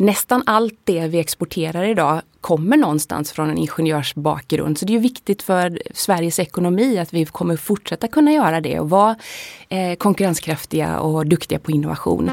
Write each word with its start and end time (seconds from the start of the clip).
nästan 0.00 0.42
allt 0.46 0.80
det 0.84 1.06
vi 1.06 1.18
exporterar 1.18 1.84
idag 1.84 2.22
kommer 2.40 2.76
någonstans 2.76 3.32
från 3.32 3.50
en 3.50 3.58
ingenjörsbakgrund. 3.58 4.78
Så 4.78 4.84
det 4.86 4.94
är 4.94 4.98
viktigt 4.98 5.42
för 5.42 5.82
Sveriges 5.94 6.38
ekonomi 6.38 6.98
att 6.98 7.12
vi 7.12 7.24
kommer 7.24 7.56
fortsätta 7.56 8.08
kunna 8.08 8.32
göra 8.32 8.60
det 8.60 8.80
och 8.80 8.90
vara 8.90 9.16
eh, 9.68 9.94
konkurrenskraftiga 9.96 11.00
och 11.00 11.26
duktiga 11.26 11.58
på 11.58 11.70
innovation. 11.70 12.30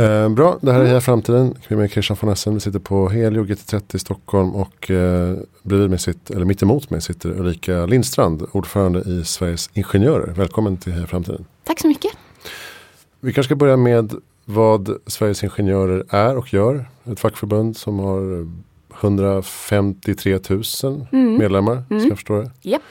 Eh, 0.00 0.28
bra, 0.28 0.58
det 0.60 0.72
här 0.72 0.80
är 0.80 0.84
Heja 0.84 1.00
Framtiden. 1.00 1.54
Med 1.68 1.90
Christian 1.90 2.16
von 2.20 2.32
Essen. 2.32 2.54
Vi 2.54 2.60
sitter 2.60 2.78
på 2.78 3.08
Helio 3.08 3.44
GT30 3.44 3.96
i 3.96 3.98
Stockholm 3.98 4.54
och 4.54 4.90
eh, 4.90 5.36
bredvid 5.62 5.90
mig 5.90 5.98
sitter, 5.98 6.34
eller 6.34 6.44
mitt 6.44 6.62
emot 6.62 6.90
mig 6.90 7.00
sitter 7.00 7.40
Ulrika 7.40 7.86
Lindstrand, 7.86 8.46
ordförande 8.52 9.00
i 9.00 9.24
Sveriges 9.24 9.70
Ingenjörer. 9.74 10.32
Välkommen 10.32 10.76
till 10.76 10.92
Heja 10.92 11.06
Framtiden. 11.06 11.44
Tack 11.64 11.80
så 11.80 11.88
mycket. 11.88 12.12
Vi 13.20 13.32
kanske 13.32 13.48
ska 13.48 13.56
börja 13.56 13.76
med 13.76 14.14
vad 14.44 14.90
Sveriges 15.06 15.44
Ingenjörer 15.44 16.04
är 16.08 16.36
och 16.36 16.52
gör. 16.52 16.84
Ett 17.04 17.20
fackförbund 17.20 17.76
som 17.76 17.98
har 17.98 18.48
153 19.00 20.38
000 20.48 20.62
mm. 21.12 21.38
medlemmar, 21.38 21.82
mm. 21.90 22.00
ska 22.00 22.08
jag 22.08 22.18
förstå 22.18 22.40
det. 22.40 22.50
Yep. 22.62 22.82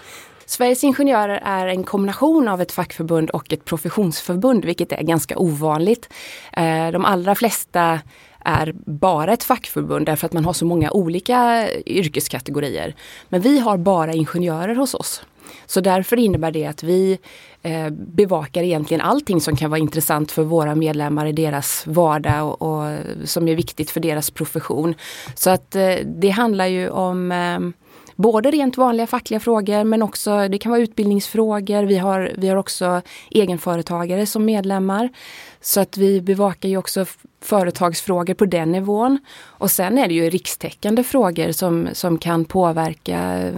Sveriges 0.49 0.84
Ingenjörer 0.84 1.41
är 1.44 1.67
en 1.67 1.84
kombination 1.84 2.48
av 2.48 2.62
ett 2.62 2.71
fackförbund 2.71 3.30
och 3.30 3.53
ett 3.53 3.66
professionsförbund, 3.66 4.66
vilket 4.66 4.92
är 4.92 5.03
ganska 5.03 5.38
ovanligt. 5.38 6.09
Eh, 6.53 6.92
de 6.92 7.05
allra 7.05 7.36
flesta 7.36 8.00
är 8.45 8.73
bara 8.86 9.33
ett 9.33 9.44
fackförbund 9.44 10.05
därför 10.05 10.25
att 10.25 10.33
man 10.33 10.45
har 10.45 10.53
så 10.53 10.66
många 10.66 10.92
olika 10.92 11.70
yrkeskategorier. 11.86 12.95
Men 13.30 13.42
vi 13.42 13.59
har 13.59 13.77
bara 13.77 14.14
ingenjörer 14.14 14.75
hos 14.75 14.94
oss. 14.94 15.23
Så 15.66 15.81
därför 15.81 16.17
innebär 16.17 16.52
det 16.52 16.66
att 16.66 16.83
vi 16.83 17.20
eh, 17.61 17.89
bevakar 17.89 18.64
egentligen 18.64 19.02
allting 19.02 19.42
som 19.42 19.55
kan 19.55 19.70
vara 19.70 19.80
intressant 19.80 20.31
för 20.31 20.44
våra 20.44 20.75
medlemmar 20.75 21.25
i 21.25 21.31
deras 21.31 21.88
vardag 21.88 22.47
och, 22.47 22.61
och 22.61 22.97
som 23.23 23.47
är 23.47 23.55
viktigt 23.55 23.92
för 23.92 24.00
deras 24.00 24.31
profession. 24.31 24.95
Så 25.36 25.50
att 25.50 25.75
eh, 25.75 25.95
det 26.05 26.30
handlar 26.30 26.66
ju 26.66 26.89
om 26.89 27.31
eh, 27.31 27.59
både 28.20 28.52
rent 28.52 28.78
vanliga 28.78 29.08
fackliga 29.08 29.39
frågor 29.39 29.84
men 29.84 30.02
också 30.02 30.48
det 30.48 30.58
kan 30.58 30.72
vara 30.72 30.81
utbildningsfrågor. 30.81 31.84
Vi 31.84 31.98
har, 31.98 32.31
vi 32.38 32.48
har 32.50 32.56
också 32.56 33.02
egenföretagare 33.30 34.26
som 34.26 34.45
medlemmar. 34.45 35.09
Så 35.61 35.79
att 35.79 35.97
vi 35.97 36.21
bevakar 36.21 36.69
ju 36.69 36.77
också 36.77 37.05
företagsfrågor 37.41 38.33
på 38.33 38.45
den 38.45 38.71
nivån. 38.71 39.19
Och 39.41 39.71
sen 39.71 39.97
är 39.97 40.07
det 40.07 40.13
ju 40.13 40.29
rikstäckande 40.29 41.03
frågor 41.03 41.52
som, 41.52 41.89
som 41.93 42.17
kan 42.17 42.45
påverka 42.45 43.38
eh, 43.38 43.53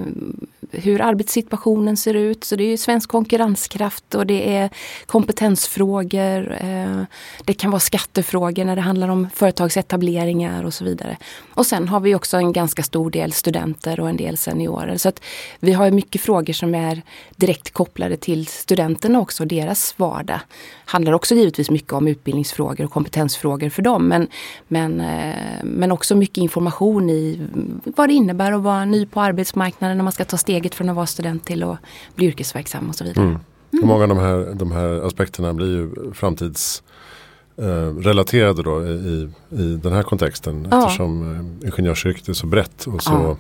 hur 0.72 1.02
arbetssituationen 1.02 1.98
ser 1.98 2.14
ut. 2.14 2.44
Så 2.44 2.56
det 2.56 2.64
är 2.64 2.70
ju 2.70 2.78
svensk 2.78 3.10
konkurrenskraft 3.10 4.16
och 4.16 4.28
det 4.28 4.56
är 4.56 4.70
kompetensfrågor. 5.06 6.58
Eh, 6.62 7.04
det 7.46 7.54
kan 7.54 7.72
vara 7.72 7.80
skattefrågor 7.80 8.66
när 8.66 8.76
det 8.76 8.82
handlar 8.82 9.10
om 9.10 9.30
företagsetableringar 9.34 10.64
och 10.64 10.74
så 10.74 10.84
vidare. 10.84 11.18
Och 11.54 11.66
sen 11.66 11.88
har 11.88 12.00
vi 12.00 12.16
också 12.16 12.38
en 12.38 12.54
ganska 12.54 12.84
stor 12.84 13.12
del 13.12 13.32
studenter 13.32 14.00
och 14.00 14.10
en 14.10 14.18
del 14.18 14.38
seniorer. 14.38 14.98
Så 14.98 15.10
att 15.10 15.22
vi 15.60 15.74
har 15.74 15.92
mycket 15.92 16.22
frågor 16.22 16.54
som 16.54 16.76
är 16.76 17.02
direkt 17.36 17.72
kopplade 17.72 18.18
till 18.18 18.48
studenterna 18.48 19.20
också, 19.20 19.44
och 19.44 19.48
deras 19.48 19.94
vardag. 19.98 20.40
Handlar 20.86 21.14
också 21.14 21.36
givetvis 21.36 21.70
mycket 21.70 21.91
om 21.94 22.08
utbildningsfrågor 22.08 22.86
och 22.86 22.92
kompetensfrågor 22.92 23.70
för 23.70 23.82
dem. 23.82 24.08
Men, 24.08 24.28
men, 24.68 25.02
eh, 25.02 25.64
men 25.64 25.92
också 25.92 26.16
mycket 26.16 26.38
information 26.38 27.10
i 27.10 27.48
vad 27.84 28.10
det 28.10 28.14
innebär 28.14 28.52
att 28.52 28.62
vara 28.62 28.86
ny 28.86 29.06
på 29.06 29.22
arbetsmarknaden 29.22 29.98
när 29.98 30.04
man 30.04 30.14
ska 30.14 30.26
ta 30.26 30.38
steg 30.38 30.62
steget 30.62 30.76
från 30.76 30.90
att 30.90 30.96
vara 30.96 31.06
student 31.06 31.46
till 31.46 31.64
att 31.64 31.78
bli 32.16 32.28
yrkesverksam 32.28 32.90
och 32.90 32.96
så 32.96 33.04
vidare. 33.04 33.26
Mm. 33.26 33.40
Mm. 33.74 33.88
Många 33.88 34.04
av 34.04 34.10
de 34.10 34.18
här, 34.18 34.54
de 34.54 34.72
här 34.72 35.08
aspekterna 35.08 35.54
blir 35.54 35.68
ju 35.68 36.14
framtidsrelaterade 36.14 38.62
eh, 38.62 38.64
då 38.64 38.86
i, 38.86 39.30
i 39.50 39.80
den 39.84 39.94
här 39.94 40.04
kontexten. 40.04 40.68
Ja. 40.72 40.84
Eftersom 40.84 41.36
eh, 41.36 41.42
ingenjörsyrket 41.68 42.30
är 42.30 42.34
så 42.34 42.48
brett 42.48 42.88
och 42.88 43.04
så, 43.04 43.12
ja. 43.12 43.38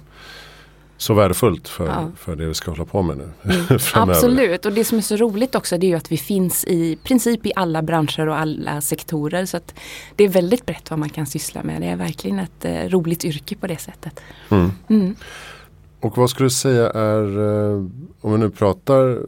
Så 1.01 1.13
värdefullt 1.13 1.67
för, 1.67 1.87
ja. 1.87 2.11
för 2.17 2.35
det 2.35 2.45
vi 2.45 2.53
ska 2.53 2.71
hålla 2.71 2.85
på 2.85 3.01
med 3.01 3.17
nu. 3.17 3.29
Mm. 3.43 3.65
Absolut 3.93 4.65
och 4.65 4.71
det 4.71 4.85
som 4.85 4.97
är 4.97 5.01
så 5.01 5.15
roligt 5.15 5.55
också 5.55 5.77
det 5.77 5.85
är 5.85 5.89
ju 5.89 5.95
att 5.95 6.11
vi 6.11 6.17
finns 6.17 6.65
i 6.65 6.95
princip 7.03 7.45
i 7.45 7.51
alla 7.55 7.81
branscher 7.81 8.27
och 8.27 8.37
alla 8.37 8.81
sektorer. 8.81 9.45
Så 9.45 9.57
att 9.57 9.73
det 10.15 10.23
är 10.23 10.29
väldigt 10.29 10.65
brett 10.65 10.89
vad 10.89 10.99
man 10.99 11.09
kan 11.09 11.25
syssla 11.25 11.63
med. 11.63 11.81
Det 11.81 11.87
är 11.87 11.95
verkligen 11.95 12.39
ett 12.39 12.65
eh, 12.65 12.89
roligt 12.89 13.25
yrke 13.25 13.55
på 13.55 13.67
det 13.67 13.77
sättet. 13.77 14.19
Mm. 14.49 14.71
mm. 14.89 15.15
Och 15.99 16.17
vad 16.17 16.29
skulle 16.29 16.45
du 16.45 16.51
säga 16.51 16.89
är, 16.89 17.39
eh, 17.39 17.85
om 18.21 18.31
vi 18.31 18.37
nu 18.37 18.49
pratar 18.49 19.19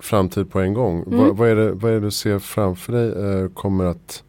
framtid 0.00 0.50
på 0.50 0.60
en 0.60 0.74
gång. 0.74 1.02
Mm. 1.02 1.18
Vad, 1.18 1.36
vad, 1.36 1.48
är 1.48 1.56
det, 1.56 1.72
vad 1.72 1.90
är 1.90 1.94
det 1.94 2.00
du 2.00 2.10
ser 2.10 2.38
framför 2.38 2.92
dig 2.92 3.08
eh, 3.08 3.48
kommer 3.48 3.84
att 3.84 4.22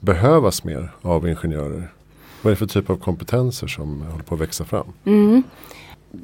behövas 0.00 0.64
mer 0.64 0.92
av 1.02 1.28
ingenjörer? 1.28 1.92
Vad 2.42 2.50
är 2.50 2.54
det 2.54 2.56
för 2.56 2.66
typ 2.66 2.90
av 2.90 2.96
kompetenser 2.96 3.66
som 3.66 4.02
håller 4.02 4.24
på 4.24 4.34
att 4.34 4.40
växa 4.40 4.64
fram? 4.64 4.86
Mm. 5.04 5.42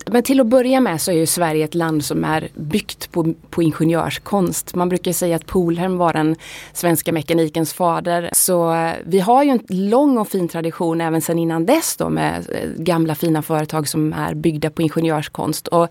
Men 0.07 0.23
till 0.23 0.41
att 0.41 0.47
börja 0.47 0.81
med 0.81 1.01
så 1.01 1.11
är 1.11 1.17
ju 1.17 1.27
Sverige 1.27 1.65
ett 1.65 1.75
land 1.75 2.05
som 2.05 2.25
är 2.25 2.49
byggt 2.55 3.13
på, 3.13 3.35
på 3.51 3.63
ingenjörskonst. 3.63 4.75
Man 4.75 4.89
brukar 4.89 5.13
säga 5.13 5.37
att 5.37 5.47
Polhem 5.47 5.97
var 5.97 6.13
den 6.13 6.37
svenska 6.73 7.13
mekanikens 7.13 7.73
fader. 7.73 8.31
Så 8.33 8.75
eh, 8.75 8.93
vi 9.05 9.21
har 9.21 9.43
ju 9.43 9.51
en 9.51 9.61
lång 9.69 10.19
och 10.19 10.29
fin 10.29 10.49
tradition 10.49 11.01
även 11.01 11.21
sedan 11.23 11.39
innan 11.39 11.67
dess 11.67 11.97
då 11.97 12.09
med 12.09 12.47
eh, 12.53 12.69
gamla 12.77 13.15
fina 13.15 13.43
företag 13.43 13.89
som 13.89 14.13
är 14.13 14.35
byggda 14.35 14.71
på 14.71 14.83
ingenjörskonst. 14.83 15.69
Och 15.69 15.89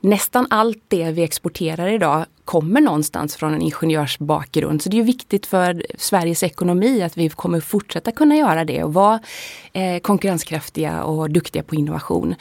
nästan 0.00 0.46
allt 0.50 0.82
det 0.88 1.10
vi 1.10 1.22
exporterar 1.22 1.88
idag 1.88 2.26
kommer 2.44 2.80
någonstans 2.80 3.36
från 3.36 3.54
en 3.54 3.62
ingenjörsbakgrund. 3.62 4.82
Så 4.82 4.88
det 4.88 4.98
är 4.98 5.02
viktigt 5.02 5.46
för 5.46 5.86
Sveriges 5.98 6.42
ekonomi 6.42 7.02
att 7.02 7.16
vi 7.16 7.28
kommer 7.28 7.60
fortsätta 7.60 8.12
kunna 8.12 8.36
göra 8.36 8.64
det 8.64 8.84
och 8.84 8.94
vara 8.94 9.20
eh, 9.72 9.98
konkurrenskraftiga 10.00 11.04
och 11.04 11.30
duktiga 11.30 11.62
på 11.62 11.74
innovation. 11.74 12.34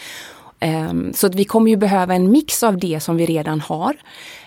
Ehm, 0.62 1.14
så 1.14 1.28
att 1.28 1.36
vi 1.36 1.46
kommer 1.46 1.70
ju 1.70 1.78
behöva 1.78 2.16
en 2.16 2.32
mix 2.32 2.64
av 2.64 2.78
det 2.78 3.00
som 3.00 3.18
vi 3.18 3.26
redan 3.26 3.62
har. 3.62 3.96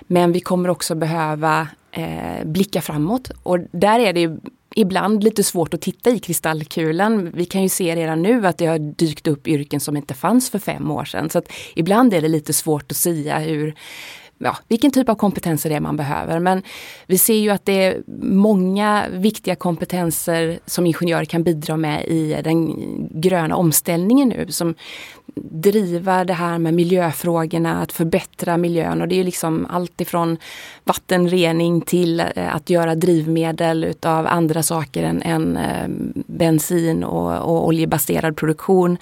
Men 0.00 0.32
vi 0.32 0.40
kommer 0.40 0.68
också 0.68 0.94
behöva 0.94 1.68
eh, 1.92 2.44
blicka 2.44 2.80
framåt 2.80 3.30
och 3.42 3.58
där 3.72 4.00
är 4.00 4.12
det 4.12 4.38
ibland 4.74 5.24
lite 5.24 5.44
svårt 5.44 5.74
att 5.74 5.80
titta 5.80 6.10
i 6.10 6.18
kristallkulan. 6.18 7.30
Vi 7.34 7.44
kan 7.44 7.62
ju 7.62 7.68
se 7.68 7.96
redan 7.96 8.22
nu 8.22 8.46
att 8.46 8.58
det 8.58 8.66
har 8.66 8.78
dykt 8.78 9.26
upp 9.26 9.48
yrken 9.48 9.80
som 9.80 9.96
inte 9.96 10.14
fanns 10.14 10.50
för 10.50 10.58
fem 10.58 10.90
år 10.90 11.04
sedan. 11.04 11.30
Så 11.30 11.38
att 11.38 11.52
ibland 11.74 12.14
är 12.14 12.20
det 12.20 12.28
lite 12.28 12.52
svårt 12.52 12.90
att 12.90 12.96
säga 12.96 13.38
hur 13.38 13.74
ja, 14.38 14.56
vilken 14.68 14.90
typ 14.90 15.08
av 15.08 15.14
kompetenser 15.14 15.70
det 15.70 15.76
är 15.76 15.80
man 15.80 15.96
behöver. 15.96 16.38
Men 16.38 16.62
vi 17.06 17.18
ser 17.18 17.34
ju 17.34 17.50
att 17.50 17.64
det 17.64 17.84
är 17.84 18.02
många 18.22 19.04
viktiga 19.10 19.56
kompetenser 19.56 20.58
som 20.66 20.86
ingenjörer 20.86 21.24
kan 21.24 21.42
bidra 21.42 21.76
med 21.76 22.04
i 22.04 22.40
den 22.44 22.74
gröna 23.20 23.56
omställningen 23.56 24.28
nu. 24.28 24.46
Som 24.48 24.74
driva 25.36 26.24
det 26.24 26.32
här 26.32 26.58
med 26.58 26.74
miljöfrågorna, 26.74 27.82
att 27.82 27.92
förbättra 27.92 28.56
miljön 28.56 29.00
och 29.00 29.08
det 29.08 29.20
är 29.20 29.24
liksom 29.24 29.66
allt 29.70 30.00
ifrån 30.00 30.36
vattenrening 30.84 31.80
till 31.80 32.20
eh, 32.20 32.54
att 32.54 32.70
göra 32.70 32.94
drivmedel 32.94 33.84
utav 33.84 34.26
andra 34.26 34.62
saker 34.62 35.02
än, 35.02 35.22
än 35.22 35.56
eh, 35.56 35.88
bensin 36.26 37.04
och, 37.04 37.38
och 37.38 37.66
oljebaserad 37.66 38.36
produktion. 38.36 38.98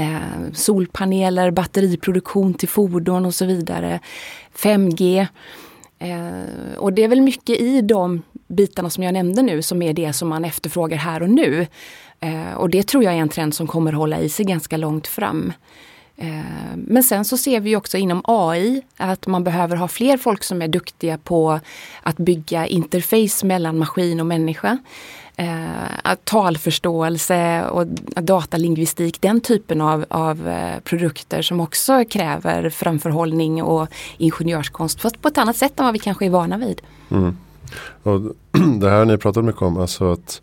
Eh, 0.00 0.52
solpaneler, 0.52 1.50
batteriproduktion 1.50 2.54
till 2.54 2.68
fordon 2.68 3.26
och 3.26 3.34
så 3.34 3.44
vidare. 3.44 4.00
5G. 4.56 5.26
Eh, 5.98 6.78
och 6.78 6.92
det 6.92 7.04
är 7.04 7.08
väl 7.08 7.20
mycket 7.20 7.60
i 7.60 7.80
de 7.80 8.22
bitarna 8.48 8.90
som 8.90 9.04
jag 9.04 9.12
nämnde 9.12 9.42
nu 9.42 9.62
som 9.62 9.82
är 9.82 9.92
det 9.92 10.12
som 10.12 10.28
man 10.28 10.44
efterfrågar 10.44 10.96
här 10.96 11.22
och 11.22 11.30
nu. 11.30 11.66
Eh, 12.20 12.52
och 12.56 12.70
det 12.70 12.82
tror 12.82 13.04
jag 13.04 13.14
är 13.14 13.18
en 13.18 13.28
trend 13.28 13.54
som 13.54 13.66
kommer 13.66 13.92
hålla 13.92 14.20
i 14.20 14.28
sig 14.28 14.44
ganska 14.44 14.76
långt 14.76 15.06
fram. 15.06 15.52
Eh, 16.20 16.76
men 16.76 17.02
sen 17.02 17.24
så 17.24 17.36
ser 17.36 17.60
vi 17.60 17.76
också 17.76 17.96
inom 17.96 18.22
AI 18.24 18.82
att 18.96 19.26
man 19.26 19.44
behöver 19.44 19.76
ha 19.76 19.88
fler 19.88 20.16
folk 20.16 20.42
som 20.42 20.62
är 20.62 20.68
duktiga 20.68 21.18
på 21.18 21.60
att 22.02 22.16
bygga 22.16 22.66
interface 22.66 23.46
mellan 23.46 23.78
maskin 23.78 24.20
och 24.20 24.26
människa. 24.26 24.78
Eh, 25.36 26.14
talförståelse 26.24 27.64
och 27.64 27.86
datalingvistik, 28.22 29.20
den 29.20 29.40
typen 29.40 29.80
av, 29.80 30.04
av 30.08 30.48
eh, 30.48 30.80
produkter 30.80 31.42
som 31.42 31.60
också 31.60 32.04
kräver 32.04 32.70
framförhållning 32.70 33.62
och 33.62 33.88
ingenjörskonst 34.18 35.00
fast 35.00 35.22
på 35.22 35.28
ett 35.28 35.38
annat 35.38 35.56
sätt 35.56 35.80
än 35.80 35.84
vad 35.84 35.92
vi 35.92 35.98
kanske 35.98 36.26
är 36.26 36.30
vana 36.30 36.58
vid. 36.58 36.82
Mm. 37.10 37.36
Och 38.02 38.20
det 38.80 38.90
här 38.90 39.04
ni 39.04 39.18
pratat 39.18 39.44
mycket 39.44 39.62
om, 39.62 39.76
alltså 39.76 40.12
att 40.12 40.42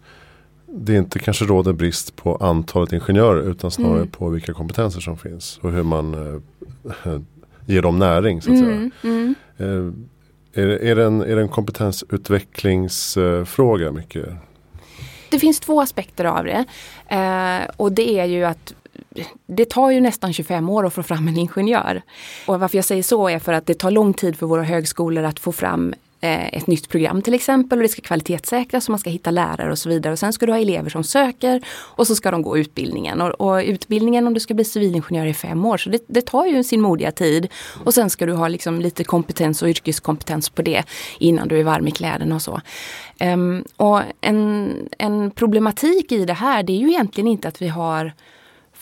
det 0.70 0.96
inte 0.96 1.20
kanske 1.20 1.46
råder 1.46 1.74
brist 1.74 2.16
på 2.16 2.36
antalet 2.36 2.94
ingenjörer 2.94 3.52
utan 3.52 3.72
snarare 3.72 3.98
mm. 3.98 4.10
på 4.10 4.30
vilka 4.30 4.54
kompetenser 4.54 5.00
som 5.00 5.18
finns 5.18 5.60
och 5.62 5.72
hur 5.72 5.84
man 5.84 6.14
eh, 6.14 6.38
ger 7.66 7.82
dem 7.82 8.00
näring. 8.00 8.42
Så 8.42 8.52
att 8.52 8.60
mm, 8.60 8.92
mm. 9.04 9.36
Eh, 9.58 9.92
är, 10.54 10.68
är, 10.68 10.96
det 10.96 11.06
en, 11.06 11.22
är 11.22 11.36
det 11.36 11.42
en 11.42 11.50
kompetensutvecklingsfråga 11.50 13.92
mycket? 13.92 14.30
Det 15.30 15.40
finns 15.40 15.60
två 15.60 15.82
aspekter 15.82 16.26
av 16.26 16.46
det. 16.46 16.66
Eh, 17.08 17.62
och 17.78 17.92
det 17.92 18.20
är 18.20 18.26
ju 18.26 18.44
att 18.44 18.74
det 19.46 19.70
tar 19.70 19.92
ju 19.92 20.00
nästan 20.00 20.34
25 20.34 20.70
år 20.70 20.86
att 20.86 20.94
få 20.94 21.04
fram 21.04 21.28
en 21.28 21.38
ingenjör. 21.38 22.02
Och 22.46 22.60
varför 22.60 22.78
jag 22.78 22.86
säger 22.86 23.04
så 23.04 23.30
är 23.30 23.40
för 23.40 23.54
att 23.54 23.66
det 23.66 23.74
tar 23.74 23.92
lång 23.92 24.14
tid 24.14 24.38
för 24.38 24.46
våra 24.46 24.64
högskolor 24.64 25.24
att 25.24 25.40
få 25.40 25.52
fram 25.52 25.94
Eh, 26.22 26.48
ett 26.48 26.68
nytt 26.68 26.90
program 26.90 27.22
till 27.22 27.34
exempel 27.34 27.80
och 27.80 27.84
det 27.84 27.90
ska 27.90 28.02
kvalitetssäkras 28.02 28.88
och 28.88 28.90
man 28.90 29.00
ska 29.00 29.10
hitta 29.10 29.32
lärare 29.32 29.72
och 29.72 29.78
så 29.78 29.90
vidare. 29.90 30.14
Och 30.14 30.20
sen 30.20 30.34
ska 30.34 30.46
du 30.46 30.52
ha 30.52 30.60
elever 30.60 30.90
som 30.90 31.04
söker 31.04 31.62
och 31.70 32.08
så 32.08 32.16
ska 32.16 32.32
de 32.32 32.42
gå 32.42 32.58
utbildningen. 32.58 33.22
Och, 33.22 33.42
och 33.42 33.58
utbildningen 33.58 34.28
om 34.28 34.34
du 34.34 34.40
ska 34.40 34.54
bli 34.54 34.64
civilingenjör 34.66 35.26
i 35.26 35.34
fem 35.34 35.66
år 35.66 35.78
så 35.78 35.90
det, 35.90 36.04
det, 36.08 36.22
tar 36.22 36.46
ju 36.46 36.64
sin 36.64 36.82
modiga 36.82 37.12
tid. 37.12 37.48
Och 37.84 37.94
sen 37.94 38.10
ska 38.10 38.26
du 38.26 38.34
ha 38.34 38.48
liksom 38.48 38.82
lite 38.82 39.04
kompetens 39.04 39.62
och 39.62 39.70
yrkeskompetens 39.70 40.50
på 40.50 40.62
det 40.62 40.84
innan 41.20 41.48
du 41.48 41.60
är 41.60 41.64
varm 41.64 41.88
i 41.88 41.92
kläderna 41.92 42.36
och 42.36 42.42
så. 42.42 42.62
Um, 43.20 43.64
och 43.76 44.02
en, 44.22 44.74
en 44.98 45.32
problematik 45.32 46.12
i 46.12 46.26
det 46.26 46.34
här 46.34 46.64
det 46.64 46.74
är 46.74 46.78
ju 46.78 46.90
egentligen 46.90 47.28
inte 47.28 47.48
att 47.48 47.62
vi 47.62 47.68
har 47.68 48.14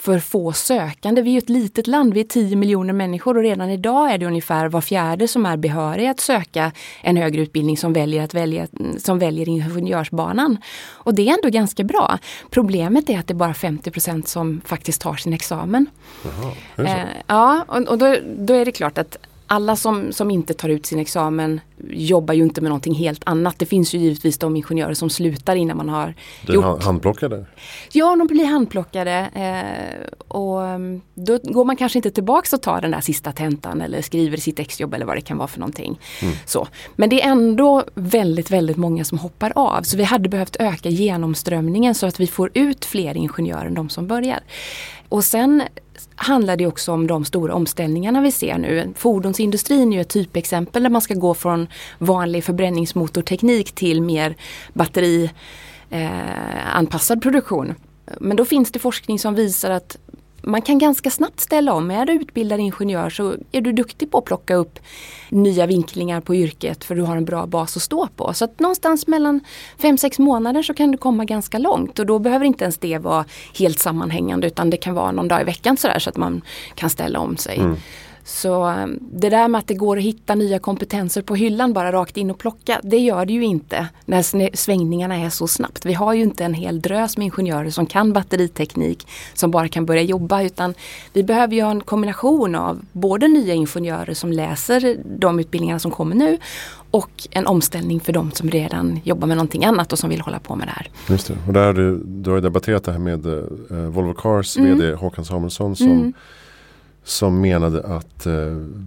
för 0.05 0.19
få 0.19 0.53
sökande. 0.53 1.21
Vi 1.21 1.33
är 1.33 1.37
ett 1.37 1.49
litet 1.49 1.87
land, 1.87 2.13
vi 2.13 2.19
är 2.19 2.23
10 2.23 2.55
miljoner 2.55 2.93
människor 2.93 3.37
och 3.37 3.43
redan 3.43 3.69
idag 3.69 4.11
är 4.11 4.17
det 4.17 4.25
ungefär 4.25 4.69
var 4.69 4.81
fjärde 4.81 5.27
som 5.27 5.45
är 5.45 5.57
behörig 5.57 6.07
att 6.07 6.19
söka 6.19 6.71
en 7.01 7.17
högre 7.17 7.41
utbildning 7.41 7.77
som 7.77 7.93
väljer, 7.93 8.23
att 8.23 8.33
välja, 8.33 8.67
som 8.97 9.19
väljer 9.19 9.49
ingenjörsbanan. 9.49 10.57
Och 10.91 11.13
det 11.13 11.29
är 11.29 11.33
ändå 11.33 11.49
ganska 11.49 11.83
bra. 11.83 12.17
Problemet 12.49 13.09
är 13.09 13.19
att 13.19 13.27
det 13.27 13.33
är 13.33 13.35
bara 13.35 13.53
50% 13.53 14.25
som 14.25 14.61
faktiskt 14.65 15.01
tar 15.01 15.15
sin 15.15 15.33
examen. 15.33 15.85
Jaha, 16.77 16.87
eh, 16.87 17.05
ja, 17.27 17.65
och, 17.67 17.87
och 17.87 17.97
då, 17.97 18.15
då 18.37 18.53
är 18.53 18.65
det 18.65 18.71
klart 18.71 18.97
att 18.97 19.17
alla 19.47 19.75
som, 19.75 20.11
som 20.13 20.31
inte 20.31 20.53
tar 20.53 20.69
ut 20.69 20.85
sin 20.85 20.99
examen 20.99 21.59
jobbar 21.89 22.33
ju 22.33 22.43
inte 22.43 22.61
med 22.61 22.69
någonting 22.69 22.93
helt 22.93 23.21
annat. 23.25 23.59
Det 23.59 23.65
finns 23.65 23.93
ju 23.93 23.97
givetvis 23.97 24.37
de 24.37 24.55
ingenjörer 24.55 24.93
som 24.93 25.09
slutar 25.09 25.55
innan 25.55 25.77
man 25.77 25.89
har 25.89 26.13
blir 26.45 26.55
gjort... 26.55 26.83
handplockade? 26.83 27.45
Ja, 27.91 28.15
de 28.15 28.27
blir 28.27 28.45
handplockade. 28.45 29.29
Eh, 29.33 30.15
och 30.27 30.65
mm, 30.65 31.01
då 31.13 31.39
går 31.43 31.65
man 31.65 31.75
kanske 31.75 31.99
inte 31.99 32.11
tillbaks 32.11 32.53
och 32.53 32.61
tar 32.61 32.81
den 32.81 32.91
där 32.91 33.01
sista 33.01 33.31
tentan 33.31 33.81
eller 33.81 34.01
skriver 34.01 34.37
sitt 34.37 34.59
exjobb 34.59 34.93
eller 34.93 35.05
vad 35.05 35.17
det 35.17 35.21
kan 35.21 35.37
vara 35.37 35.47
för 35.47 35.59
någonting. 35.59 35.99
Mm. 36.21 36.35
Så. 36.45 36.67
Men 36.95 37.09
det 37.09 37.21
är 37.21 37.31
ändå 37.31 37.83
väldigt, 37.95 38.51
väldigt 38.51 38.77
många 38.77 39.03
som 39.03 39.17
hoppar 39.17 39.53
av. 39.55 39.81
Så 39.81 39.97
vi 39.97 40.03
hade 40.03 40.29
behövt 40.29 40.55
öka 40.59 40.89
genomströmningen 40.89 41.95
så 41.95 42.05
att 42.05 42.19
vi 42.19 42.27
får 42.27 42.51
ut 42.53 42.85
fler 42.85 43.17
ingenjörer 43.17 43.65
än 43.65 43.73
de 43.73 43.89
som 43.89 44.07
börjar. 44.07 44.39
Och 45.09 45.23
sen 45.23 45.63
handlar 46.15 46.57
det 46.57 46.67
också 46.67 46.91
om 46.91 47.07
de 47.07 47.25
stora 47.25 47.53
omställningarna 47.53 48.21
vi 48.21 48.31
ser 48.31 48.57
nu. 48.57 48.93
Fordonsindustrin 48.95 49.93
är 49.93 49.97
ju 49.97 50.01
ett 50.01 50.09
typexempel 50.09 50.83
där 50.83 50.89
man 50.89 51.01
ska 51.01 51.13
gå 51.13 51.33
från 51.33 51.67
vanlig 51.97 52.43
förbränningsmotorteknik 52.43 53.71
till 53.71 54.01
mer 54.01 54.35
batterianpassad 54.73 57.17
eh, 57.17 57.21
produktion. 57.21 57.75
Men 58.19 58.37
då 58.37 58.45
finns 58.45 58.71
det 58.71 58.79
forskning 58.79 59.19
som 59.19 59.35
visar 59.35 59.71
att 59.71 59.97
man 60.45 60.61
kan 60.61 60.79
ganska 60.79 61.09
snabbt 61.09 61.39
ställa 61.39 61.73
om. 61.73 61.91
Är 61.91 62.05
du 62.05 62.13
utbildad 62.13 62.59
ingenjör 62.59 63.09
så 63.09 63.35
är 63.51 63.61
du 63.61 63.71
duktig 63.71 64.11
på 64.11 64.17
att 64.17 64.25
plocka 64.25 64.55
upp 64.55 64.79
nya 65.29 65.65
vinklingar 65.65 66.21
på 66.21 66.35
yrket 66.35 66.83
för 66.83 66.95
du 66.95 67.01
har 67.01 67.17
en 67.17 67.25
bra 67.25 67.45
bas 67.45 67.77
att 67.77 67.83
stå 67.83 68.07
på. 68.07 68.33
Så 68.33 68.45
att 68.45 68.59
någonstans 68.59 69.07
mellan 69.07 69.39
5-6 69.79 70.21
månader 70.21 70.63
så 70.63 70.73
kan 70.73 70.91
du 70.91 70.97
komma 70.97 71.25
ganska 71.25 71.57
långt 71.57 71.99
och 71.99 72.05
då 72.05 72.19
behöver 72.19 72.45
inte 72.45 72.63
ens 72.63 72.77
det 72.77 72.97
vara 72.97 73.25
helt 73.59 73.79
sammanhängande 73.79 74.47
utan 74.47 74.69
det 74.69 74.77
kan 74.77 74.95
vara 74.95 75.11
någon 75.11 75.27
dag 75.27 75.41
i 75.41 75.43
veckan 75.43 75.77
sådär 75.77 75.99
så 75.99 76.09
att 76.09 76.17
man 76.17 76.41
kan 76.75 76.89
ställa 76.89 77.19
om 77.19 77.37
sig. 77.37 77.57
Mm. 77.57 77.77
Så 78.27 78.69
um, 78.69 78.99
det 79.01 79.29
där 79.29 79.47
med 79.47 79.59
att 79.59 79.67
det 79.67 79.73
går 79.73 79.97
att 79.97 80.03
hitta 80.03 80.35
nya 80.35 80.59
kompetenser 80.59 81.21
på 81.21 81.35
hyllan 81.35 81.73
bara 81.73 81.91
rakt 81.91 82.17
in 82.17 82.31
och 82.31 82.37
plocka, 82.37 82.79
det 82.83 82.97
gör 82.97 83.25
det 83.25 83.33
ju 83.33 83.43
inte 83.43 83.87
när 84.05 84.55
svängningarna 84.55 85.15
är 85.15 85.29
så 85.29 85.47
snabbt. 85.47 85.85
Vi 85.85 85.93
har 85.93 86.13
ju 86.13 86.23
inte 86.23 86.45
en 86.45 86.53
hel 86.53 86.81
drös 86.81 87.17
med 87.17 87.25
ingenjörer 87.25 87.69
som 87.69 87.85
kan 87.85 88.13
batteriteknik 88.13 89.07
som 89.33 89.51
bara 89.51 89.67
kan 89.67 89.85
börja 89.85 90.01
jobba 90.01 90.41
utan 90.41 90.73
vi 91.13 91.23
behöver 91.23 91.53
ju 91.55 91.59
en 91.59 91.81
kombination 91.81 92.55
av 92.55 92.79
både 92.91 93.27
nya 93.27 93.53
ingenjörer 93.53 94.13
som 94.13 94.31
läser 94.31 94.97
de 95.19 95.39
utbildningarna 95.39 95.79
som 95.79 95.91
kommer 95.91 96.15
nu 96.15 96.37
och 96.91 97.27
en 97.31 97.47
omställning 97.47 97.99
för 97.99 98.13
de 98.13 98.31
som 98.31 98.49
redan 98.49 98.99
jobbar 99.03 99.27
med 99.27 99.37
någonting 99.37 99.65
annat 99.65 99.93
och 99.93 99.99
som 99.99 100.09
vill 100.09 100.21
hålla 100.21 100.39
på 100.39 100.55
med 100.55 100.67
det 100.67 100.71
här. 100.71 100.87
Just 101.09 101.27
det. 101.27 101.37
Och 101.47 101.53
där 101.53 101.73
du, 101.73 102.03
du 102.05 102.31
har 102.31 102.41
debatterat 102.41 102.83
det 102.83 102.91
här 102.91 102.99
med 102.99 103.25
uh, 103.25 103.43
Volvo 103.69 104.13
Cars 104.13 104.57
mm. 104.57 104.77
VD 104.77 104.93
Håkan 104.93 105.25
Samuelsson 105.25 105.75
som 105.75 105.91
mm 105.91 106.13
som 107.05 107.41
menade 107.41 107.83
att 107.83 108.25
eh, 108.25 108.33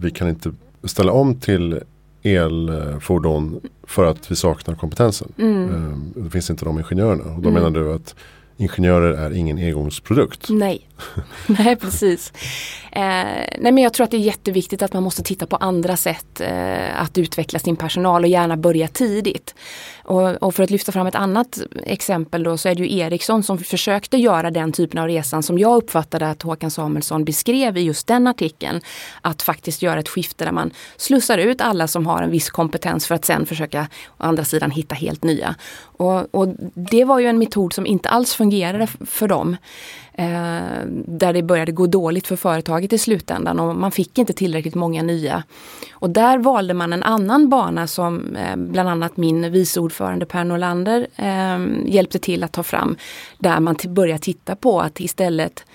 vi 0.01 0.11
kan 0.11 0.29
inte 0.29 0.51
ställa 0.83 1.11
om 1.11 1.35
till 1.35 1.79
elfordon 2.23 3.59
för 3.83 4.05
att 4.05 4.31
vi 4.31 4.35
saknar 4.35 4.75
kompetensen. 4.75 5.33
Mm. 5.37 5.63
Eh, 5.63 6.23
det 6.23 6.29
finns 6.29 6.49
inte 6.49 6.65
de 6.65 6.79
ingenjörerna. 6.79 7.23
Och 7.23 7.41
då 7.41 7.49
mm. 7.49 7.53
menar 7.53 7.79
du 7.79 7.93
att 7.93 8.15
ingenjörer 8.57 9.13
är 9.13 9.31
ingen 9.31 9.57
engångsprodukt. 9.57 10.49
Nej, 10.49 10.88
nej 11.47 11.75
precis. 11.75 12.33
Eh, 12.91 13.01
nej 13.59 13.71
men 13.71 13.77
jag 13.77 13.93
tror 13.93 14.03
att 14.03 14.11
det 14.11 14.17
är 14.17 14.21
jätteviktigt 14.21 14.81
att 14.81 14.93
man 14.93 15.03
måste 15.03 15.23
titta 15.23 15.45
på 15.45 15.55
andra 15.55 15.97
sätt 15.97 16.41
eh, 16.41 17.01
att 17.01 17.17
utveckla 17.17 17.59
sin 17.59 17.75
personal 17.75 18.23
och 18.23 18.29
gärna 18.29 18.57
börja 18.57 18.87
tidigt. 18.87 19.55
Och, 20.03 20.43
och, 20.43 20.55
för 20.55 20.63
att 20.63 20.69
lyfta 20.69 20.91
fram 20.91 21.07
ett 21.07 21.15
annat 21.15 21.59
exempel 21.83 22.43
då 22.43 22.57
så 22.57 22.69
är 22.69 22.75
det 22.75 22.83
ju 22.83 22.99
Ericsson 22.99 23.43
som 23.43 23.57
försökte 23.57 24.17
göra 24.17 24.51
den 24.51 24.71
typen 24.71 24.99
av 24.99 25.07
resan 25.07 25.43
som 25.43 25.59
jag 25.59 25.77
uppfattade 25.77 26.29
att 26.29 26.41
Håkan 26.41 26.71
Samuelsson 26.71 27.25
beskrev 27.25 27.77
i 27.77 27.81
just 27.81 28.07
den 28.07 28.27
artikeln. 28.27 28.81
Att 29.21 29.41
faktiskt 29.41 29.81
göra 29.81 29.99
ett 29.99 30.09
skifte 30.09 30.45
där 30.45 30.51
man 30.51 30.71
slussar 30.97 31.37
ut 31.37 31.61
alla 31.61 31.87
som 31.87 32.05
har 32.05 32.21
en 32.21 32.31
viss 32.31 32.49
kompetens 32.49 33.07
för 33.07 33.15
att 33.15 33.25
sen 33.25 33.45
försöka 33.45 33.87
å 34.17 34.23
andra 34.23 34.45
sidan 34.45 34.71
hitta 34.71 34.95
helt 34.95 35.23
nya. 35.23 35.55
Och, 35.81 36.35
och 36.35 36.47
det 36.73 37.05
var 37.05 37.19
ju 37.19 37.25
en 37.25 37.39
metod 37.39 37.73
som 37.73 37.85
inte 37.85 38.09
alls 38.09 38.33
fungerade 38.33 38.87
för 39.05 39.27
dem. 39.27 39.57
Eh, 40.19 40.85
där 41.05 41.33
det 41.33 41.43
började 41.43 41.71
gå 41.71 41.87
dåligt 41.87 42.27
för 42.27 42.35
företaget 42.35 42.93
i 42.93 42.97
slutändan 42.97 43.59
och 43.59 43.75
man 43.75 43.91
fick 43.91 44.17
inte 44.17 44.33
tillräckligt 44.33 44.75
många 44.75 45.03
nya. 45.03 45.43
Och 45.91 46.09
där 46.09 46.37
valde 46.37 46.73
man 46.73 46.93
en 46.93 47.03
annan 47.03 47.49
bana 47.49 47.87
som 47.87 48.35
eh, 48.35 48.55
bland 48.55 48.89
annat 48.89 49.17
min 49.17 49.51
vice 49.51 49.79
ordförande 49.79 50.25
Per 50.25 50.43
Norlander 50.43 51.07
eh, 51.15 51.59
hjälpte 51.93 52.19
till 52.19 52.43
att 52.43 52.51
ta 52.51 52.63
fram. 52.63 52.97
Där 53.37 53.59
man 53.59 53.75
började 53.87 54.19
titta 54.19 54.55
på 54.55 54.81
att 54.81 54.99
istället 54.99 55.65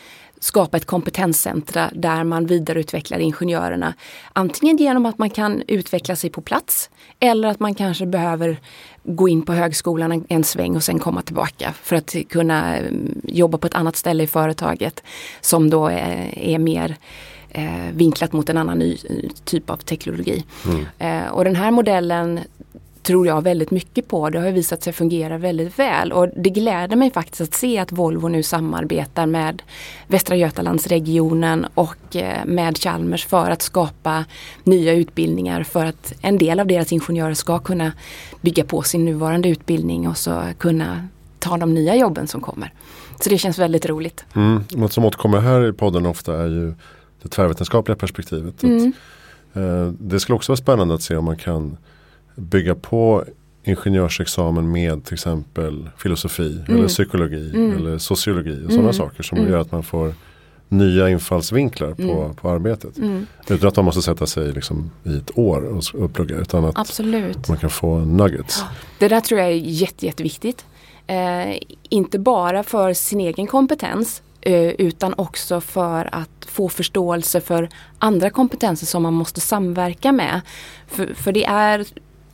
skapa 0.45 0.77
ett 0.77 0.85
kompetenscentra 0.85 1.91
där 1.95 2.25
man 2.25 2.47
vidareutvecklar 2.47 3.19
ingenjörerna. 3.19 3.95
Antingen 4.33 4.77
genom 4.77 5.07
att 5.07 5.19
man 5.19 5.31
kan 5.31 5.63
utveckla 5.69 6.17
sig 6.17 6.31
på 6.31 6.41
plats 6.41 6.91
eller 7.21 7.49
att 7.49 7.61
man 7.61 7.75
kanske 7.75 8.07
behöver 8.07 8.61
gå 9.03 9.29
in 9.29 9.43
på 9.43 9.53
högskolan 9.53 10.25
en, 10.29 10.45
sväng 10.45 10.77
och 10.77 10.83
sen 10.83 10.99
komma 10.99 11.23
tillbaka 11.23 11.75
för 11.83 11.97
att 11.97 12.17
kunna 12.29 12.77
mm, 12.77 13.21
jobba 13.25 13.59
på 13.59 13.67
ett 13.67 13.75
annat 13.75 13.97
ställe 13.97 14.23
i 14.23 14.27
företaget 14.27 15.03
som 15.41 15.71
då 15.71 15.87
är, 15.87 16.39
är 16.39 16.59
mer 16.59 16.97
eh, 17.51 17.93
vinklat 17.93 18.33
mot 18.33 18.49
en 18.49 18.57
annan 18.57 18.79
ny 18.79 18.99
typ 19.45 19.71
av 19.71 19.77
teknologi. 19.77 20.45
Mm. 20.67 20.87
Eh, 20.99 21.31
och 21.31 21.45
den 21.45 21.57
här 21.57 21.71
modellen 21.71 22.41
tror 23.05 23.27
jag 23.27 23.43
väldigt 23.43 23.71
mycket 23.71 24.09
på. 24.09 24.31
Det 24.31 24.41
har 24.41 24.51
visat 24.51 24.83
sig 24.83 24.93
fungera 24.93 25.39
väldigt 25.39 25.79
väl 25.79 26.13
och 26.13 26.29
det 26.37 26.51
gläder 26.51 26.97
mig 26.97 27.11
faktiskt 27.11 27.41
att 27.41 27.55
se 27.55 27.79
att 27.79 27.93
Volvo 27.93 28.29
nu 28.29 28.43
samarbetar 28.43 29.27
med 29.27 29.63
Västra 30.07 30.37
Götalandsregionen 30.37 31.67
och 31.75 32.17
eh, 32.17 32.45
med 32.45 32.79
Chalmers 32.79 33.27
för 33.27 33.51
att 33.51 33.63
skapa 33.63 34.25
nya 34.65 34.93
utbildningar 34.93 35.63
för 35.63 35.87
att 35.87 36.13
en 36.21 36.39
del 36.39 36.61
av 36.61 36.67
deras 36.67 36.93
ingenjörer 36.93 37.35
ska 37.35 37.59
kunna 37.59 37.93
bygga 38.41 38.65
på 38.65 38.83
sin 38.83 39.05
nuvarande 39.05 39.49
utbildning 39.49 40.09
och 40.09 40.17
så 40.17 40.43
kunna 40.59 41.09
ta 41.39 41.57
de 41.57 41.75
nya 41.75 41.97
jobben 41.97 42.29
som 42.29 42.41
kommer. 42.41 42.73
Så 43.21 43.31
det 43.31 43.39
känns 43.39 43.59
väldigt 43.59 43.87
roligt. 43.87 44.25
Mm. 44.35 44.65
Något 44.71 44.93
som 44.93 45.05
återkommer 45.05 45.41
här 45.41 45.69
i 45.69 45.73
podden 45.73 46.07
ofta 46.07 46.43
är 46.43 46.47
ju 46.47 46.75
det 47.23 47.29
tvärvetenskapliga 47.29 47.97
perspektivet. 47.97 48.63
Mm. 48.63 48.93
Att, 49.53 49.57
eh, 49.57 49.87
det 49.87 50.21
skulle 50.21 50.37
också 50.37 50.53
vara 50.53 50.57
spännande 50.57 50.95
att 50.95 51.03
se 51.03 51.17
om 51.17 51.25
man 51.25 51.37
kan 51.37 51.77
bygga 52.35 52.75
på 52.75 53.25
ingenjörsexamen 53.65 54.73
med 54.73 55.05
till 55.05 55.15
exempel 55.15 55.91
filosofi 55.97 56.63
mm. 56.69 56.79
eller 56.79 56.89
psykologi 56.89 57.51
mm. 57.55 57.77
eller 57.77 57.99
sociologi 57.99 58.57
och 58.67 58.71
sådana 58.71 58.81
mm. 58.81 58.93
saker 58.93 59.23
som 59.23 59.39
mm. 59.39 59.51
gör 59.51 59.59
att 59.59 59.73
man 59.73 59.83
får 59.83 60.15
nya 60.69 61.11
infallsvinklar 61.11 61.95
på, 61.95 62.03
mm. 62.03 62.35
på 62.35 62.51
arbetet. 62.51 62.99
Mm. 62.99 63.27
Utan 63.49 63.69
att 63.69 63.77
man 63.77 63.85
måste 63.85 64.03
sätta 64.03 64.27
sig 64.27 64.53
liksom 64.53 64.91
i 65.05 65.17
ett 65.17 65.39
år 65.39 65.65
och, 65.65 66.03
och 66.03 66.15
plugga 66.15 66.37
utan 66.37 66.65
att 66.65 66.79
Absolut. 66.79 67.49
man 67.49 67.59
kan 67.59 67.71
få 67.71 67.99
nuggets. 67.99 68.65
Det 68.99 69.09
där 69.09 69.21
tror 69.21 69.41
jag 69.41 69.49
är 69.49 69.55
jätte, 69.55 70.07
jätteviktigt. 70.07 70.65
Eh, 71.07 71.59
inte 71.89 72.19
bara 72.19 72.63
för 72.63 72.93
sin 72.93 73.21
egen 73.21 73.47
kompetens 73.47 74.23
eh, 74.41 74.69
utan 74.69 75.15
också 75.17 75.61
för 75.61 76.09
att 76.13 76.31
få 76.47 76.69
förståelse 76.69 77.41
för 77.41 77.69
andra 77.99 78.31
kompetenser 78.31 78.87
som 78.87 79.03
man 79.03 79.15
måste 79.15 79.41
samverka 79.41 80.13
med. 80.13 80.41
För, 80.87 81.15
för 81.15 81.33
det 81.33 81.45
är 81.45 81.87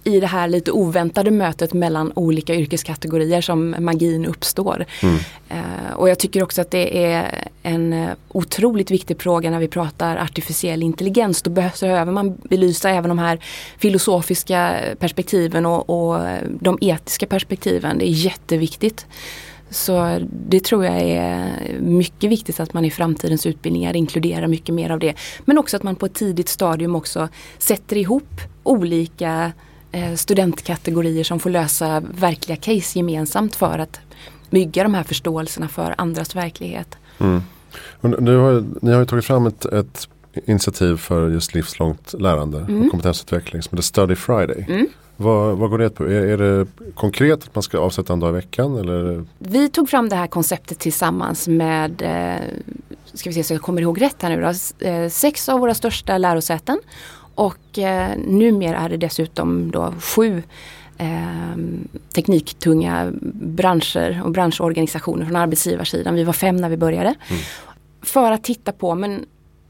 i 0.04 0.20
det 0.20 0.26
här 0.26 0.48
lite 0.48 0.72
oväntade 0.72 1.30
mötet 1.30 1.72
mellan 1.72 2.12
olika 2.14 2.54
yrkeskategorier 2.54 3.40
som 3.40 3.74
magin 3.78 4.26
uppstår. 4.26 4.84
Mm. 5.02 5.14
Uh, 5.50 5.92
och 5.94 6.08
jag 6.08 6.18
tycker 6.18 6.42
också 6.42 6.60
att 6.60 6.70
det 6.70 7.04
är 7.04 7.44
en 7.62 7.92
uh, 7.92 8.10
otroligt 8.28 8.90
viktig 8.90 9.22
fråga 9.22 9.50
när 9.50 9.58
vi 9.58 9.68
pratar 9.68 10.16
artificiell 10.16 10.82
intelligens. 10.82 11.42
Då 11.42 11.50
behöver 11.50 12.12
man 12.12 12.36
belysa 12.48 12.90
även 12.90 13.08
de 13.08 13.18
här 13.18 13.38
filosofiska 13.78 14.74
perspektiven 14.98 15.66
och, 15.66 15.90
och 15.90 16.20
de 16.60 16.78
etiska 16.80 17.26
perspektiven. 17.26 17.98
Det 17.98 18.08
är 18.08 18.24
jätteviktigt. 18.24 19.06
Så 19.70 20.18
det 20.48 20.64
tror 20.64 20.84
jag 20.84 21.00
är 21.00 21.52
mycket 21.80 22.30
viktigt 22.30 22.60
att 22.60 22.72
man 22.72 22.84
i 22.84 22.90
framtidens 22.90 23.46
utbildningar 23.46 23.96
inkluderar 23.96 24.46
mycket 24.46 24.74
mer 24.74 24.90
av 24.90 24.98
det. 24.98 25.14
Men 25.44 25.58
också 25.58 25.76
att 25.76 25.82
man 25.82 25.96
på 25.96 26.06
ett 26.06 26.14
tidigt 26.14 26.48
stadium 26.48 26.94
också 26.94 27.28
sätter 27.58 27.96
ihop 27.96 28.40
olika 28.62 29.44
eh, 29.44 29.50
studentkategorier 30.16 31.24
som 31.24 31.40
får 31.40 31.50
lösa 31.50 32.00
verkliga 32.00 32.56
case 32.56 32.98
gemensamt 32.98 33.56
för 33.56 33.78
att 33.78 34.00
bygga 34.50 34.82
de 34.82 34.94
här 34.94 35.02
förståelserna 35.02 35.68
för 35.68 35.94
andras 35.98 36.36
verklighet. 36.36 36.96
Mm. 37.18 37.42
Nu 38.00 38.36
har, 38.36 38.64
ni 38.82 38.92
har 38.92 39.00
ju 39.00 39.06
tagit 39.06 39.24
fram 39.24 39.46
ett, 39.46 39.64
ett 39.64 40.08
initiativ 40.44 40.96
för 40.96 41.28
just 41.28 41.54
livslångt 41.54 42.14
lärande 42.18 42.58
mm. 42.58 42.84
och 42.84 42.90
kompetensutveckling 42.90 43.62
som 43.62 43.76
heter 43.76 43.82
Study 43.82 44.14
Friday. 44.14 44.66
Mm. 44.68 44.86
Vad, 45.16 45.58
vad 45.58 45.70
går 45.70 45.78
det 45.78 45.90
på? 45.90 46.04
Är, 46.04 46.10
är, 46.10 46.36
det 46.38 46.66
konkret 46.94 47.42
att 47.42 47.54
man 47.54 47.62
ska 47.62 47.78
avsätta 47.78 48.12
en 48.12 48.20
dag 48.20 48.30
i 48.30 48.32
veckan? 48.32 48.76
Eller? 48.76 49.24
Vi 49.38 49.68
tog 49.68 49.88
fram 49.88 50.08
det 50.08 50.16
här 50.16 50.26
konceptet 50.26 50.78
tillsammans 50.78 51.48
med, 51.48 52.02
eh, 52.02 52.46
ska 53.14 53.30
vi 53.30 53.34
se 53.34 53.44
så 53.44 53.54
jag 53.54 53.62
kommer 53.62 53.82
ihåg 53.82 54.02
rätt 54.02 54.22
här 54.22 54.36
nu 54.36 54.42
då, 54.42 54.86
eh, 54.86 55.08
sex 55.08 55.48
av 55.48 55.60
våra 55.60 55.74
största 55.74 56.18
lärosäten. 56.18 56.78
Och 57.34 57.78
eh, 57.78 58.16
numera 58.16 58.78
är 58.78 58.88
det 58.88 58.96
dessutom 58.96 59.70
då 59.70 59.94
sju 60.00 60.42
eh, 60.98 61.56
tekniktunga 62.14 63.12
branscher 63.32 64.22
och 64.24 64.30
branschorganisationer 64.30 65.24
från 65.24 65.36
arbetsgivarsidan. 65.36 66.14
Vi 66.14 66.24
var 66.24 66.32
fem 66.32 66.56
när 66.56 66.68
vi 66.68 66.76
började. 66.76 67.14
Mm. 67.28 67.42
För 68.02 68.32
att 68.32 68.44
titta 68.44 68.72
på, 68.72 68.94
men 68.94 69.26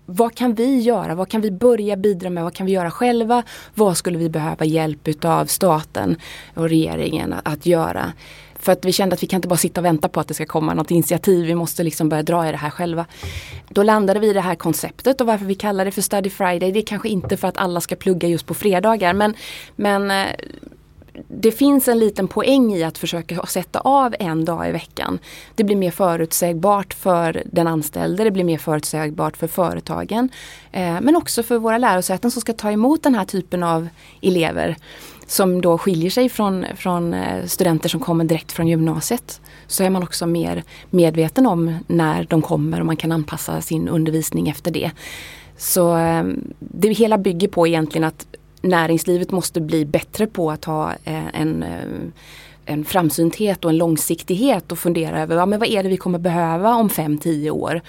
vad 0.06 0.34
kan 0.34 0.54
vi 0.54 0.80
göra? 0.80 1.14
Vad 1.14 1.28
kan 1.28 1.40
vi 1.40 1.50
börja 1.50 1.96
bidra 1.96 2.30
med? 2.30 2.44
Vad 2.44 2.54
kan 2.54 2.66
vi 2.66 2.72
göra 2.72 2.90
själva? 2.90 3.42
Vad 3.74 3.96
skulle 3.96 4.18
vi 4.18 4.28
behöva 4.28 4.64
hjälp 4.64 5.08
utav 5.08 5.46
staten 5.46 6.16
och 6.54 6.68
regeringen 6.68 7.34
att 7.44 7.66
göra? 7.66 8.12
För 8.60 8.72
att 8.72 8.84
vi 8.84 8.92
kände 8.92 9.14
att 9.14 9.22
vi 9.22 9.26
kan 9.26 9.38
inte 9.38 9.48
bara 9.48 9.56
sitta 9.56 9.80
och 9.80 9.84
vänta 9.84 10.08
på 10.08 10.20
att 10.20 10.28
det 10.28 10.34
ska 10.34 10.46
komma 10.46 10.74
något 10.74 10.90
initiativ. 10.90 11.46
Vi 11.46 11.54
måste 11.54 11.82
liksom 11.82 12.08
börja 12.08 12.22
dra 12.22 12.48
i 12.48 12.50
det 12.50 12.56
här 12.56 12.70
själva. 12.70 13.06
Då 13.68 13.82
landade 13.82 14.20
vi 14.20 14.30
i 14.30 14.32
det 14.32 14.40
här 14.40 14.54
konceptet 14.54 15.20
och 15.20 15.26
varför 15.26 15.44
vi 15.44 15.54
kallar 15.54 15.84
det 15.84 15.90
för 15.90 16.02
Study 16.02 16.30
Friday. 16.30 16.72
Det 16.72 16.78
är 16.78 16.86
kanske 16.86 17.08
inte 17.08 17.36
för 17.36 17.48
att 17.48 17.56
alla 17.56 17.80
ska 17.80 17.96
plugga 17.96 18.28
just 18.28 18.46
på 18.46 18.54
fredagar 18.54 19.12
men, 19.12 19.34
men 19.76 20.10
eh, 20.10 20.26
det 21.28 21.52
finns 21.52 21.88
en 21.88 21.98
liten 21.98 22.28
poäng 22.28 22.72
i 22.72 22.82
att 22.82 22.98
försöka 22.98 23.46
sätta 23.46 23.80
av 23.80 24.14
en 24.18 24.44
dag 24.44 24.68
i 24.68 24.72
veckan. 24.72 25.18
Det 25.54 25.64
blir 25.64 25.76
mer 25.76 25.90
förutsägbart 25.90 26.94
för 26.94 27.42
den 27.46 27.66
anställde, 27.66 28.24
det 28.24 28.30
blir 28.30 28.44
mer 28.44 28.58
förutsägbart 28.58 29.36
för 29.36 29.46
företagen. 29.46 30.28
Eh, 30.72 31.00
men 31.00 31.16
också 31.16 31.42
för 31.42 31.58
våra 31.58 31.78
lärosäten 31.78 32.30
som 32.30 32.40
ska 32.40 32.52
ta 32.52 32.70
emot 32.70 33.02
den 33.02 33.14
här 33.14 33.24
typen 33.24 33.62
av 33.62 33.88
elever 34.22 34.76
som 35.30 35.60
då 35.60 35.78
skiljer 35.78 36.10
sig 36.10 36.28
från, 36.28 36.66
från 36.76 37.14
eh, 37.14 37.46
studenter 37.46 37.88
som 37.88 38.00
kommer 38.00 38.24
direkt 38.24 38.52
från 38.52 38.68
gymnasiet. 38.68 39.40
Så 39.66 39.84
är 39.84 39.90
man 39.90 40.02
också 40.02 40.26
mer 40.26 40.64
medveten 40.90 41.46
om 41.46 41.78
när 41.86 42.26
de 42.30 42.42
kommer 42.42 42.80
och 42.80 42.86
man 42.86 42.96
kan 42.96 43.12
anpassa 43.12 43.60
sin 43.60 43.88
undervisning 43.88 44.48
efter 44.48 44.70
det. 44.70 44.90
Så 45.56 45.92
ehm, 45.92 46.52
det 46.58 46.88
hela 46.88 47.18
bygger 47.18 47.48
på 47.48 47.66
egentligen 47.66 48.04
att 48.04 48.26
näringslivet 48.62 49.30
måste 49.30 49.60
bli 49.60 49.84
bättre 49.84 50.26
på 50.26 50.50
att 50.50 50.64
ha 50.64 50.92
eh, 51.04 51.40
en 51.40 51.62
eh, 51.62 52.10
en 52.64 52.84
framsynthet 52.84 53.64
och 53.64 53.70
en 53.70 53.78
långsiktighet 53.78 54.72
och 54.72 54.78
fundera 54.78 55.22
över 55.22 55.36
ja, 55.36 55.46
men 55.46 55.58
vad 55.58 55.68
är 55.68 55.82
det 55.82 55.88
vi 55.88 55.96
kommer 55.96 56.18
behöva 56.18 56.74
om 56.74 56.88
5-10 56.88 57.50
år 57.50 57.80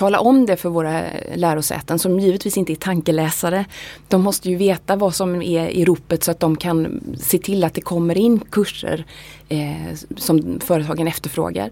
tala 0.00 0.20
om 0.20 0.46
det 0.46 0.56
för 0.56 0.68
våra 0.68 1.02
lärosäten 1.34 1.98
som 1.98 2.20
givetvis 2.20 2.56
inte 2.56 2.72
är 2.72 2.76
tankeläsare. 2.76 3.64
De 4.08 4.22
måste 4.22 4.50
ju 4.50 4.56
veta 4.56 4.96
vad 4.96 5.14
som 5.14 5.42
är 5.42 5.68
i 5.68 5.84
ropet 5.84 6.24
så 6.24 6.30
att 6.30 6.40
de 6.40 6.56
kan 6.56 7.00
se 7.20 7.38
till 7.38 7.64
att 7.64 7.74
det 7.74 7.80
kommer 7.80 8.18
in 8.18 8.40
kurser 8.50 9.04
eh, 9.48 9.94
som 10.16 10.60
företagen 10.60 11.08
efterfrågar. 11.08 11.70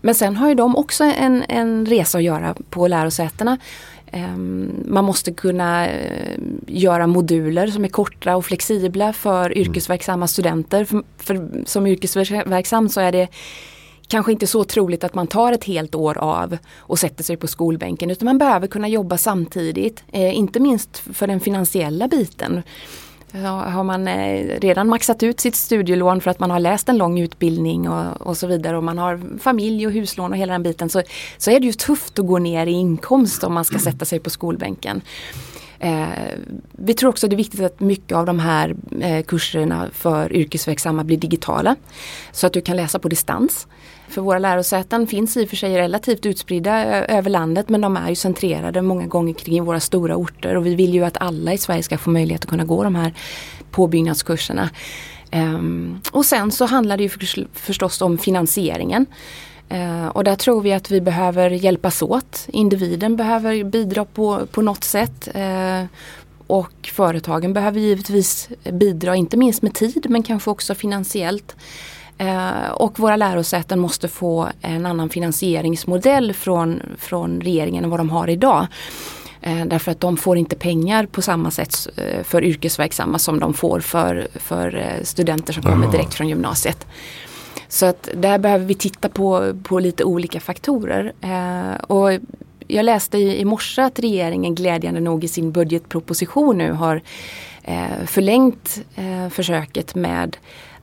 Men 0.00 0.14
sen 0.14 0.36
har 0.36 0.48
ju 0.48 0.54
de 0.54 0.76
också 0.76 1.04
en, 1.04 1.44
en 1.48 1.86
resa 1.86 2.18
att 2.18 2.24
göra 2.24 2.54
på 2.70 2.88
lärosätena. 2.88 3.58
Ehm, 4.12 4.84
man 4.86 5.04
måste 5.04 5.32
kunna 5.32 5.88
eh, 5.88 6.38
göra 6.66 7.06
moduler 7.06 7.66
som 7.66 7.84
är 7.84 7.88
korta 7.88 8.36
och 8.36 8.44
flexibla 8.44 9.12
för 9.12 9.46
mm. 9.50 9.58
yrkesverksamma 9.58 10.26
studenter. 10.26 10.84
För, 10.84 11.02
för, 11.18 11.64
som 11.66 11.86
yrkesverksam 11.86 12.88
så 12.88 13.00
är 13.00 13.12
det 13.12 13.28
kanske 14.08 14.32
inte 14.32 14.46
så 14.46 14.64
troligt 14.64 15.04
att 15.04 15.14
man 15.14 15.26
tar 15.26 15.52
ett 15.52 15.64
helt 15.64 15.94
år 15.94 16.18
av 16.18 16.58
och 16.76 16.98
sätter 16.98 17.24
sig 17.24 17.36
på 17.36 17.46
skolbänken 17.46 18.10
utan 18.10 18.26
man 18.26 18.38
behöver 18.38 18.66
kunna 18.66 18.88
jobba 18.88 19.18
samtidigt. 19.18 20.04
Eh, 20.12 20.38
inte 20.38 20.60
minst 20.60 20.98
för 21.12 21.26
den 21.26 21.40
finansiella 21.40 22.08
biten. 22.08 22.62
Har 23.44 23.84
man 23.84 24.08
eh, 24.08 24.60
redan 24.60 24.88
maxat 24.88 25.22
ut 25.22 25.40
sitt 25.40 25.56
studielån 25.56 26.20
för 26.20 26.30
att 26.30 26.40
man 26.40 26.50
har 26.50 26.60
läst 26.60 26.88
en 26.88 26.98
lång 26.98 27.20
utbildning 27.20 27.88
och, 27.88 28.20
och, 28.20 28.36
så 28.36 28.46
vidare 28.46 28.76
och 28.76 28.84
man 28.84 28.98
har 28.98 29.38
familj 29.38 29.86
och 29.86 29.92
huslån 29.92 30.32
och 30.32 30.38
hela 30.38 30.52
den 30.52 30.62
biten 30.62 30.88
så, 30.88 31.02
så 31.38 31.50
är 31.50 31.60
det 31.60 31.66
ju 31.66 31.72
tufft 31.72 32.18
att 32.18 32.26
gå 32.26 32.38
ner 32.38 32.66
i 32.66 32.70
inkomst 32.70 33.44
om 33.44 33.54
man 33.54 33.64
ska 33.64 33.78
sätta 33.78 34.04
sig 34.04 34.20
på 34.20 34.30
skolbänken. 34.30 35.02
Eh, 35.78 36.08
vi 36.72 36.94
tror 36.94 37.10
också 37.10 37.28
det 37.28 37.34
är 37.34 37.36
viktigt 37.36 37.60
att 37.60 37.80
mycket 37.80 38.16
av 38.16 38.26
de 38.26 38.38
här 38.38 38.76
eh, 39.00 39.22
kurserna 39.22 39.90
för 39.92 40.32
yrkesverksamma 40.32 41.04
blir 41.04 41.16
digitala. 41.16 41.76
Så 42.32 42.46
att 42.46 42.52
du 42.52 42.60
kan 42.60 42.76
läsa 42.76 42.98
på 42.98 43.08
distans. 43.08 43.66
För 44.08 44.20
våra 44.20 44.38
lärosäten 44.38 45.06
finns 45.06 45.36
i 45.36 45.44
och 45.44 45.48
för 45.48 45.56
sig 45.56 45.76
relativt 45.76 46.26
utspridda 46.26 47.06
över 47.06 47.30
landet 47.30 47.68
men 47.68 47.80
de 47.80 47.96
är 47.96 48.08
ju 48.08 48.14
centrerade 48.14 48.82
många 48.82 49.06
gånger 49.06 49.34
kring 49.34 49.64
våra 49.64 49.80
stora 49.80 50.16
orter 50.16 50.56
och 50.56 50.66
vi 50.66 50.74
vill 50.74 50.94
ju 50.94 51.04
att 51.04 51.16
alla 51.20 51.52
i 51.52 51.58
Sverige 51.58 51.82
ska 51.82 51.98
få 51.98 52.10
möjlighet 52.10 52.44
att 52.44 52.50
kunna 52.50 52.64
gå 52.64 52.84
de 52.84 52.94
här 52.94 53.14
påbyggnadskurserna. 53.70 54.70
Um, 55.32 56.00
och 56.12 56.24
sen 56.24 56.50
så 56.50 56.66
handlar 56.66 56.96
det 56.96 57.02
ju 57.02 57.08
för, 57.08 57.46
förstås 57.52 58.02
om 58.02 58.18
finansieringen. 58.18 59.06
Uh, 59.72 60.06
och 60.06 60.24
där 60.24 60.36
tror 60.36 60.60
vi 60.60 60.72
att 60.72 60.90
vi 60.90 61.00
behöver 61.00 61.50
hjälpas 61.50 62.02
åt. 62.02 62.46
Individen 62.48 63.16
behöver 63.16 63.64
bidra 63.64 64.04
på, 64.04 64.46
på 64.50 64.62
något 64.62 64.84
sätt. 64.84 65.28
Uh, 65.36 65.86
och 66.46 66.90
företagen 66.92 67.52
behöver 67.52 67.80
givetvis 67.80 68.48
bidra, 68.72 69.16
inte 69.16 69.36
minst 69.36 69.62
med 69.62 69.74
tid 69.74 70.06
men 70.08 70.22
kanske 70.22 70.50
också 70.50 70.74
finansiellt. 70.74 71.56
Eh, 72.18 72.70
och 72.70 72.98
våra 72.98 73.16
lärosäten 73.16 73.78
måste 73.78 74.08
få 74.08 74.48
en 74.60 74.86
annan 74.86 75.08
finansieringsmodell 75.10 76.32
från, 76.34 76.82
från 76.98 77.40
regeringen 77.40 77.84
än 77.84 77.90
vad 77.90 78.00
de 78.00 78.10
har 78.10 78.30
idag. 78.30 78.66
Eh, 79.40 79.64
därför 79.64 79.92
att 79.92 80.00
de 80.00 80.16
får 80.16 80.36
inte 80.38 80.56
pengar 80.56 81.06
på 81.06 81.22
samma 81.22 81.50
sätt 81.50 81.88
eh, 81.96 82.22
för 82.22 82.44
yrkesverksamma 82.44 83.18
som 83.18 83.40
de 83.40 83.54
får 83.54 83.80
för, 83.80 84.28
för 84.34 85.00
studenter 85.02 85.52
som 85.52 85.62
kommer 85.62 85.92
direkt 85.92 86.14
från 86.14 86.28
gymnasiet. 86.28 86.86
Så 87.68 87.86
att 87.86 88.08
där 88.14 88.38
behöver 88.38 88.64
vi 88.64 88.74
titta 88.74 89.08
på, 89.08 89.54
på 89.62 89.78
lite 89.78 90.04
olika 90.04 90.40
faktorer. 90.40 91.12
och 91.86 92.10
jag 92.66 92.84
läste 92.84 93.18
i, 93.18 93.40
i 93.40 93.44
morse 93.44 93.82
att 93.82 93.98
regeringen 93.98 94.54
glädjande 94.54 95.00
nog 95.00 95.24
i 95.24 95.28
sin 95.28 95.52
budgetproposition 95.52 96.58
nu 96.58 96.72
har 96.72 97.00
förlängt 98.06 98.80
försöket 99.30 99.94
med 99.94 100.36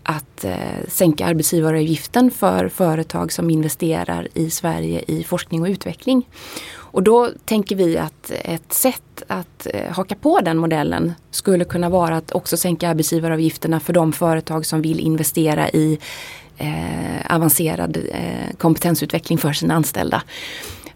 att 0.06 0.44
eh, 0.44 0.58
sänka 0.88 1.26
arbetsgivaravgiften 1.26 2.32
för 2.32 2.70
företag 2.70 3.32
som 3.32 3.50
investerar 3.50 4.28
i 4.34 4.50
Sverige 4.50 5.04
i 5.08 5.24
forskning 5.24 5.62
och 5.62 5.68
utveckling. 5.68 6.30
Och 6.76 7.04
då 7.04 7.30
tänker 7.46 7.76
vi 7.76 7.98
att 7.98 8.32
ett 8.32 8.74
sätt 8.74 9.24
att 9.28 9.68
eh, 9.74 9.92
haka 9.92 10.16
på 10.16 10.40
den 10.40 10.58
modellen 10.58 11.14
skulle 11.32 11.66
kunna 11.66 11.90
vara 11.90 12.18
att 12.18 12.32
också 12.32 12.58
sänka 12.58 12.90
arbetsgivaravgifterna 12.90 13.80
för 13.80 13.94
de 13.94 14.14
företag 14.14 14.66
som 14.66 14.82
vill 14.82 15.00
investera 15.00 15.70
i 15.70 16.00
eh, 16.58 17.36
avancerad 17.36 17.98
eh, 18.12 18.56
kompetensutveckling 18.58 19.38
för 19.38 19.54
sina 19.54 19.74
anställda. 19.74 20.24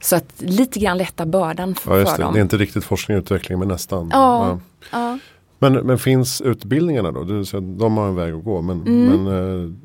Så 0.02 0.16
att 0.16 0.34
lite 0.38 0.80
grann 0.80 0.98
lätta 0.98 1.26
bördan 1.26 1.76
för, 1.76 2.00
ja, 2.00 2.06
för 2.06 2.22
dem. 2.22 2.34
Det 2.34 2.40
är 2.40 2.42
inte 2.42 2.58
riktigt 2.58 2.84
forskning 2.84 3.18
och 3.18 3.22
utveckling 3.22 3.60
men 3.60 3.68
nästan. 3.68 4.10
Ja, 4.14 4.48
ja. 4.48 4.60
ja. 4.92 5.20
Men, 5.60 5.74
men 5.74 5.98
finns 5.98 6.42
utbildningarna 6.42 7.12
då? 7.12 7.24
Du 7.24 7.44
de 7.62 7.98
har 7.98 8.08
en 8.08 8.16
väg 8.16 8.34
att 8.34 8.44
gå. 8.44 8.62
Men, 8.62 8.82
mm. 8.82 9.24
men 9.24 9.80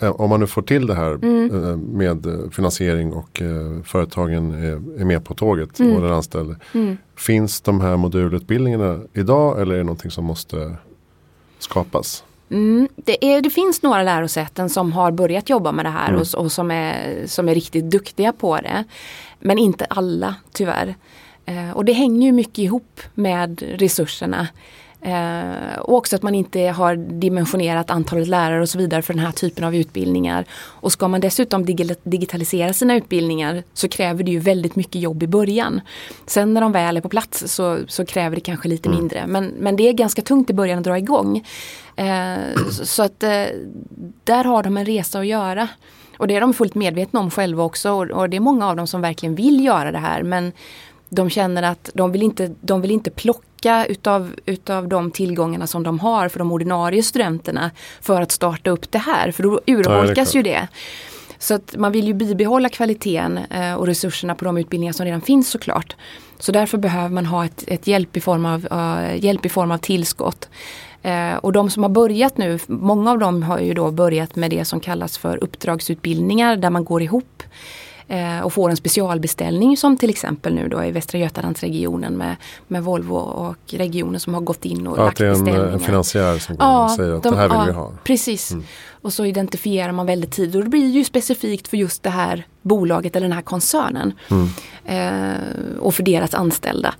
eh, 0.00 0.10
om 0.10 0.30
man 0.30 0.40
nu 0.40 0.46
får 0.46 0.62
till 0.62 0.86
det 0.86 0.94
här 0.94 1.12
mm. 1.14 1.64
eh, 1.64 1.76
med 1.76 2.26
finansiering 2.52 3.12
och 3.12 3.42
eh, 3.42 3.82
företagen 3.84 4.52
är, 4.52 5.00
är, 5.00 5.04
med 5.04 5.24
på 5.24 5.34
tåget 5.34 5.80
mm. 5.80 5.96
och 5.96 6.02
den 6.02 6.12
anställde. 6.12 6.56
Mm. 6.74 6.96
Finns 7.16 7.60
de 7.60 7.80
här 7.80 7.96
modulutbildningarna 7.96 9.00
idag 9.12 9.60
eller 9.60 9.74
är 9.74 9.78
det 9.78 9.84
någonting 9.84 10.10
som 10.10 10.24
måste 10.24 10.76
skapas? 11.58 12.24
Mm, 12.50 12.88
det, 12.96 13.24
är, 13.24 13.40
det, 13.40 13.50
finns 13.50 13.82
några 13.82 14.02
lärosäten 14.02 14.70
som 14.70 14.92
har 14.92 15.10
börjat 15.10 15.50
jobba 15.50 15.72
med 15.72 15.84
det 15.84 15.90
här 15.90 16.08
mm. 16.08 16.20
och, 16.20 16.44
och, 16.44 16.52
som, 16.52 16.70
är, 16.70 17.26
som 17.26 17.48
är 17.48 17.54
riktigt 17.54 17.90
duktiga 17.90 18.32
på 18.32 18.56
det. 18.56 18.84
Men 19.40 19.58
inte 19.58 19.84
alla 19.84 20.34
tyvärr. 20.52 20.94
Eh, 21.46 21.70
och 21.70 21.84
det 21.84 21.92
hänger 21.92 22.26
ju 22.26 22.32
mycket 22.32 22.58
ihop 22.58 23.00
med 23.14 23.62
resurserna. 23.62 24.48
Eh, 25.04 25.78
och 25.78 25.96
också 25.96 26.16
att 26.16 26.22
man 26.22 26.34
inte 26.34 26.60
har 26.60 26.96
dimensionerat 26.96 27.90
antalet 27.90 28.28
lärare 28.28 28.60
och 28.60 28.68
så 28.68 28.78
vidare 28.78 29.02
för 29.02 29.14
den 29.14 29.24
här 29.24 29.32
typen 29.32 29.64
av 29.64 29.74
utbildningar. 29.74 30.44
Och 30.52 30.92
ska 30.92 31.08
man 31.08 31.20
dessutom 31.20 31.64
digitalisera 32.04 32.72
sina 32.72 32.94
utbildningar 32.94 33.62
så 33.74 33.88
kräver 33.88 34.24
det 34.24 34.30
ju 34.30 34.38
väldigt 34.38 34.76
mycket 34.76 35.02
jobb 35.02 35.22
i 35.22 35.26
början. 35.26 35.80
Sen 36.26 36.54
när 36.54 36.60
de 36.60 36.72
väl 36.72 36.96
är 36.96 37.00
på 37.00 37.08
plats 37.08 37.54
så, 37.54 37.78
så 37.88 38.04
kräver 38.04 38.36
det 38.36 38.40
kanske 38.40 38.68
lite 38.68 38.88
mm. 38.88 39.00
mindre. 39.00 39.26
Men, 39.26 39.46
men 39.46 39.76
det 39.76 39.88
är 39.88 39.92
ganska 39.92 40.22
tungt 40.22 40.50
i 40.50 40.54
början 40.54 40.78
att 40.78 40.84
dra 40.84 40.98
igång. 40.98 41.46
Eh, 41.96 42.56
så, 42.70 43.02
att 43.02 43.22
eh, 43.22 43.44
där 44.24 44.44
har 44.44 44.62
de 44.62 44.76
en 44.76 44.86
resa 44.86 45.18
att 45.18 45.26
göra. 45.26 45.68
Och 46.18 46.28
det 46.28 46.36
är 46.36 46.40
de 46.40 46.54
fullt 46.54 46.74
medvetna 46.74 47.20
om 47.20 47.30
själva 47.30 47.62
också 47.62 47.90
och, 47.90 48.10
och 48.10 48.30
det 48.30 48.36
är 48.36 48.40
många 48.40 48.68
av 48.68 48.76
dem 48.76 48.86
som 48.86 49.00
verkligen 49.00 49.34
vill 49.34 49.64
göra 49.64 49.92
det 49.92 49.98
här 49.98 50.22
men 50.22 50.52
de 51.14 51.30
känner 51.30 51.62
att 51.62 51.90
de 51.94 52.12
vill 52.12 52.22
inte, 52.22 52.54
de 52.60 52.80
vill 52.80 52.90
inte 52.90 53.10
plocka 53.10 53.86
utav, 53.86 54.30
utav 54.46 54.88
de 54.88 55.10
tillgångarna 55.10 55.66
som 55.66 55.82
de 55.82 55.98
har 55.98 56.28
för 56.28 56.38
de 56.38 56.52
ordinarie 56.52 57.02
studenterna 57.02 57.70
för 58.00 58.20
att 58.20 58.32
starta 58.32 58.70
upp 58.70 58.92
det 58.92 58.98
här 58.98 59.30
för 59.30 59.42
då 59.42 59.60
urholkas 59.66 60.34
ja, 60.34 60.38
ju 60.38 60.42
det. 60.42 60.68
Så 61.38 61.54
att 61.54 61.76
man 61.76 61.92
vill 61.92 62.06
ju 62.06 62.14
bibehålla 62.14 62.68
kvaliteten 62.68 63.38
eh, 63.38 63.74
och 63.74 63.86
resurserna 63.86 64.34
på 64.34 64.44
de 64.44 64.56
utbildningar 64.56 64.92
som 64.92 65.06
redan 65.06 65.20
finns 65.20 65.50
såklart. 65.50 65.96
Så 66.38 66.52
därför 66.52 66.78
behöver 66.78 67.08
man 67.08 67.26
ha 67.26 67.44
ett, 67.44 67.64
ett 67.66 67.86
hjälp, 67.86 68.16
i 68.16 68.20
form 68.20 68.46
av, 68.46 68.68
uh, 68.72 69.24
hjälp 69.24 69.46
i 69.46 69.48
form 69.48 69.70
av 69.70 69.78
tillskott. 69.78 70.48
Eh, 71.02 71.34
och 71.34 71.52
de 71.52 71.70
som 71.70 71.82
har 71.82 71.90
börjat 71.90 72.38
nu, 72.38 72.58
många 72.66 73.10
av 73.10 73.18
dem 73.18 73.42
har 73.42 73.58
ju 73.58 73.74
då 73.74 73.90
börjat 73.90 74.36
med 74.36 74.50
det 74.50 74.64
som 74.64 74.80
kallas 74.80 75.18
för 75.18 75.44
uppdragsutbildningar 75.44 76.56
där 76.56 76.70
man 76.70 76.84
går 76.84 77.02
ihop 77.02 77.42
och 78.44 78.52
får 78.52 78.70
en 78.70 78.76
specialbeställning 78.76 79.76
som 79.76 79.96
till 79.96 80.10
exempel 80.10 80.54
nu 80.54 80.68
då 80.68 80.84
i 80.84 80.90
Västra 80.90 81.18
Götalandsregionen 81.18 82.16
med, 82.16 82.36
med 82.68 82.84
Volvo 82.84 83.14
och 83.14 83.56
regionen 83.70 84.20
som 84.20 84.34
har 84.34 84.40
gått 84.40 84.64
in 84.64 84.86
och 84.86 84.98
ja, 84.98 85.04
lagt 85.04 85.18
beställningar. 85.18 85.58
Att 85.58 85.64
det 85.64 85.64
är 85.64 85.68
en, 85.68 85.74
en 85.74 85.80
finansiär 85.80 86.38
som 86.38 86.56
ja, 86.58 86.94
säger 86.96 87.14
att 87.14 87.22
de, 87.22 87.34
det 87.34 87.40
här 87.40 87.48
vill 87.48 87.58
ja, 87.58 87.64
vi 87.64 87.72
ha. 87.72 87.92
Precis. 88.04 88.52
Mm. 88.52 88.64
Och 89.02 89.12
så 89.12 89.24
identifierar 89.24 89.92
man 89.92 90.06
väldigt 90.06 90.32
tidigt 90.32 90.54
och 90.56 90.64
det 90.64 90.70
blir 90.70 90.88
ju 90.88 91.04
specifikt 91.04 91.68
för 91.68 91.76
just 91.76 92.02
det 92.02 92.10
här 92.10 92.46
bolaget 92.62 93.16
eller 93.16 93.28
den 93.28 93.36
här 93.36 93.42
koncernen. 93.42 94.12
Mm. 94.30 94.48
Eh, 94.84 95.78
och 95.80 95.94
för 95.94 96.02
deras 96.02 96.34
anställda. 96.34 96.94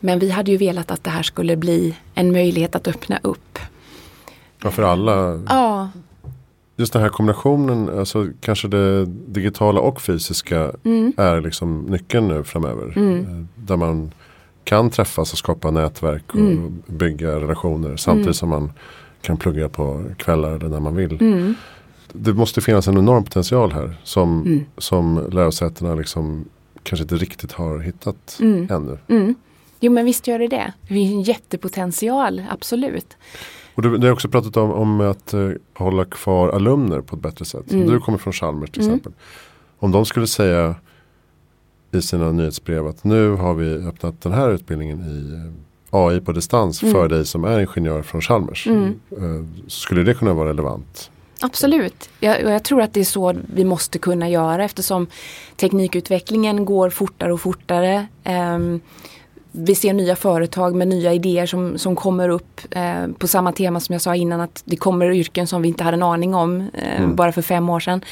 Men 0.00 0.18
vi 0.18 0.30
hade 0.30 0.50
ju 0.50 0.56
velat 0.56 0.90
att 0.90 1.04
det 1.04 1.10
här 1.10 1.22
skulle 1.22 1.56
bli 1.56 1.96
en 2.14 2.32
möjlighet 2.32 2.74
att 2.74 2.88
öppna 2.88 3.18
upp. 3.22 3.58
Ja, 4.62 4.70
för 4.70 4.82
alla. 4.82 5.42
Ja. 5.48 5.88
Just 6.82 6.92
den 6.92 7.02
här 7.02 7.08
kombinationen, 7.08 7.98
alltså 7.98 8.28
kanske 8.40 8.68
det 8.68 9.06
digitala 9.06 9.80
och 9.80 10.02
fysiska 10.02 10.72
mm. 10.84 11.12
är 11.16 11.40
liksom 11.40 11.82
nyckeln 11.82 12.28
nu 12.28 12.44
framöver. 12.44 12.92
Mm. 12.96 13.20
Eh, 13.20 13.44
där 13.54 13.76
man 13.76 14.14
kan 14.64 14.90
träffas 14.90 15.32
och 15.32 15.38
skapa 15.38 15.70
nätverk 15.70 16.34
och 16.34 16.40
mm. 16.40 16.82
bygga 16.86 17.40
relationer 17.40 17.96
samtidigt 17.96 18.26
mm. 18.26 18.34
som 18.34 18.48
man 18.48 18.72
kan 19.20 19.36
plugga 19.36 19.68
på 19.68 20.04
kvällar 20.16 20.50
eller 20.50 20.68
när 20.68 20.80
man 20.80 20.96
vill. 20.96 21.20
Mm. 21.20 21.54
Det 22.12 22.34
måste 22.34 22.60
finnas 22.60 22.88
en 22.88 22.98
enorm 22.98 23.24
potential 23.24 23.72
här 23.72 24.00
som, 24.04 24.42
mm. 24.42 24.64
som 24.78 25.28
lärosätena 25.32 25.94
liksom 25.94 26.44
kanske 26.82 27.02
inte 27.02 27.16
riktigt 27.16 27.52
har 27.52 27.78
hittat 27.78 28.38
ännu. 28.70 28.98
Jo 29.80 29.92
men 29.92 30.04
visst 30.04 30.26
gör 30.26 30.38
det 30.38 30.48
det. 30.48 30.72
Det 30.80 30.94
finns 30.94 31.12
en 31.12 31.22
jättepotential, 31.22 32.42
absolut. 32.50 33.16
Och 33.74 33.82
du, 33.82 33.98
du 33.98 34.06
har 34.06 34.12
också 34.12 34.28
pratat 34.28 34.56
om, 34.56 34.72
om 34.72 35.00
att 35.00 35.34
uh, 35.34 35.52
hålla 35.74 36.04
kvar 36.04 36.48
alumner 36.48 37.00
på 37.00 37.16
ett 37.16 37.22
bättre 37.22 37.44
sätt. 37.44 37.72
Mm. 37.72 37.86
Du 37.86 38.00
kommer 38.00 38.18
från 38.18 38.32
Chalmers 38.32 38.70
till 38.70 38.82
mm. 38.82 38.94
exempel. 38.94 39.12
Om 39.78 39.92
de 39.92 40.04
skulle 40.04 40.26
säga 40.26 40.74
i 41.92 42.02
sina 42.02 42.32
nyhetsbrev 42.32 42.86
att 42.86 43.04
nu 43.04 43.30
har 43.30 43.54
vi 43.54 43.86
öppnat 43.86 44.20
den 44.20 44.32
här 44.32 44.50
utbildningen 44.50 45.00
i 45.00 45.34
uh, 45.34 45.52
AI 45.90 46.20
på 46.20 46.32
distans 46.32 46.82
mm. 46.82 46.94
för 46.94 47.08
dig 47.08 47.26
som 47.26 47.44
är 47.44 47.60
ingenjör 47.60 48.02
från 48.02 48.20
Chalmers. 48.20 48.66
Uh, 48.66 48.92
skulle 49.66 50.02
det 50.02 50.14
kunna 50.14 50.34
vara 50.34 50.48
relevant? 50.48 51.10
Absolut. 51.40 52.10
Jag, 52.20 52.42
jag, 52.42 52.64
tror 52.64 52.82
att 52.82 52.94
det 52.94 53.00
är 53.00 53.04
så 53.04 53.34
vi 53.54 53.64
måste 53.64 53.98
kunna 53.98 54.28
göra 54.28 54.64
eftersom 54.64 55.06
teknikutvecklingen 55.56 56.64
går 56.64 56.90
fortare 56.90 57.32
och 57.32 57.40
fortare. 57.40 58.06
Um, 58.24 58.80
vi 59.52 59.74
ser 59.74 59.92
nya 59.92 60.16
företag 60.16 60.74
med 60.74 60.88
nya 60.88 61.12
idéer 61.12 61.46
som, 61.46 61.78
som 61.78 61.96
kommer 61.96 62.28
upp 62.28 62.60
eh, 62.70 63.06
på 63.18 63.28
samma 63.28 63.52
tema 63.52 63.80
som 63.80 63.92
jag 63.92 64.02
sa 64.02 64.14
innan 64.14 64.40
att 64.40 64.62
det 64.64 64.76
kommer 64.76 65.12
yrken 65.12 65.46
som 65.46 65.62
vi 65.62 65.68
inte 65.68 65.84
hade 65.84 65.94
en 65.94 66.02
aning 66.02 66.34
om 66.34 66.60
eh, 66.74 67.00
mm. 67.00 67.16
bara 67.16 67.32
för 67.32 67.42
fem 67.42 67.68
år 67.68 67.80
sedan. 67.80 68.04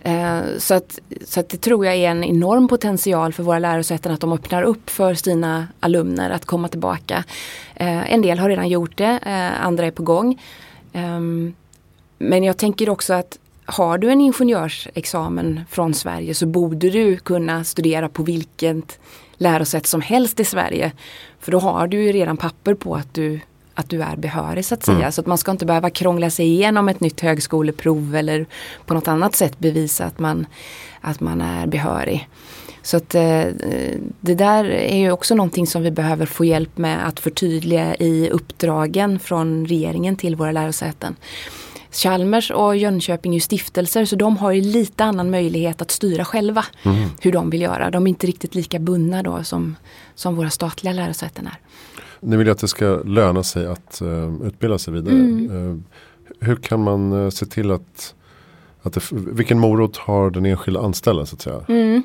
Eh, 0.00 0.40
så, 0.58 0.74
att, 0.74 0.98
så 1.26 1.40
att 1.40 1.48
det 1.48 1.56
tror 1.56 1.86
jag 1.86 1.94
är 1.94 2.10
en 2.10 2.24
enorm 2.24 2.68
potential 2.68 3.32
för 3.32 3.42
våra 3.42 3.58
lärosäten 3.58 4.12
att 4.12 4.20
de 4.20 4.32
öppnar 4.32 4.62
upp 4.62 4.90
för 4.90 5.14
sina 5.14 5.68
alumner 5.80 6.30
att 6.30 6.44
komma 6.44 6.68
tillbaka. 6.68 7.24
Eh, 7.74 8.12
en 8.12 8.22
del 8.22 8.38
har 8.38 8.48
redan 8.48 8.68
gjort 8.68 8.96
det, 8.96 9.18
eh, 9.22 9.66
andra 9.66 9.86
är 9.86 9.90
på 9.90 10.02
gång. 10.02 10.40
Ehm, 10.92 11.54
men 12.18 12.44
jag 12.44 12.56
tänker 12.56 12.88
också 12.88 13.14
att 13.14 13.38
har 13.64 13.98
du 13.98 14.10
en 14.10 14.20
ingenjörsexamen 14.20 15.60
från 15.70 15.94
Sverige 15.94 16.34
så 16.34 16.46
borde 16.46 16.90
du 16.90 17.16
kunna 17.16 17.64
studera 17.64 18.08
på 18.08 18.22
vilket 18.22 18.98
lärosäte 19.42 19.88
som 19.88 20.00
helst 20.00 20.40
i 20.40 20.44
Sverige. 20.44 20.92
För 21.40 21.52
då 21.52 21.58
har 21.58 21.86
du 21.86 22.02
ju 22.02 22.12
redan 22.12 22.36
papper 22.36 22.74
på 22.74 22.94
att 22.94 23.14
du, 23.14 23.40
att 23.74 23.90
du 23.90 24.02
är 24.02 24.16
behörig 24.16 24.64
så 24.64 24.74
att 24.74 24.84
säga. 24.84 24.98
Mm. 24.98 25.12
Så 25.12 25.20
att 25.20 25.26
man 25.26 25.38
ska 25.38 25.50
inte 25.50 25.66
behöva 25.66 25.90
krångla 25.90 26.30
sig 26.30 26.46
igenom 26.46 26.88
ett 26.88 27.00
nytt 27.00 27.20
högskoleprov 27.20 28.16
eller 28.16 28.46
på 28.86 28.94
något 28.94 29.08
annat 29.08 29.36
sätt 29.36 29.58
bevisa 29.58 30.04
att 30.04 30.18
man, 30.18 30.46
att 31.00 31.20
man 31.20 31.40
är 31.40 31.66
behörig. 31.66 32.28
Så 32.82 32.96
att 32.96 33.14
eh, 33.14 33.44
det 34.20 34.34
där 34.34 34.64
är 34.64 34.96
ju 34.96 35.10
också 35.10 35.34
någonting 35.34 35.66
som 35.66 35.82
vi 35.82 35.90
behöver 35.90 36.26
få 36.26 36.44
hjälp 36.44 36.78
med 36.78 37.08
att 37.08 37.20
förtydliga 37.20 37.94
i 37.94 38.30
uppdragen 38.30 39.18
från 39.18 39.66
regeringen 39.66 40.16
till 40.16 40.36
våra 40.36 40.52
lärosäten. 40.52 41.16
Chalmers 41.92 42.50
och 42.50 42.76
Jönköping 42.76 43.32
är 43.32 43.36
ju 43.36 43.40
stiftelser 43.40 44.04
så 44.04 44.16
de 44.16 44.36
har 44.36 44.52
ju 44.52 44.60
lite 44.60 45.04
annan 45.04 45.30
möjlighet 45.30 45.82
att 45.82 45.90
styra 45.90 46.24
själva 46.24 46.64
mm. 46.82 47.08
hur 47.20 47.32
de 47.32 47.50
vill 47.50 47.62
göra. 47.62 47.90
De 47.90 48.06
är 48.06 48.08
inte 48.08 48.26
riktigt 48.26 48.54
lika 48.54 48.78
bundna 48.78 49.22
då 49.22 49.44
som, 49.44 49.76
som 50.14 50.36
våra 50.36 50.50
statliga 50.50 50.92
lärosäten 50.92 51.46
är. 51.46 51.58
Ni 52.20 52.36
vill 52.36 52.50
att 52.50 52.58
det 52.58 52.68
ska 52.68 52.86
löna 53.04 53.42
sig 53.42 53.66
att 53.66 54.02
uh, 54.02 54.46
utbilda 54.46 54.78
sig 54.78 54.94
vidare. 54.94 55.14
Mm. 55.14 55.50
Uh, 55.50 55.78
hur 56.40 56.56
kan 56.56 56.82
man 56.82 57.12
uh, 57.12 57.30
se 57.30 57.46
till 57.46 57.70
att, 57.70 58.14
att 58.82 58.92
det, 58.92 59.02
vilken 59.10 59.58
morot 59.58 59.96
har 59.96 60.30
den 60.30 60.46
enskilda 60.46 60.80
anställda 60.80 61.26
så 61.26 61.34
att 61.34 61.42
säga? 61.42 61.64
Mm. 61.68 62.02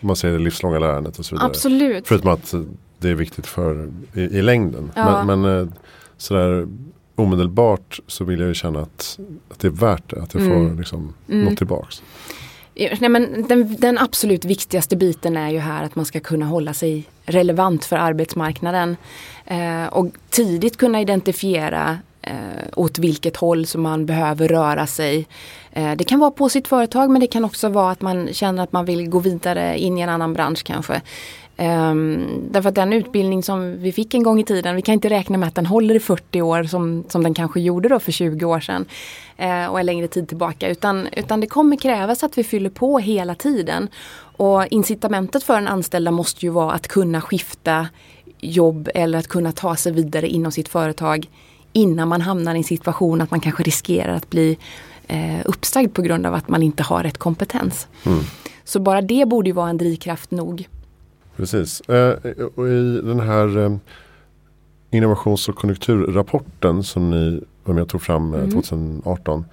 man 0.00 0.16
säger 0.16 0.38
det 0.38 0.44
livslånga 0.44 0.78
lärandet 0.78 1.18
och 1.18 1.26
så 1.26 1.34
vidare. 1.34 1.48
Absolut. 1.48 2.08
Förutom 2.08 2.30
att 2.30 2.54
det 2.98 3.08
är 3.08 3.14
viktigt 3.14 3.46
för 3.46 3.92
i, 4.14 4.20
i 4.20 4.42
längden. 4.42 4.90
Ja. 4.94 5.24
Men, 5.24 5.40
men 5.40 5.72
sådär 6.16 6.66
omedelbart 7.18 8.00
så 8.06 8.24
vill 8.24 8.40
jag 8.40 8.48
ju 8.48 8.54
känna 8.54 8.80
att, 8.80 9.18
att 9.48 9.60
det 9.60 9.66
är 9.66 9.72
värt 9.72 10.10
det. 10.10 10.22
Att 10.22 10.34
jag 10.34 10.42
får 10.42 10.56
mm. 10.56 10.78
liksom 10.78 11.14
mm. 11.28 11.44
något 11.44 11.58
tillbaks. 11.58 12.02
Nej, 12.74 13.08
men 13.08 13.44
den, 13.48 13.76
den, 13.78 13.98
absolut 13.98 14.44
viktigaste 14.44 14.96
biten 14.96 15.36
är 15.36 15.50
ju 15.50 15.58
här 15.58 15.84
att 15.84 15.96
man 15.96 16.04
ska 16.04 16.20
kunna 16.20 16.46
hålla 16.46 16.74
sig 16.74 17.04
relevant 17.24 17.84
för 17.84 17.96
arbetsmarknaden. 17.96 18.96
Eh, 19.44 19.86
och 19.86 20.06
tidigt 20.30 20.76
kunna 20.76 21.00
identifiera 21.00 21.98
eh, 22.22 22.32
åt 22.76 22.98
vilket 22.98 23.36
håll 23.36 23.66
som 23.66 23.82
man 23.82 24.06
behöver 24.06 24.48
röra 24.48 24.86
sig. 24.86 25.26
Eh, 25.72 25.96
det 25.96 26.04
kan 26.04 26.18
vara 26.18 26.30
på 26.30 26.48
sitt 26.48 26.68
företag 26.68 27.10
men 27.10 27.20
det 27.20 27.26
kan 27.26 27.44
också 27.44 27.68
vara 27.68 27.90
att 27.90 28.00
man 28.00 28.28
känner 28.32 28.62
att 28.62 28.72
man 28.72 28.84
vill 28.84 29.08
gå 29.08 29.18
vidare 29.18 29.78
in 29.78 29.98
i 29.98 30.00
en 30.00 30.08
annan 30.08 30.32
bransch 30.32 30.64
kanske. 30.64 31.02
Um, 31.60 32.48
därför 32.50 32.68
att 32.68 32.74
den 32.74 32.92
utbildning 32.92 33.42
som 33.42 33.78
vi 33.78 33.92
fick 33.92 34.14
en 34.14 34.22
gång 34.22 34.40
i 34.40 34.44
tiden, 34.44 34.76
vi 34.76 34.82
kan 34.82 34.92
inte 34.92 35.10
räkna 35.10 35.38
med 35.38 35.48
att 35.48 35.54
den 35.54 35.66
håller 35.66 35.94
i 35.94 36.00
40 36.00 36.42
år 36.42 36.64
som, 36.64 37.04
som 37.08 37.22
den 37.22 37.34
kanske 37.34 37.60
gjorde 37.60 37.88
då 37.88 37.98
för 37.98 38.12
20 38.12 38.44
år 38.44 38.60
sedan. 38.60 38.84
Uh, 39.40 39.66
och 39.66 39.80
en 39.80 39.86
längre 39.86 40.08
tid 40.08 40.28
tillbaka. 40.28 40.68
Utan, 40.68 41.08
utan 41.12 41.40
det 41.40 41.46
kommer 41.46 41.76
krävas 41.76 42.24
att 42.24 42.38
vi 42.38 42.44
fyller 42.44 42.70
på 42.70 42.98
hela 42.98 43.34
tiden. 43.34 43.88
Och 44.36 44.66
incitamentet 44.66 45.42
för 45.42 45.58
en 45.58 45.68
anställda 45.68 46.10
måste 46.10 46.46
ju 46.46 46.50
vara 46.50 46.72
att 46.72 46.88
kunna 46.88 47.20
skifta 47.20 47.88
jobb 48.40 48.88
eller 48.94 49.18
att 49.18 49.28
kunna 49.28 49.52
ta 49.52 49.76
sig 49.76 49.92
vidare 49.92 50.28
inom 50.28 50.52
sitt 50.52 50.68
företag 50.68 51.28
innan 51.72 52.08
man 52.08 52.20
hamnar 52.20 52.54
i 52.54 52.58
en 52.58 52.64
situation 52.64 53.20
att 53.20 53.30
man 53.30 53.40
kanske 53.40 53.62
riskerar 53.62 54.14
att 54.14 54.30
bli 54.30 54.58
eh, 55.06 55.40
uppsagd 55.44 55.94
på 55.94 56.02
grund 56.02 56.26
av 56.26 56.34
att 56.34 56.48
man 56.48 56.62
inte 56.62 56.82
har 56.82 57.02
rätt 57.02 57.18
kompetens. 57.18 57.86
Mm. 58.06 58.18
Så 58.64 58.80
bara 58.80 59.00
det 59.00 59.28
borde 59.28 59.48
ju 59.48 59.54
vara 59.54 59.70
en 59.70 59.78
drivkraft 59.78 60.30
nog. 60.30 60.68
Precis. 61.38 61.80
Eh, 61.80 62.18
och 62.54 62.68
I 62.68 63.00
den 63.04 63.20
här 63.20 63.58
eh, 63.58 63.76
innovations 64.90 65.48
och 65.48 65.56
konjunkturrapporten 65.56 66.82
som 66.82 67.10
ni 67.10 67.40
var 67.64 67.74
med 67.74 67.82
och 67.82 67.88
tog 67.88 68.02
fram 68.02 68.34
eh, 68.34 68.40
mm. 68.40 68.50
2018. 68.50 69.44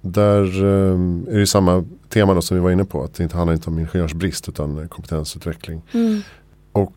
Där 0.00 0.64
är 0.64 1.38
det 1.38 1.46
samma 1.46 1.84
tema 2.08 2.34
då 2.34 2.42
som 2.42 2.56
vi 2.56 2.62
var 2.62 2.70
inne 2.70 2.84
på. 2.84 3.04
Att 3.04 3.14
det 3.14 3.22
inte 3.22 3.36
handlar 3.36 3.54
inte 3.54 3.70
om 3.70 3.78
ingenjörsbrist 3.78 4.48
utan 4.48 4.88
kompetensutveckling. 4.88 5.82
Mm. 5.92 6.20
Och 6.72 6.94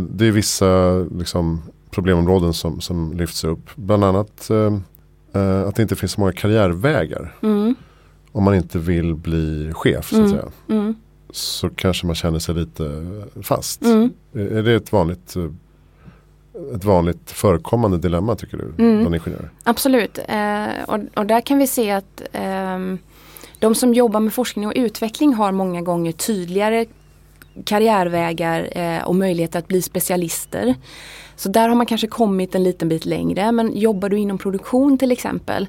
det 0.00 0.26
är 0.26 0.30
vissa 0.30 0.98
liksom, 0.98 1.62
problemområden 1.90 2.52
som, 2.52 2.80
som 2.80 3.12
lyfts 3.16 3.44
upp. 3.44 3.70
Bland 3.74 4.04
annat 4.04 4.50
eh, 4.50 4.74
eh, 5.32 5.62
att 5.62 5.74
det 5.74 5.82
inte 5.82 5.96
finns 5.96 6.12
så 6.12 6.20
många 6.20 6.32
karriärvägar. 6.32 7.36
Mm. 7.42 7.74
Om 8.32 8.44
man 8.44 8.54
inte 8.54 8.78
vill 8.78 9.14
bli 9.14 9.72
chef 9.74 10.08
så 10.08 10.22
att 10.22 10.30
mm. 10.30 10.30
säga. 10.30 10.48
Så 11.32 11.70
kanske 11.70 12.06
man 12.06 12.14
känner 12.14 12.38
sig 12.38 12.54
lite 12.54 13.06
fast. 13.42 13.82
Mm. 13.82 14.12
Är 14.34 14.62
det 14.62 14.74
ett 14.74 14.92
vanligt 14.92 15.36
ett 16.74 16.84
vanligt 16.84 17.30
förekommande 17.30 17.98
dilemma 17.98 18.36
tycker 18.36 18.56
du 18.56 18.84
mm. 18.84 19.00
bland 19.00 19.14
ingenjörer? 19.14 19.50
Absolut 19.64 20.18
eh, 20.28 20.84
och, 20.86 20.98
och, 21.16 21.26
där 21.26 21.40
kan 21.40 21.58
vi 21.58 21.66
se 21.66 21.90
att 21.90 22.22
eh, 22.32 22.78
de 23.58 23.74
som 23.74 23.94
jobbar 23.94 24.20
med 24.20 24.32
forskning 24.32 24.66
och 24.66 24.72
utveckling 24.76 25.34
har 25.34 25.52
många 25.52 25.82
gånger 25.82 26.12
tydligare 26.12 26.86
karriärvägar 27.64 28.68
eh, 28.72 29.02
och 29.02 29.14
möjligheter 29.14 29.58
att 29.58 29.68
bli 29.68 29.82
specialister. 29.82 30.74
Så 31.36 31.48
där 31.48 31.68
har 31.68 31.76
man 31.76 31.86
kanske 31.86 32.06
kommit 32.06 32.54
en 32.54 32.62
liten 32.62 32.88
bit 32.88 33.04
längre 33.04 33.52
men 33.52 33.76
jobbar 33.76 34.08
du 34.08 34.18
inom 34.18 34.38
produktion 34.38 34.98
till 34.98 35.12
exempel 35.12 35.68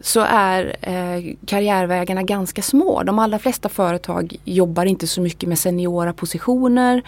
så 0.00 0.20
är 0.20 0.76
eh, 0.80 1.34
karriärvägarna 1.46 2.22
ganska 2.22 2.62
små. 2.62 3.02
De 3.02 3.18
allra 3.18 3.38
flesta 3.38 3.68
företag 3.68 4.36
jobbar 4.44 4.84
inte 4.84 5.06
så 5.06 5.20
mycket 5.20 5.48
med 5.48 5.58
seniora 5.58 6.12
positioner 6.12 7.02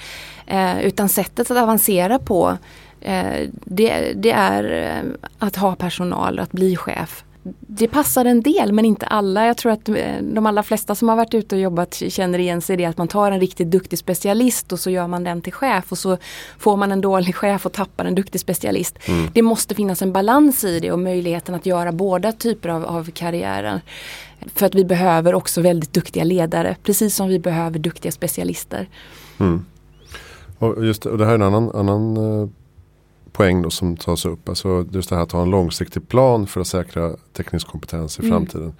eh, 0.46 0.80
utan 0.80 1.08
sättet 1.08 1.50
att 1.50 1.58
avancera 1.58 2.18
på 2.18 2.58
eh, 3.00 3.48
det, 3.50 4.12
det, 4.16 4.30
är 4.30 4.64
eh, 4.72 5.28
att 5.38 5.56
ha 5.56 5.74
personal, 5.74 6.38
att 6.38 6.52
bli 6.52 6.76
chef 6.76 7.24
det 7.58 7.88
passar 7.88 8.24
en 8.24 8.42
del 8.42 8.72
men 8.72 8.84
inte 8.84 9.06
alla. 9.06 9.46
Jag 9.46 9.56
tror 9.56 9.72
att 9.72 9.88
eh, 9.88 9.96
de 10.22 10.46
allra 10.46 10.62
flesta 10.62 10.94
som 10.94 11.08
har 11.08 11.16
varit 11.16 11.34
ute 11.34 11.54
och 11.54 11.60
jobbat 11.60 11.94
känner 11.94 12.38
igen 12.38 12.60
sig 12.60 12.74
i 12.74 12.76
det 12.76 12.84
att 12.84 12.98
man 12.98 13.08
tar 13.08 13.30
en 13.30 13.40
riktigt 13.40 13.70
duktig 13.70 13.98
specialist 13.98 14.72
och 14.72 14.80
så 14.80 14.90
gör 14.90 15.06
man 15.06 15.24
den 15.24 15.42
till 15.42 15.52
chef 15.52 15.92
och 15.92 15.98
så 15.98 16.16
får 16.58 16.76
man 16.76 16.92
en 16.92 17.00
dålig 17.00 17.34
chef 17.34 17.66
och 17.66 17.72
tappar 17.72 18.04
en 18.04 18.14
duktig 18.14 18.40
specialist. 18.40 18.98
Mm. 19.08 19.30
Det 19.34 19.42
måste 19.42 19.74
finnas 19.74 20.02
en 20.02 20.12
balans 20.12 20.64
i 20.64 20.80
det 20.80 20.92
och 20.92 20.98
möjligheten 20.98 21.54
att 21.54 21.66
göra 21.66 21.92
båda 21.92 22.32
typer 22.32 22.68
av, 22.68 22.84
av 22.84 23.10
karriärer. 23.10 23.80
För 24.54 24.66
att 24.66 24.74
vi 24.74 24.84
behöver 24.84 25.34
också 25.34 25.60
väldigt 25.60 25.92
duktiga 25.92 26.24
ledare 26.24 26.76
precis 26.82 27.14
som 27.16 27.28
vi 27.28 27.38
behöver 27.38 27.78
duktiga 27.78 28.12
specialister. 28.12 28.88
Mm. 29.38 29.64
Och 30.58 30.84
just 30.84 31.06
och 31.06 31.18
det 31.18 31.24
här 31.24 31.32
är 31.32 31.34
en 31.34 31.42
annan, 31.42 31.70
annan 31.74 32.16
eh, 32.16 32.48
poäng 33.38 33.62
då 33.62 33.70
som 33.70 33.96
tas 33.96 34.24
upp. 34.24 34.48
Alltså 34.48 34.86
just 34.90 35.10
det 35.10 35.16
här 35.16 35.22
att 35.22 35.32
ha 35.32 35.42
en 35.42 35.50
långsiktig 35.50 36.08
plan 36.08 36.46
för 36.46 36.60
att 36.60 36.66
säkra 36.66 37.16
teknisk 37.32 37.66
kompetens 37.66 38.18
i 38.18 38.22
mm. 38.22 38.32
framtiden. 38.32 38.72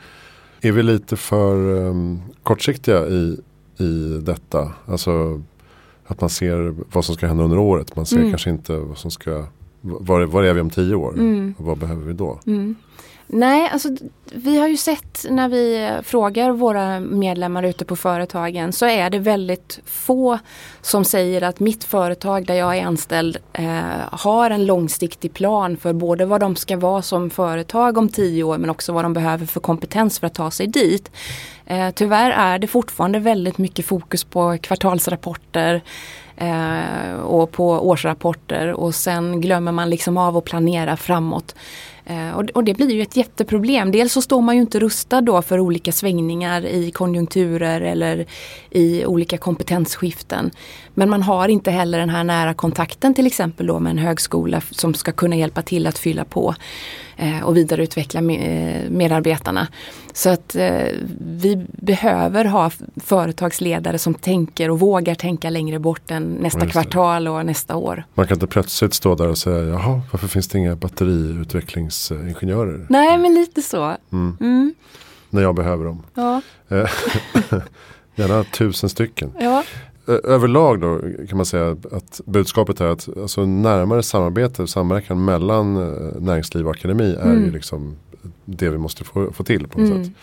Är 0.60 0.72
vi 0.72 0.82
lite 0.82 1.16
för 1.16 1.56
um, 1.56 2.22
kortsiktiga 2.42 3.06
i, 3.06 3.40
i 3.78 4.20
detta? 4.22 4.72
Alltså 4.86 5.42
att 6.06 6.20
man 6.20 6.30
ser 6.30 6.74
vad 6.92 7.04
som 7.04 7.14
ska 7.14 7.26
hända 7.26 7.44
under 7.44 7.58
året. 7.58 7.96
Man 7.96 8.06
ser 8.06 8.16
mm. 8.16 8.30
kanske 8.30 8.50
inte 8.50 8.76
vad 8.76 8.98
som 8.98 9.10
ska, 9.10 9.44
var, 9.80 10.22
var 10.22 10.42
är 10.42 10.54
vi 10.54 10.60
om 10.60 10.70
tio 10.70 10.94
år? 10.94 11.14
Mm. 11.18 11.54
Och 11.58 11.64
vad 11.64 11.78
behöver 11.78 12.04
vi 12.06 12.12
då? 12.12 12.40
Nej, 13.30 13.68
alltså 13.72 13.88
vi 14.32 14.58
har 14.58 14.68
ju 14.68 14.76
sett 14.76 15.26
när 15.30 15.48
vi 15.48 15.90
frågar 16.02 16.50
våra 16.50 17.00
medlemmar 17.00 17.62
ute 17.62 17.84
på 17.84 17.96
företagen 17.96 18.72
så 18.72 18.86
är 18.86 19.10
det 19.10 19.18
väldigt 19.18 19.80
få 19.84 20.38
som 20.80 21.04
säger 21.04 21.42
att 21.42 21.60
mitt 21.60 21.84
företag 21.84 22.46
där 22.46 22.54
jag 22.54 22.76
är 22.76 22.84
anställd 22.84 23.36
eh, 23.52 23.80
har 24.12 24.50
en 24.50 24.66
långsiktig 24.66 25.34
plan 25.34 25.76
för 25.76 25.92
både 25.92 26.26
vad 26.26 26.40
de 26.40 26.56
ska 26.56 26.76
vara 26.76 27.02
som 27.02 27.30
företag 27.30 27.98
om 27.98 28.08
tio 28.08 28.42
år 28.42 28.58
men 28.58 28.70
också 28.70 28.92
vad 28.92 29.04
de 29.04 29.12
behöver 29.12 29.46
för 29.46 29.60
kompetens 29.60 30.18
för 30.18 30.26
att 30.26 30.34
ta 30.34 30.50
sig 30.50 30.66
dit. 30.66 31.10
Eh, 31.66 31.90
tyvärr 31.90 32.30
är 32.30 32.58
det 32.58 32.66
fortfarande 32.66 33.18
väldigt 33.18 33.58
mycket 33.58 33.86
fokus 33.86 34.24
på 34.24 34.58
kvartalsrapporter 34.58 35.82
eh, 36.36 37.20
och 37.20 37.52
på 37.52 37.88
årsrapporter 37.88 38.72
och 38.72 38.94
sen 38.94 39.40
glömmer 39.40 39.72
man 39.72 39.90
liksom 39.90 40.16
av 40.16 40.36
att 40.36 40.44
planera 40.44 40.96
framåt. 40.96 41.54
Eh, 42.08 42.30
och, 42.54 42.64
det 42.64 42.74
blir 42.74 42.90
ju 42.90 43.02
ett 43.02 43.16
jätteproblem. 43.16 43.92
Dels 43.92 44.12
så 44.12 44.22
står 44.22 44.40
man 44.40 44.54
ju 44.54 44.60
inte 44.60 44.78
rustad 44.78 45.20
då 45.20 45.42
för 45.42 45.60
olika 45.60 45.92
svängningar 45.92 46.66
i 46.66 46.90
konjunkturer 46.90 47.80
eller 47.80 48.26
i 48.70 49.06
olika 49.06 49.38
kompetensskiften. 49.38 50.50
Men 50.98 51.10
man 51.10 51.22
har 51.22 51.48
inte 51.48 51.70
heller 51.70 51.98
den 51.98 52.10
här 52.10 52.24
nära 52.24 52.54
kontakten 52.54 53.14
till 53.14 53.26
exempel 53.26 53.66
då 53.66 53.80
med 53.80 53.90
en 53.90 53.98
högskola 53.98 54.62
som 54.70 54.94
ska 54.94 55.12
kunna 55.12 55.36
hjälpa 55.36 55.62
till 55.62 55.86
att 55.86 55.98
fylla 55.98 56.24
på 56.24 56.54
eh, 57.16 57.42
och 57.42 57.56
vidareutveckla 57.56 58.20
eh, 58.20 58.90
medarbetarna. 58.90 59.68
Så 60.12 60.30
att 60.30 60.54
eh, 60.54 60.86
vi 61.20 61.66
behöver 61.68 62.44
ha 62.44 62.70
företagsledare 62.96 63.98
som 63.98 64.14
tänker 64.14 64.70
och 64.70 64.80
vågar 64.80 65.14
tänka 65.14 65.50
längre 65.50 65.78
bort 65.78 66.10
än 66.10 66.32
nästa 66.32 66.66
kvartal 66.66 67.28
och 67.28 67.46
nästa 67.46 67.76
år. 67.76 68.04
Man 68.14 68.26
kan 68.26 68.34
inte 68.34 68.46
plötsligt 68.46 68.94
stå 68.94 69.14
där 69.14 69.28
och 69.28 69.38
säga 69.38 69.64
jaha 69.64 70.00
varför 70.12 70.28
finns 70.28 70.48
det 70.48 70.58
inga 70.58 70.76
batteriutvecklingsingenjörer? 70.76 72.86
Nej 72.88 73.18
men 73.18 73.34
lite 73.34 73.62
så. 73.62 73.96
Mm. 74.12 74.36
Mm. 74.40 74.74
När 75.30 75.42
jag 75.42 75.54
behöver 75.54 75.84
dem. 75.84 76.02
Ja. 76.14 76.40
Gärna 78.14 78.44
tusen 78.44 78.88
stycken. 78.88 79.32
Ja 79.40 79.64
överlag 80.08 80.80
då 80.80 81.00
kan 81.28 81.36
man 81.36 81.46
säga 81.46 81.76
att 81.92 82.20
budskapet 82.24 82.80
är 82.80 82.86
att 82.86 83.08
alltså 83.18 83.46
närmare 83.46 84.02
samarbete 84.02 84.62
och 84.62 84.68
samverkan 84.68 85.24
mellan 85.24 85.76
eh, 85.76 86.20
näringsliv 86.20 86.66
och 86.66 86.74
akademi 86.74 87.14
är 87.20 87.30
mm. 87.30 87.44
ju 87.44 87.50
liksom 87.50 87.96
det 88.44 88.70
vi 88.70 88.78
måste 88.78 89.04
få, 89.04 89.32
få 89.32 89.44
till 89.44 89.68
på 89.68 89.80
något 89.80 89.90
mm. 89.90 90.04
sätt. 90.04 90.14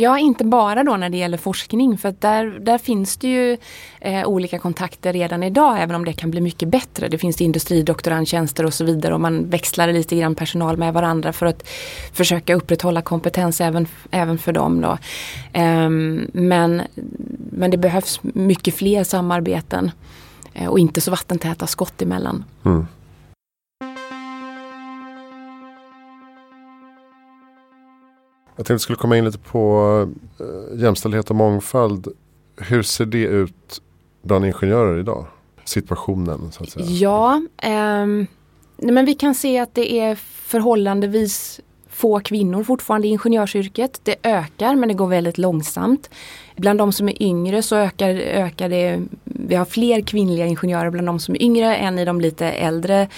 Ja, 0.00 0.18
inte 0.18 0.44
bara 0.44 0.84
då 0.84 0.96
när 0.96 1.10
det 1.10 1.16
gäller 1.16 1.38
forskning 1.38 1.98
för 1.98 2.08
att 2.08 2.20
där, 2.20 2.44
där 2.44 2.78
finns 2.78 3.16
det 3.16 3.28
ju 3.28 3.56
eh, 4.00 4.26
olika 4.26 4.58
kontakter 4.58 5.12
redan 5.12 5.42
idag 5.42 5.82
även 5.82 5.96
om 5.96 6.04
det 6.04 6.12
kan 6.12 6.30
bli 6.30 6.40
mycket 6.40 6.68
bättre. 6.68 7.08
Det 7.08 7.18
finns 7.18 7.40
industridoktorandtjänster 7.40 8.64
och 8.64 8.74
så 8.74 8.84
vidare 8.84 9.14
och 9.14 9.20
man 9.20 9.50
växlar 9.50 9.92
lite 9.92 10.16
grann 10.16 10.34
personal 10.34 10.76
med 10.76 10.94
varandra 10.94 11.32
för 11.32 11.46
att 11.46 11.68
försöka 12.12 12.54
upprätthålla 12.54 13.02
kompetens 13.02 13.60
även, 13.60 13.86
även 14.10 14.38
för 14.38 14.52
dem. 14.52 14.80
Då. 14.80 14.98
Eh, 15.52 15.90
men, 16.32 16.82
men 17.50 17.70
det 17.70 17.78
behövs 17.78 18.20
mycket 18.22 18.74
fler 18.74 19.04
samarbeten 19.04 19.90
eh, 20.54 20.68
och 20.68 20.78
inte 20.78 21.00
så 21.00 21.10
vattentäta 21.10 21.66
skott 21.66 22.02
emellan. 22.02 22.44
Mm. 22.64 22.86
Jag 28.58 28.66
tänkte 28.66 28.74
att 28.74 28.80
vi 28.80 28.82
skulle 28.82 28.96
komma 28.96 29.16
in 29.16 29.24
lite 29.24 29.38
på 29.38 30.08
eh, 30.40 30.80
jämställdhet 30.80 31.30
och 31.30 31.36
mångfald. 31.36 32.08
Hur 32.56 32.82
ser 32.82 33.06
det 33.06 33.24
ut 33.24 33.82
bland 34.22 34.46
ingenjörer 34.46 35.00
idag? 35.00 35.26
Situationen 35.64 36.52
så 36.52 36.62
att 36.62 36.70
säga. 36.70 36.86
Ja, 36.86 37.42
ähm, 37.62 38.26
men 38.76 39.04
vi 39.04 39.14
kan 39.14 39.34
se 39.34 39.58
att 39.58 39.74
det 39.74 39.98
är 39.98 40.14
förhållandevis 40.48 41.60
få 41.88 42.20
kvinnor 42.20 42.64
fortfarande 42.64 43.08
i 43.08 43.10
ingenjörsyrket. 43.10 44.00
Det 44.02 44.14
ökar 44.22 44.74
men 44.74 44.88
det 44.88 44.94
går 44.94 45.06
väldigt 45.06 45.38
långsamt. 45.38 46.10
Bland 46.56 46.78
de 46.78 46.92
som 46.92 47.08
är 47.08 47.22
yngre 47.22 47.62
så 47.62 47.76
ökar, 47.76 48.10
ökar 48.14 48.68
det, 48.68 49.02
vi 49.24 49.54
har 49.54 49.64
fler 49.64 50.00
kvinnliga 50.00 50.46
ingenjörer 50.46 50.90
bland 50.90 51.06
de 51.06 51.20
som 51.20 51.34
är 51.34 51.42
yngre 51.42 51.76
än 51.76 51.98
i 51.98 52.04
de 52.04 52.20
lite 52.20 52.46
äldre 52.46 53.08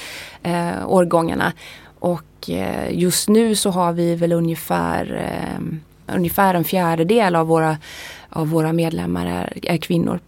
eh, 0.42 0.86
årgångarna. 0.86 1.52
Och 1.98 2.22
Eh, 2.50 2.98
just 2.98 3.28
nu 3.28 3.54
så 3.54 3.70
har 3.70 3.92
vi 3.92 4.14
väl 4.14 4.32
ungefär, 4.32 5.14
eh, 5.14 6.14
ungefär 6.16 6.54
en 6.54 6.64
fjärdedel 6.64 7.36
av 7.36 7.46
våra, 7.46 7.76
av 8.28 8.48
våra 8.48 8.72
medlemmar 8.72 9.26
är, 9.26 9.58
är 9.62 9.76
kvinnor. 9.76 10.20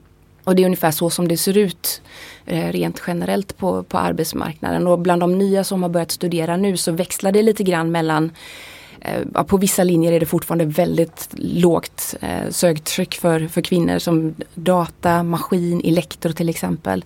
Och 0.45 0.57
det 0.57 0.63
är 0.63 0.67
ungefär 0.67 0.91
så 0.91 1.11
som 1.11 1.29
det 1.29 1.37
ser 1.37 1.59
ut 1.59 2.03
eh, 2.47 2.73
rent 2.73 3.03
generellt 3.07 3.57
på, 3.57 3.83
på 3.83 3.99
arbetsmarknaden. 3.99 4.87
Och 4.87 4.99
bland 4.99 5.23
de 5.23 5.39
nya 5.39 5.65
som 5.65 5.83
har 5.83 5.91
börjat 5.91 6.11
studera 6.11 6.57
nu 6.57 6.77
så 6.77 6.93
växlar 6.93 7.33
det 7.33 7.43
lite 7.43 7.63
grann 7.63 7.91
mellan 7.91 8.31
eh, 9.05 9.43
på 9.45 9.57
vissa 9.57 9.85
linjer 9.85 10.12
är 10.12 10.21
det 10.21 10.27
fortfarande 10.27 10.65
väldigt 10.65 11.29
lågt 11.33 12.15
eh, 12.21 12.51
söktryck 12.51 13.15
för, 13.15 13.49
för 13.49 13.61
kvinnor 13.61 13.99
som 13.99 14.35
data, 14.55 15.23
maskin, 15.23 15.81
elektro 15.85 16.33
till 16.33 16.49
exempel. 16.49 17.05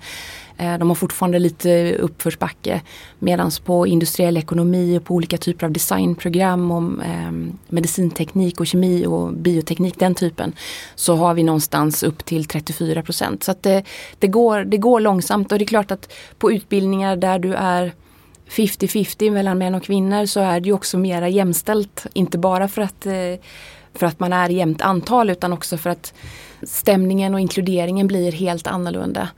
Eh, 0.59 0.79
de 0.79 0.89
har 0.89 0.95
fortfarande 0.95 1.39
lite 1.39 1.95
uppförsbacke. 1.95 2.81
Medan 3.19 3.51
på 3.65 3.87
industriell 3.87 4.37
ekonomi 4.37 4.99
och 4.99 5.05
på 5.05 5.15
olika 5.15 5.39
typer 5.39 5.67
av 5.67 5.73
designprogram 5.73 6.71
om 6.71 7.01
eh, 7.01 7.57
medicinteknik 7.69 8.61
och 8.61 8.67
kemi 8.67 9.07
och 9.07 9.33
bioteknik, 9.33 9.99
den 9.99 10.15
typen, 10.15 10.53
så 10.95 11.17
har 11.17 11.35
vi 11.35 11.43
någonstans 11.43 12.03
upp 12.03 12.25
till 12.25 12.45
34 12.45 13.03
procent. 13.03 13.45
Så 13.45 13.51
att 13.51 13.63
det, 13.63 13.85
det, 14.19 14.27
går, 14.27 14.65
det 14.65 14.77
går 14.77 15.01
långsamt 15.01 15.53
och 15.53 15.59
det 15.59 15.65
är 15.65 15.67
klart 15.67 15.91
att 15.91 16.13
på 16.39 16.53
utbildningar 16.53 17.17
där 17.17 17.39
du 17.39 17.55
är 17.55 17.93
50-50 18.49 19.31
mellan 19.31 19.59
män 19.59 19.75
och 19.75 19.83
kvinnor 19.83 20.27
så 20.27 20.41
är 20.41 20.61
det 20.61 20.67
ju 20.67 20.73
också 20.73 20.99
mera 20.99 21.29
jämställt. 21.29 22.07
Inte 22.13 22.39
bara 22.39 22.69
för 22.69 22.83
att, 22.83 23.07
eh, 23.07 23.13
för 23.95 24.07
att 24.07 24.21
man 24.21 24.33
är 24.33 24.49
jämnt 24.49 24.83
antal 24.83 25.31
utan 25.31 25.53
också 25.53 25.77
för 25.77 25.91
att 25.91 26.15
stämningen 26.63 27.35
och 27.35 27.41
inkluderingen 27.41 28.07
blir 28.07 28.33
helt 28.33 28.67
annorlunda. 28.67 29.29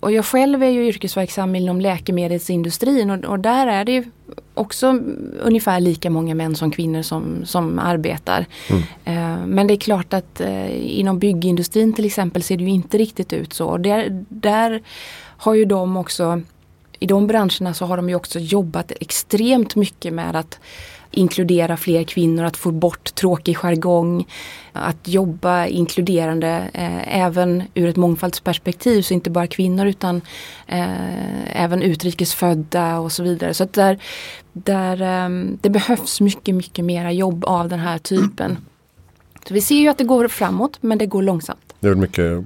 Och 0.00 0.12
jag 0.12 0.24
själv 0.24 0.62
är 0.62 0.68
ju 0.68 0.88
yrkesverksam 0.88 1.54
inom 1.54 1.80
läkemedelsindustrin 1.80 3.10
och, 3.10 3.24
och, 3.24 3.38
där 3.38 3.66
är 3.66 3.84
det 3.84 4.04
också 4.54 5.00
ungefär 5.42 5.80
lika 5.80 6.10
många 6.10 6.34
män 6.34 6.56
som 6.56 6.70
kvinnor 6.70 7.02
som, 7.02 7.44
som 7.44 7.78
arbetar. 7.78 8.46
Mm. 8.70 8.82
Eh, 9.04 9.46
men 9.46 9.66
det 9.66 9.74
är 9.74 9.78
klart 9.78 10.14
att 10.14 10.40
eh, 10.40 10.98
inom 10.98 11.18
byggindustrin 11.18 11.92
till 11.92 12.04
exempel 12.04 12.42
ser 12.42 12.56
det 12.56 12.64
ju 12.64 12.70
inte 12.70 12.98
riktigt 12.98 13.32
ut 13.32 13.52
så. 13.52 13.66
Och 13.66 13.80
där, 13.80 14.24
där 14.28 14.82
har 15.36 15.54
ju 15.54 15.64
de 15.64 15.96
också 15.96 16.42
i 16.98 17.06
de 17.06 17.26
branscherna 17.26 17.74
så 17.74 17.86
har 17.86 17.96
de 17.96 18.08
ju 18.08 18.14
också 18.14 18.38
jobbat 18.38 18.92
extremt 19.00 19.76
mycket 19.76 20.12
med 20.12 20.36
att 20.36 20.58
inkludera 21.10 21.76
fler 21.76 22.04
kvinnor, 22.04 22.44
att 22.44 22.56
få 22.56 22.70
bort 22.70 23.14
tråkig 23.14 23.56
jargong, 23.56 24.26
att 24.72 25.08
jobba 25.08 25.66
inkluderande 25.66 26.70
eh, 26.74 27.22
även 27.22 27.62
ur 27.74 27.88
ett 27.88 27.96
mångfaldsperspektiv, 27.96 29.02
så 29.02 29.14
inte 29.14 29.30
bara 29.30 29.46
kvinnor 29.46 29.86
utan 29.86 30.20
eh, 30.66 31.62
även 31.62 31.82
utrikesfödda 31.82 32.98
och 32.98 33.12
så 33.12 33.22
vidare. 33.22 33.54
Så 33.54 33.64
att 33.64 33.72
där, 33.72 33.98
där 34.52 35.02
eh, 35.02 35.28
det 35.60 35.70
behövs 35.70 36.20
mycket, 36.20 36.54
mycket 36.54 36.84
mera 36.84 37.12
jobb 37.12 37.44
av 37.44 37.68
den 37.68 37.80
här 37.80 37.98
typen. 37.98 38.58
Så 39.48 39.54
vi 39.54 39.60
ser 39.60 39.80
ju 39.80 39.88
att 39.88 39.98
det 39.98 40.04
går 40.04 40.28
framåt 40.28 40.78
men 40.80 40.98
det 40.98 41.06
går 41.06 41.22
långsamt. 41.22 41.74
Det 41.80 41.88
är 41.88 41.94
mycket 41.94 42.44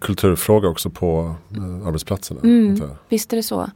kulturfråga 0.00 0.68
också 0.68 0.90
på 0.90 1.34
eh, 1.56 1.86
arbetsplatserna. 1.86 2.40
Mm, 2.40 2.82
visst 3.08 3.32
är 3.32 3.36
det 3.36 3.42
så. 3.42 3.70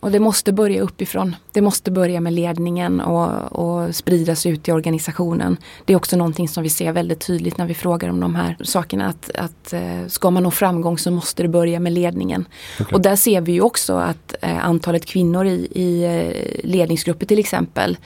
Och 0.00 0.10
det 0.10 0.20
måste 0.20 0.52
börja 0.52 0.82
uppifrån. 0.82 1.36
Det 1.52 1.60
måste 1.60 1.90
börja 1.90 2.20
med 2.20 2.32
ledningen 2.32 3.00
och, 3.00 3.52
och 3.52 3.94
spridas 3.94 4.46
ut 4.46 4.68
i 4.68 4.72
organisationen. 4.72 5.56
Det 5.84 5.92
är 5.92 5.96
också 5.96 6.16
någonting 6.16 6.48
som 6.48 6.62
vi 6.62 6.68
ser 6.68 6.92
väldigt 6.92 7.20
tydligt 7.20 7.58
när 7.58 7.66
vi 7.66 7.74
frågar 7.74 8.08
om 8.08 8.20
de 8.20 8.34
här 8.34 8.56
sakerna. 8.64 9.06
Att, 9.06 9.30
att 9.34 9.72
eh, 9.72 10.06
ska 10.06 10.30
man 10.30 10.42
nå 10.42 10.50
framgång 10.50 10.98
så 10.98 11.10
måste 11.10 11.42
det 11.42 11.48
börja 11.48 11.80
med 11.80 11.92
ledningen. 11.92 12.44
Okay. 12.80 12.94
Och 12.94 13.00
där 13.00 13.16
ser 13.16 13.40
vi 13.40 13.52
ju 13.52 13.60
också 13.60 13.94
att 13.94 14.34
eh, 14.42 14.64
antalet 14.66 15.06
kvinnor 15.06 15.46
i, 15.46 15.68
i 15.72 16.04
eh, 16.04 16.68
ledningsgrupper 16.70 17.26
till 17.26 17.38
exempel 17.38 17.96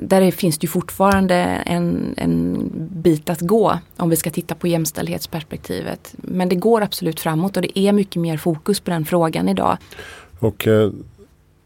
där 0.00 0.30
finns 0.30 0.58
det 0.58 0.66
fortfarande 0.66 1.34
en, 1.66 2.14
en 2.16 2.70
bit 2.92 3.30
att 3.30 3.40
gå 3.40 3.78
om 3.96 4.10
vi 4.10 4.16
ska 4.16 4.30
titta 4.30 4.54
på 4.54 4.66
jämställdhetsperspektivet. 4.66 6.14
Men 6.16 6.48
det 6.48 6.56
går 6.56 6.82
absolut 6.82 7.20
framåt 7.20 7.56
och 7.56 7.62
det 7.62 7.78
är 7.78 7.92
mycket 7.92 8.22
mer 8.22 8.36
fokus 8.36 8.80
på 8.80 8.90
den 8.90 9.04
frågan 9.04 9.48
idag. 9.48 9.76
Och 10.38 10.66
eh, 10.66 10.90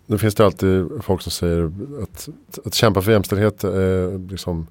nu 0.07 0.19
finns 0.19 0.35
det 0.35 0.45
alltid 0.45 0.87
folk 1.03 1.23
som 1.23 1.33
säger 1.33 1.73
att, 2.03 2.29
att 2.65 2.75
kämpa 2.75 3.03
för 3.03 3.13
jämställdhet 3.13 3.65
är 3.65 4.31
liksom 4.31 4.67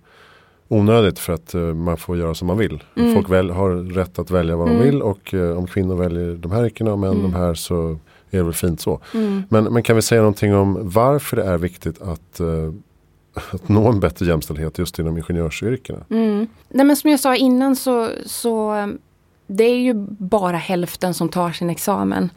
onödigt 0.68 1.20
för 1.20 1.34
att 1.34 1.56
uh, 1.56 1.74
man 1.74 1.98
får 1.98 2.18
göra 2.18 2.34
som 2.34 2.48
man 2.48 2.58
vill. 2.58 2.84
Mm. 2.96 3.14
Folk 3.14 3.30
väl, 3.30 3.50
har 3.50 3.94
rätt 3.94 4.20
att 4.20 4.32
välja 4.32 4.56
vad 4.56 4.68
mm. 4.68 4.80
de 4.80 4.86
vill 4.86 5.02
och 5.02 5.34
uh, 5.34 5.58
om 5.58 5.68
kvinnor 5.68 5.96
väljer 5.96 6.36
de 6.36 6.52
här 6.52 6.66
yrkena 6.66 6.92
och 6.92 7.00
män 7.00 7.12
mm. 7.12 7.24
de 7.24 7.34
här 7.34 7.54
så 7.54 8.00
är 8.30 8.38
det 8.38 8.44
väl 8.44 8.54
fint 8.54 8.82
så. 8.82 9.00
Mm. 9.14 9.44
Men, 9.50 9.64
men 9.64 9.84
kan 9.84 9.96
vi 9.96 10.02
säga 10.02 10.22
någonting 10.22 10.56
om 10.56 10.78
varför 10.82 11.38
det 11.38 11.44
är 11.44 11.58
viktigt 11.58 12.02
att 12.02 12.42
att 13.52 13.70
nå 13.70 13.90
en 13.90 14.00
bättre 14.00 14.26
jämställdhet 14.26 14.78
just 14.78 15.00
inom 15.00 15.18
ingenjörsyrkena? 15.18 16.00
Mm. 16.10 16.48
Nej, 16.70 16.86
men 16.86 16.96
som 16.96 17.10
jag 17.10 17.20
sa 17.20 17.36
innan 17.36 17.76
så, 17.76 18.10
så 18.26 18.76
eh, 18.76 18.88
det 19.48 19.64
är 19.64 19.78
ju 19.78 19.94
bara 20.20 20.58
hälften 20.58 21.14
som 21.14 21.30
tar 21.30 21.52
sin 21.52 21.70
examen. 21.70 22.30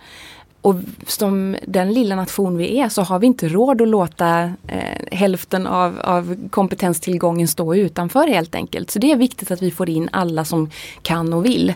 Och 0.62 0.74
som 1.06 1.56
den 1.66 1.92
lilla 1.92 2.16
nation 2.16 2.56
vi 2.56 2.78
är 2.78 2.88
så 2.88 3.02
har 3.02 3.18
vi 3.18 3.26
inte 3.26 3.48
råd 3.48 3.82
att 3.82 3.88
låta 3.88 4.42
eh, 4.66 5.06
hälften 5.12 5.66
av, 5.66 6.00
av 6.00 6.48
kompetenstillgången 6.50 7.48
stå 7.48 7.74
utanför 7.74 8.28
helt 8.28 8.54
enkelt. 8.54 8.90
Så 8.90 8.98
det 8.98 9.12
är 9.12 9.16
viktigt 9.16 9.50
att 9.50 9.62
vi 9.62 9.70
får 9.70 9.90
in 9.90 10.08
alla 10.12 10.44
som 10.44 10.70
kan 11.02 11.32
och 11.32 11.44
vill 11.44 11.74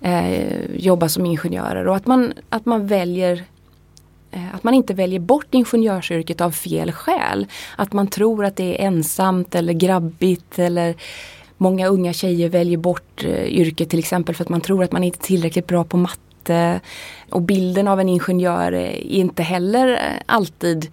eh, 0.00 0.64
jobba 0.76 1.08
som 1.08 1.26
ingenjörer 1.26 1.88
och 1.88 1.96
att 1.96 2.06
man, 2.06 2.32
att 2.48 2.66
man 2.66 2.86
väljer 2.86 3.44
Eh, 4.32 4.54
att 4.54 4.64
man 4.64 4.74
inte 4.74 4.94
väljer 4.94 5.20
bort 5.20 5.46
ingenjörsyrket 5.50 6.40
av 6.40 6.50
fel 6.50 6.92
skäl. 6.92 7.46
Att 7.76 7.92
man 7.92 8.06
tror 8.06 8.44
att 8.44 8.56
det 8.56 8.82
är 8.82 8.86
ensamt 8.86 9.54
eller 9.54 9.72
grabbigt 9.72 10.58
eller 10.58 10.94
Många 11.62 11.86
unga 11.86 12.12
tjejer 12.12 12.48
väljer 12.48 12.78
bort 12.78 13.24
eh, 13.24 13.44
yrket 13.44 13.90
till 13.90 13.98
exempel 13.98 14.34
för 14.34 14.44
att 14.44 14.48
man 14.48 14.60
tror 14.60 14.84
att 14.84 14.92
man 14.92 15.04
inte 15.04 15.18
är 15.18 15.26
tillräckligt 15.26 15.66
bra 15.66 15.84
på 15.84 15.96
matte 15.96 16.80
och 17.30 17.42
bilden 17.42 17.88
av 17.88 18.00
en 18.00 18.08
ingenjör 18.08 18.72
är 18.72 18.96
inte 18.96 19.42
heller 19.42 19.88
eh, 19.88 19.98
alltid 20.26 20.86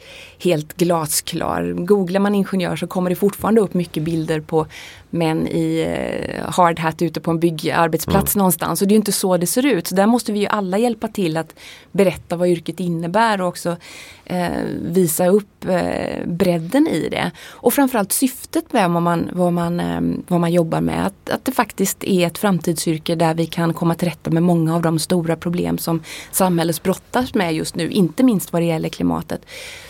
helt 0.43 0.77
glasklar. 0.77 1.73
Googlar 1.77 2.19
man 2.19 2.35
ingenjör 2.35 2.75
så 2.75 2.87
kommer 2.87 3.09
det 3.09 3.15
fortfarande 3.15 3.61
upp 3.61 3.73
mycket 3.73 4.03
bilder 4.03 4.39
på 4.39 4.65
män 5.09 5.47
i 5.47 5.79
eh, 5.81 6.49
hard 6.49 6.79
hat 6.79 7.01
ute 7.01 7.19
på 7.19 7.31
en 7.31 7.39
byggarbetsplats 7.39 8.35
mm. 8.35 8.39
någonstans. 8.39 8.81
Och 8.81 8.87
det 8.87 8.93
är 8.93 8.95
inte 8.95 9.11
så 9.11 9.37
det 9.37 9.47
ser 9.47 9.65
ut. 9.65 9.87
Så 9.87 9.95
där 9.95 10.07
måste 10.07 10.31
vi 10.31 10.39
ju 10.39 10.47
alla 10.47 10.77
hjälpa 10.77 11.07
till 11.07 11.37
att 11.37 11.55
berätta 11.91 12.35
vad 12.35 12.47
yrket 12.47 12.79
innebär 12.79 13.41
och 13.41 13.47
också 13.47 13.77
eh, 14.25 14.49
visa 14.81 15.27
upp 15.27 15.65
eh, 15.65 16.25
bredden 16.25 16.87
i 16.87 17.09
det. 17.09 17.31
Och 17.49 17.73
framförallt 17.73 18.11
syftet 18.11 18.73
med 18.73 18.91
vad 18.91 19.01
man, 19.01 19.29
vad 19.33 19.53
man, 19.53 19.79
eh, 19.79 20.01
vad 20.27 20.39
man 20.39 20.51
jobbar 20.51 20.81
med. 20.81 21.05
Att, 21.05 21.29
att 21.29 21.45
det 21.45 21.51
faktiskt 21.51 22.03
är 22.03 22.27
ett 22.27 22.37
framtidsyrke 22.37 23.15
där 23.15 23.33
vi 23.33 23.45
kan 23.45 23.73
komma 23.73 23.95
till 23.95 24.07
rätta 24.07 24.29
med 24.29 24.43
många 24.43 24.75
av 24.75 24.81
de 24.81 24.99
stora 24.99 25.35
problem 25.35 25.77
som 25.77 26.03
samhället 26.31 26.83
brottas 26.83 27.33
med 27.33 27.53
just 27.53 27.75
nu, 27.75 27.89
inte 27.89 28.23
minst 28.23 28.53
vad 28.53 28.61
det 28.61 28.65
gäller 28.65 28.89
klimatet. 28.89 29.45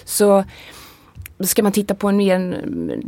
Så 0.06 0.44
ska 1.48 1.64
man 1.64 1.72
titta 1.72 1.96
på 1.96 2.08
en 2.08 2.18
mer 2.18 2.66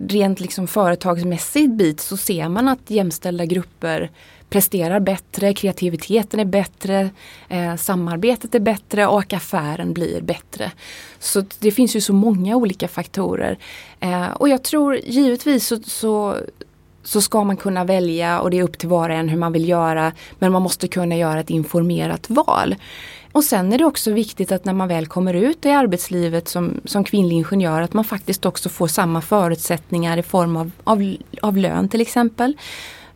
rent 0.09 0.39
liksom 0.39 0.67
företagsmässig 0.67 1.71
bit 1.71 1.99
så 1.99 2.17
ser 2.17 2.49
man 2.49 2.67
att 2.67 2.89
jämställda 2.89 3.45
grupper 3.45 4.11
presterar 4.49 4.99
bättre, 4.99 5.53
kreativiteten 5.53 6.39
är 6.39 6.45
bättre, 6.45 7.09
eh, 7.49 7.75
samarbetet 7.75 8.55
är 8.55 8.59
bättre 8.59 9.07
och 9.07 9.33
affären 9.33 9.93
blir 9.93 10.21
bättre. 10.21 10.71
Så 11.19 11.43
det 11.59 11.71
finns 11.71 11.95
ju 11.95 12.01
så 12.01 12.13
många 12.13 12.55
olika 12.55 12.87
faktorer. 12.87 13.57
Eh, 13.99 14.31
och 14.31 14.49
jag 14.49 14.63
tror 14.63 14.95
givetvis 14.95 15.67
så, 15.67 15.79
så 15.83 16.37
så 17.03 17.21
ska 17.21 17.43
man 17.43 17.57
kunna 17.57 17.83
välja 17.83 18.41
och 18.41 18.51
det 18.51 18.59
är 18.59 18.63
upp 18.63 18.77
till 18.77 18.89
var 18.89 19.09
och 19.09 19.15
en 19.15 19.29
hur 19.29 19.37
man 19.37 19.53
vill 19.53 19.69
göra. 19.69 20.11
Men 20.39 20.51
man 20.51 20.61
måste 20.61 20.87
kunna 20.87 21.17
göra 21.17 21.39
ett 21.39 21.49
informerat 21.49 22.29
val. 22.29 22.75
Och 23.31 23.43
sen 23.43 23.73
är 23.73 23.77
det 23.77 23.85
också 23.85 24.11
viktigt 24.11 24.51
att 24.51 24.65
när 24.65 24.73
man 24.73 24.87
väl 24.87 25.07
kommer 25.07 25.33
ut 25.33 25.65
i 25.65 25.69
arbetslivet 25.69 26.47
som, 26.47 26.81
som 26.85 27.03
kvinnlig 27.03 27.35
ingenjör 27.35 27.81
att 27.81 27.93
man 27.93 28.05
faktiskt 28.05 28.45
också 28.45 28.69
får 28.69 28.87
samma 28.87 29.21
förutsättningar 29.21 30.17
i 30.17 30.23
form 30.23 30.57
av, 30.57 30.71
av, 30.83 31.15
av 31.41 31.57
lön 31.57 31.89
till 31.89 32.01
exempel. 32.01 32.57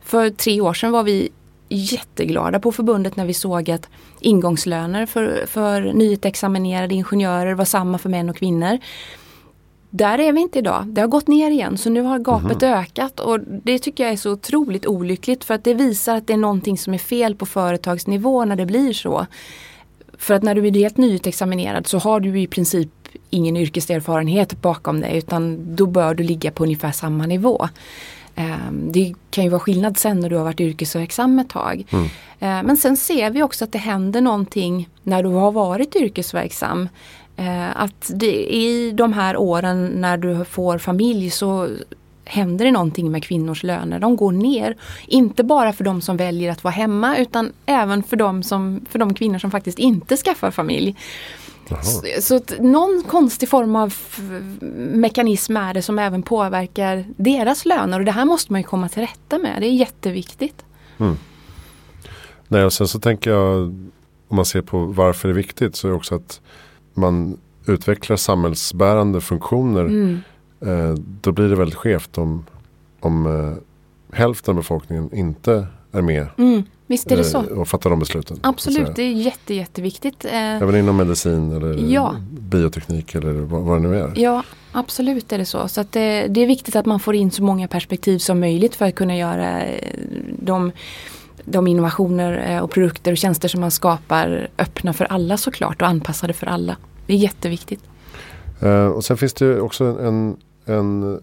För 0.04 0.30
tre 0.30 0.62
år 0.62 0.73
sedan 0.73 0.91
var 0.91 1.04
vi 1.04 1.30
jätteglada 1.69 2.60
på 2.60 2.71
förbundet 2.71 3.15
när 3.15 3.25
vi 3.25 3.34
såg 3.34 3.71
att 3.71 3.89
ingångslöner 4.19 5.06
för, 5.06 5.45
för 5.47 5.82
nyutexaminerade 5.82 6.95
ingenjörer 6.95 7.54
var 7.54 7.65
samma 7.65 7.97
för 7.97 8.10
män 8.10 8.30
och 8.30 8.36
kvinnor. 8.38 8.80
Där 9.89 10.19
är 10.19 10.32
vi 10.32 10.41
inte 10.41 10.60
idag. 10.60 10.86
Det 10.88 11.01
har 11.01 11.08
gått 11.08 11.28
ner 11.28 11.51
igen 11.51 11.78
så 11.78 11.89
nu 11.89 12.01
har 12.01 12.19
gapet 12.19 12.63
mm. 12.63 12.80
ökat 12.80 13.19
och 13.19 13.39
det 13.39 13.80
tycker 13.80 14.04
jag 14.04 14.13
är 14.13 14.17
så 14.17 14.32
otroligt 14.32 14.86
olyckligt 14.86 15.43
för 15.43 15.54
att 15.54 15.63
det 15.63 15.73
visar 15.73 16.15
att 16.15 16.28
det 16.28 16.34
är 16.34 16.38
någonting 16.38 16.78
som 16.78 16.93
är 16.93 16.97
fel 16.97 17.36
på 17.36 17.45
företagsnivå 17.45 18.45
när 18.45 18.56
det 18.56 18.65
blir 18.65 18.93
så. 18.93 19.25
För 20.17 20.34
att 20.34 20.43
när 20.43 20.56
du 20.56 20.67
är 20.67 20.71
helt 20.71 20.97
nyutexaminerad 20.97 21.88
så 21.88 21.97
har 21.97 22.19
du 22.19 22.39
i 22.39 22.47
princip 22.47 22.89
ingen 23.30 23.58
yrkeserfarenhet 23.58 24.62
bakom 24.62 25.01
dig 25.01 25.17
utan 25.17 25.75
då 25.75 25.86
bör 25.86 26.13
du 26.13 26.23
ligga 26.23 26.51
på 26.51 26.63
ungefär 26.63 26.91
samma 26.91 27.25
nivå. 27.25 27.67
Ehm, 28.36 28.91
det 28.91 29.13
kan 29.32 29.43
ju 29.43 29.49
vara 29.49 29.60
skillnad 29.60 29.97
sen 29.97 30.19
när 30.19 30.30
du 30.30 30.36
har 30.36 30.43
varit 30.43 30.60
yrkesverksam 30.60 31.39
ett 31.39 31.49
tag. 31.49 31.86
Mm. 31.89 32.08
Ehm, 32.39 32.65
men 32.65 32.78
sen 32.78 32.97
ser 32.97 33.30
vi 33.30 33.43
också 33.43 33.63
att 33.63 33.71
det 33.71 33.78
händer 33.78 34.21
någonting 34.21 34.89
när 35.04 35.23
du 35.23 35.30
har 35.30 35.51
varit 35.51 35.95
yrkesverksam. 35.95 36.89
Ehm, 37.38 37.69
att 37.75 38.12
det, 38.13 38.56
i 38.56 38.91
de 38.91 39.13
här 39.13 39.38
åren 39.38 39.88
när 39.88 40.17
du 40.17 40.45
får 40.45 40.78
familj 40.78 41.30
så 41.30 41.69
händer 42.26 42.66
det 42.66 42.72
någonting 42.72 43.12
med 43.12 43.24
kvinnors 43.24 43.64
löner. 43.64 44.00
De 44.00 44.16
går 44.16 44.32
ner. 44.32 44.76
Inte 45.08 45.44
bara 45.44 45.74
för 45.74 45.84
de 45.84 46.02
som 46.02 46.18
väljer 46.18 46.52
att 46.52 46.64
vara 46.64 46.72
hemma 46.72 47.18
utan 47.18 47.52
även 47.66 48.04
för 48.04 48.16
de, 48.16 48.44
som, 48.44 48.86
för 48.90 49.00
de 49.00 49.14
kvinnor 49.14 49.40
som 49.40 49.52
faktiskt 49.52 49.80
inte 49.80 50.18
skaffar 50.18 50.52
familj. 50.52 50.96
Så, 51.84 52.02
så 52.22 52.36
att 52.36 52.54
någon 52.60 53.04
konstig 53.08 53.50
form 53.50 53.76
av 53.76 53.94
mekanism 54.94 55.58
är 55.58 55.74
det 55.74 55.82
som 55.82 56.00
även 56.00 56.24
påverkar 56.24 57.06
deras 57.18 57.66
löner 57.66 58.00
och 58.00 58.06
det 58.06 58.12
här 58.12 58.26
måste 58.26 58.52
man 58.52 58.62
ju 58.62 58.68
komma 58.68 58.90
till 58.90 59.02
rätta 59.02 59.38
med. 59.38 59.62
Det 59.62 59.68
är 59.68 59.72
jätteviktigt. 59.72 60.66
Mm. 60.98 61.18
Nej, 62.48 62.66
och 62.66 62.74
sen 62.74 62.88
så 62.88 63.00
tänker 63.00 63.32
jag 63.32 63.62
om 64.28 64.36
man 64.36 64.46
ser 64.46 64.62
på 64.62 64.86
varför 64.86 65.28
det 65.28 65.32
är 65.32 65.36
viktigt 65.36 65.76
så 65.76 65.88
är 65.88 65.90
det 65.90 65.98
också 65.98 66.16
att 66.16 66.42
man 66.94 67.38
utvecklar 67.68 68.18
samhällsbärande 68.18 69.22
funktioner 69.22 69.86
mm 69.86 70.22
då 71.21 71.32
blir 71.32 71.49
det 71.49 71.56
väldigt 71.56 71.75
skevt 71.75 72.17
om, 72.17 72.45
om 72.99 73.25
eh, 73.25 74.17
hälften 74.17 74.51
av 74.51 74.56
befolkningen 74.56 75.10
inte 75.13 75.67
är 75.91 76.01
med. 76.01 76.28
Mm, 76.38 76.63
visst 76.88 77.12
är 77.12 77.17
det 77.17 77.23
så. 77.23 77.38
Eh, 77.38 77.45
och 77.45 77.67
fattar 77.67 77.89
de 77.89 77.99
besluten. 77.99 78.39
Absolut, 78.43 78.95
det 78.95 79.04
är 79.04 79.12
jätte, 79.12 79.54
jätteviktigt. 79.54 80.25
Även 80.30 80.75
inom 80.75 80.97
medicin 80.97 81.51
eller 81.51 81.93
ja. 81.93 82.15
bioteknik 82.30 83.15
eller 83.15 83.32
vad, 83.32 83.82
det 83.82 83.88
nu 83.88 83.99
är. 83.99 84.13
Ja, 84.15 84.43
absolut 84.71 85.32
är 85.32 85.38
det 85.38 85.45
så. 85.45 85.67
Så 85.67 85.82
att 85.82 85.91
det, 85.91 86.28
det, 86.28 86.41
är 86.41 86.47
viktigt 86.47 86.75
att 86.75 86.86
man 86.86 86.99
får 86.99 87.15
in 87.15 87.32
så 87.32 87.43
många 87.43 87.67
perspektiv 87.67 88.17
som 88.17 88.39
möjligt 88.39 88.75
för 88.75 88.86
att 88.86 88.95
kunna 88.95 89.17
göra 89.17 89.63
de 90.39 90.71
de 91.47 91.67
innovationer 91.67 92.62
och 92.62 92.71
produkter 92.71 93.12
och 93.12 93.17
tjänster 93.17 93.47
som 93.47 93.62
man 93.62 93.71
skapar 93.71 94.49
öppna 94.58 94.93
för 94.93 95.06
alla 95.06 95.38
såklart 95.38 95.82
och 95.82 95.88
anpassade 95.88 96.34
för 96.34 96.47
alla. 96.47 96.78
Det 97.06 97.13
är 97.13 97.17
jätteviktigt. 97.17 97.84
Och 98.95 99.06
sen 99.06 99.17
finns 99.17 99.34
det 99.34 99.60
också 99.60 99.86
en, 99.86 100.38
en 100.65 101.19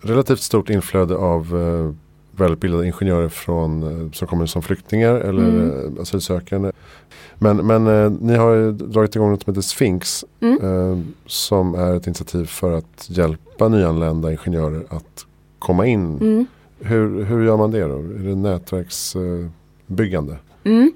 relativt 0.00 0.40
stort 0.40 0.70
inflöde 0.70 1.16
av 1.16 1.54
uh, 1.54 1.92
välutbildade 2.36 2.86
ingenjörer 2.86 3.28
från, 3.28 3.82
eh, 3.82 4.10
som 4.12 4.28
kommer 4.28 4.46
som 4.46 4.62
flyktingar 4.62 5.14
eller 5.14 5.48
Mm. 5.48 5.96
eh, 5.96 6.02
asylsökande. 6.02 6.72
Men, 7.38 7.56
men 7.56 7.86
eh, 7.86 8.10
ni 8.20 8.36
har 8.36 8.54
ju 8.54 8.72
dragit 8.72 9.16
igång 9.16 9.30
något 9.30 9.42
som 9.42 9.52
heter 9.54 9.62
Sphinx 9.62 10.24
Mm. 10.40 10.58
eh, 10.62 10.98
som 11.26 11.74
är 11.74 11.94
ett 11.96 12.06
initiativ 12.06 12.44
för 12.44 12.72
att 12.72 13.06
hjälpa 13.10 13.68
nyanlända 13.68 14.30
ingenjörer 14.32 14.84
att 14.88 15.26
komma 15.58 15.86
in. 15.86 16.18
Mm. 16.20 16.46
Hur, 16.78 17.24
hur 17.24 17.44
gör 17.44 17.56
man 17.56 17.70
det 17.70 17.80
då? 17.84 17.96
Är 17.98 18.28
det 18.28 18.34
nätverksbyggande? 18.36 20.36
Mm. 20.64 20.92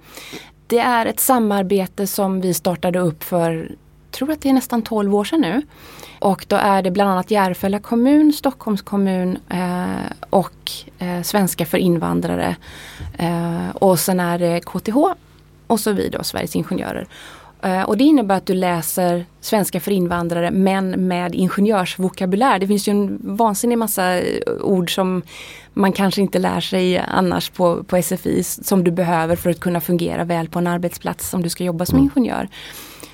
Det 0.67 0.79
är 0.79 1.07
ett 1.07 1.21
samarbete 1.21 2.07
som 2.07 2.41
vi 2.41 2.55
startade 2.55 2.99
upp 2.99 3.23
för, 3.23 3.71
tror 4.11 4.31
att 4.31 4.41
det 4.41 4.49
är 4.49 4.53
nästan 4.53 4.83
12 4.83 5.15
år 5.15 5.25
sedan 5.25 5.41
nu. 5.41 5.63
Och 6.25 6.45
då 6.49 6.57
är 6.57 6.83
det 6.83 6.91
bland 6.91 7.11
annat 7.11 7.31
Järfälla 7.31 7.79
kommun, 7.79 8.33
Stockholms 8.33 8.83
kommun 8.83 9.39
eh, 9.49 10.13
och 10.31 10.71
eh, 10.99 11.23
Svenska 11.23 11.67
för 11.67 11.79
invandrare. 11.79 12.57
Eh, 13.19 13.69
och 13.75 13.99
sen 13.99 14.21
är 14.21 14.39
det 14.39 14.61
KTH 14.61 14.97
och 15.67 15.81
så 15.81 15.93
vi 15.93 16.09
då, 16.09 16.23
Sveriges 16.23 16.57
Ingenjörer. 16.57 17.07
Eh, 17.63 17.83
och 17.83 17.97
det 17.97 18.05
innebär 18.05 18.37
att 18.37 18.47
du 18.47 18.55
läser 18.55 19.27
svenska 19.41 19.81
för 19.81 19.91
invandrare 19.91 20.51
men 20.51 20.91
med 21.09 21.35
ingenjörsvokabulär. 21.35 22.59
Det 22.59 22.67
finns 22.67 22.89
ju 22.89 22.91
en 22.91 23.19
vansinnig 23.23 23.79
massa 23.79 24.19
eh, 24.19 24.53
ord 24.61 24.95
som 24.95 25.23
man 25.73 25.93
kanske 25.93 26.21
inte 26.21 26.39
lär 26.39 26.61
sig 26.61 26.99
annars 26.99 27.51
på, 27.51 27.85
på 27.85 28.03
SFI 28.03 28.43
som 28.45 28.85
du 28.85 28.91
behöver 28.91 29.37
för 29.37 29.51
att 29.51 29.61
kunna 29.61 29.81
fungera 29.81 30.25
väl 30.25 30.49
på 30.49 30.59
en 30.59 30.67
arbetsplats 30.67 31.35
om 31.35 31.43
du 31.43 31.49
ska 31.49 31.65
jobba 31.65 31.87
som 31.87 31.99
Mm. 31.99 32.11
ingenjör. 32.17 32.49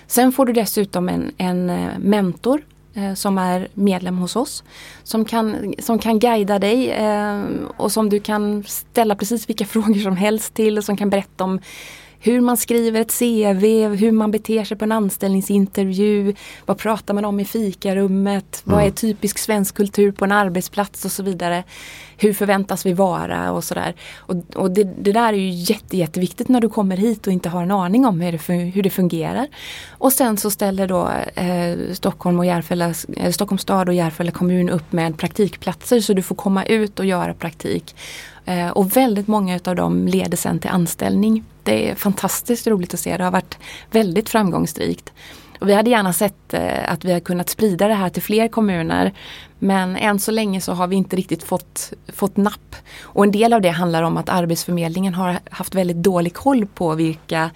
Sen 0.06 0.32
får 0.32 0.46
du 0.46 0.52
dessutom 0.52 1.08
en, 1.08 1.32
en 1.38 1.70
eh, 1.70 1.98
mentor 1.98 2.62
Eh, 2.94 3.14
som 3.14 3.38
är 3.38 3.68
medlem 3.74 4.18
hos 4.18 4.36
oss. 4.36 4.64
Som 5.02 5.24
kan, 5.24 5.74
som 5.78 5.98
kan 5.98 6.18
guida 6.18 6.58
dig 6.58 6.90
eh, 6.90 7.42
och 7.76 7.92
som 7.92 8.08
du 8.08 8.20
kan 8.20 8.64
ställa 8.64 9.14
precis 9.14 9.48
vilka 9.48 9.64
frågor 9.66 10.00
som 10.00 10.16
helst 10.16 10.54
till 10.54 10.78
och 10.78 10.84
som 10.84 10.96
kan 10.96 11.10
berätta 11.10 11.44
om 11.44 11.60
hur 12.22 12.40
man 12.40 12.56
skriver 12.56 13.00
ett 13.00 13.18
CV, 13.18 13.64
hur 13.96 14.12
man 14.12 14.30
beter 14.30 14.64
sig 14.64 14.76
på 14.76 14.84
en 14.84 14.92
anställningsintervju, 14.92 16.34
vad 16.66 16.78
pratar 16.78 17.14
man 17.14 17.24
om 17.24 17.40
i 17.40 17.44
fikarummet, 17.44 18.62
vad 18.64 18.84
är 18.84 18.90
typisk 18.90 19.38
svensk 19.38 19.74
kultur 19.74 20.12
på 20.12 20.24
en 20.24 20.32
arbetsplats 20.32 21.04
och 21.04 21.12
så 21.12 21.22
vidare. 21.22 21.64
Hur 22.16 22.32
förväntas 22.32 22.86
vi 22.86 22.92
vara 22.92 23.52
och 23.52 23.64
sådär. 23.64 23.94
Och, 24.16 24.36
och 24.54 24.70
det, 24.70 24.84
det 24.84 25.12
där 25.12 25.32
är 25.32 25.36
ju 25.36 25.50
jätte, 25.50 25.96
jätteviktigt 25.96 26.48
när 26.48 26.60
du 26.60 26.68
kommer 26.68 26.96
hit 26.96 27.26
och 27.26 27.32
inte 27.32 27.48
har 27.48 27.62
en 27.62 27.70
aning 27.70 28.06
om 28.06 28.20
hur 28.20 28.32
det, 28.32 28.54
hur 28.54 28.82
det 28.82 28.90
fungerar. 28.90 29.46
Och 29.90 30.12
sen 30.12 30.36
så 30.36 30.50
ställer 30.50 30.86
då 30.86 31.08
eh, 31.34 31.92
Stockholm 31.92 32.38
och 32.38 32.46
Järfälla, 32.46 32.94
eh, 33.16 33.32
Stockholms 33.32 33.62
stad 33.62 33.88
och 33.88 33.94
Järfälla 33.94 34.30
kommun 34.30 34.70
upp 34.70 34.92
med 34.92 35.18
praktikplatser 35.18 36.00
så 36.00 36.12
du 36.12 36.22
får 36.22 36.34
komma 36.34 36.64
ut 36.64 36.98
och 36.98 37.06
göra 37.06 37.34
praktik. 37.34 37.94
Eh, 38.44 38.68
och 38.68 38.96
väldigt 38.96 39.28
många 39.28 39.56
utav 39.56 39.76
dem 39.76 40.08
leder 40.08 40.36
sen 40.36 40.58
till 40.58 40.70
anställning. 40.70 41.44
Det 41.62 41.90
är 41.90 41.94
fantastiskt 41.94 42.66
roligt 42.66 42.94
att 42.94 43.00
se. 43.00 43.16
Det 43.16 43.24
har 43.24 43.30
varit 43.30 43.58
väldigt 43.90 44.28
framgångsrikt. 44.28 45.12
Och 45.60 45.68
vi 45.68 45.74
hade 45.74 45.90
gärna 45.90 46.12
sett 46.12 46.54
eh, 46.54 46.92
att 46.92 47.04
vi 47.04 47.12
har 47.12 47.20
kunnat 47.20 47.48
sprida 47.48 47.88
det 47.88 47.94
här 47.94 48.08
till 48.08 48.22
fler 48.22 48.48
kommuner. 48.48 49.12
Men 49.58 49.96
än 49.96 50.18
så 50.18 50.30
länge 50.30 50.60
så 50.60 50.72
har 50.72 50.86
vi 50.86 50.96
inte 50.96 51.16
riktigt 51.16 51.42
fått, 51.42 51.92
fått 52.08 52.36
napp. 52.36 52.76
Och 53.02 53.24
en 53.24 53.30
del 53.30 53.52
av 53.52 53.60
det 53.60 53.70
handlar 53.70 54.02
om 54.02 54.16
att 54.16 54.28
Arbetsförmedlingen 54.28 55.14
har 55.14 55.38
haft 55.50 55.74
väldigt 55.74 55.96
dålig 55.96 56.34
koll 56.34 56.66
på 56.66 56.94
vilka 56.94 57.50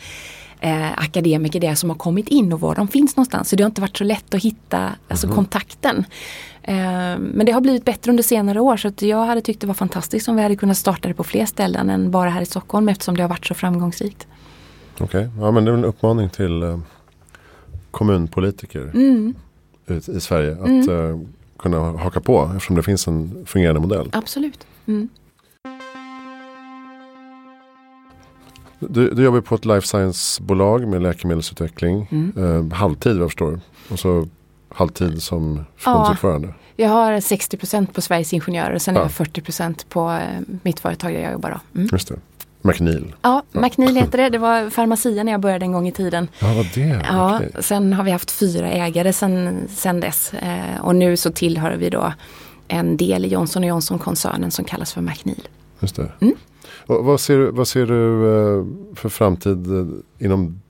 eh, 0.61 0.93
akademiker 0.99 1.61
det 1.61 1.67
är 1.67 1.75
som 1.75 1.91
har 1.91 1.97
kommit 1.97 2.29
in 2.29 2.53
och 2.53 2.61
var 2.61 2.75
de 2.75 2.89
finns 2.89 3.17
någonstans. 3.17 3.49
Så 3.49 3.57
det 3.57 3.63
har 3.63 3.71
inte 3.71 3.81
varit 3.81 3.97
så 3.97 4.05
lätt 4.05 4.35
att 4.35 4.43
hitta 4.43 4.91
alltså, 5.09 5.29
kontakten. 5.29 6.05
Eh, 6.69 7.19
men 7.19 7.47
det 7.47 7.53
har 7.53 7.61
blivit 7.61 7.85
bättre 7.85 8.11
under 8.11 8.23
senare 8.23 8.61
år 8.61 8.77
så 8.77 8.93
jag 8.99 9.25
hade 9.25 9.41
tyckt 9.41 9.61
det 9.61 9.67
var 9.67 9.75
fantastiskt 9.75 10.29
om 10.29 10.37
vi 10.37 10.43
hade 10.43 10.57
kunnat 10.57 10.77
starta 10.77 11.09
det 11.09 11.15
på 11.15 11.25
fler 11.25 11.47
ställen 11.47 11.91
än 11.91 12.11
bara 12.11 12.31
här 12.31 12.43
i 12.43 12.47
Stockholm 12.47 12.89
eftersom 12.89 13.17
det 13.17 13.23
har 13.23 13.29
varit 13.29 13.47
så 13.47 13.55
framgångsrikt. 13.55 14.27
Okej, 15.01 15.29
ja 15.41 15.51
men 15.51 15.65
det 15.65 15.71
är 15.71 15.75
en 15.75 15.85
uppmaning 15.85 16.29
till 16.31 16.63
eh, 16.63 16.79
kommunpolitiker 17.91 18.91
Mm, 18.95 19.35
i 20.07 20.21
Sverige 20.21 20.53
att 20.53 20.89
eh, 20.89 21.21
kunna 21.59 21.79
haka 21.79 22.21
på 22.21 22.51
eftersom 22.57 22.77
det 22.77 22.83
finns 22.83 23.07
en 23.09 23.47
fungerande 23.47 23.81
modell. 23.81 24.09
absolut. 24.13 24.67
Mm. 24.87 25.09
Du, 28.79 29.11
du 29.11 29.25
jobbar 29.25 29.41
på 29.41 29.55
ett 29.55 29.65
life 29.65 29.87
science-bolag 29.87 30.89
med 30.89 31.03
läkemedelsutveckling. 31.03 32.09
Mm. 32.11 32.33
Eh, 32.71 32.77
halvtid 32.77 33.13
vad 33.13 33.23
jag 33.23 33.31
förstår. 33.31 33.61
Och 33.91 33.99
så 33.99 34.29
halvtid 34.75 35.23
som 35.23 35.65
förbundsordförande. 35.77 36.55
Jag 36.77 36.89
har 36.89 37.13
60% 37.13 37.87
på 37.93 38.01
Sveriges 38.01 38.33
Ingenjörer 38.33 38.75
och 38.75 38.83
sen 38.83 38.95
Ja. 38.95 39.01
är 39.01 39.05
jag 39.05 39.11
40% 39.13 39.85
på 39.89 40.11
eh, 40.11 40.41
mitt 40.63 40.81
företag 40.81 41.13
där 41.15 41.21
jag 41.21 41.33
jobbar. 41.33 41.51
Då. 41.51 41.81
Mm. 41.81 41.89
Just 41.93 42.09
det. 42.09 42.15
McNeil. 42.63 43.15
Ja, 43.23 43.43
McNeil 43.53 43.97
heter 43.97 44.19
det. 44.19 44.29
Det 44.35 44.39
var 44.39 44.71
Pharmacia 44.71 45.23
när 45.25 45.33
jag 45.33 45.41
började 45.41 45.65
en 45.65 45.73
gång 45.73 45.89
i 45.89 45.93
tiden. 45.93 46.29
Ja, 46.39 46.55
vad 46.55 46.67
det? 46.75 47.05
Ja, 47.09 47.37
Okej. 47.37 47.51
Sen 47.63 47.93
har 47.93 48.05
vi 48.05 48.11
haft 48.11 48.31
fyra 48.31 48.71
ägare 48.71 49.13
sen, 49.13 49.59
sen 49.69 50.01
dess. 50.01 50.35
Eh, 50.35 50.81
och 50.81 50.97
nu 50.97 51.17
så 51.17 51.31
tillhör 51.31 51.77
vi 51.77 51.91
då 51.91 52.13
en 52.69 52.97
del 52.97 53.25
i 53.25 53.29
Johnson 53.29 53.63
Johnson-koncernen 53.63 54.51
som 54.51 54.65
kallas 54.65 54.93
för 54.93 55.01
McNeil. 55.01 55.49
Just 55.81 55.97
det. 55.97 56.13
Mm. 56.21 56.35
Och 56.87 57.05
vad, 57.05 57.21
ser, 57.21 57.39
vad 57.39 57.69
ser 57.69 57.87
du 57.87 58.29
eh, 58.29 58.65
för 58.95 59.09
framtid 59.09 59.67
eh, 59.67 59.87
inom 60.27 60.61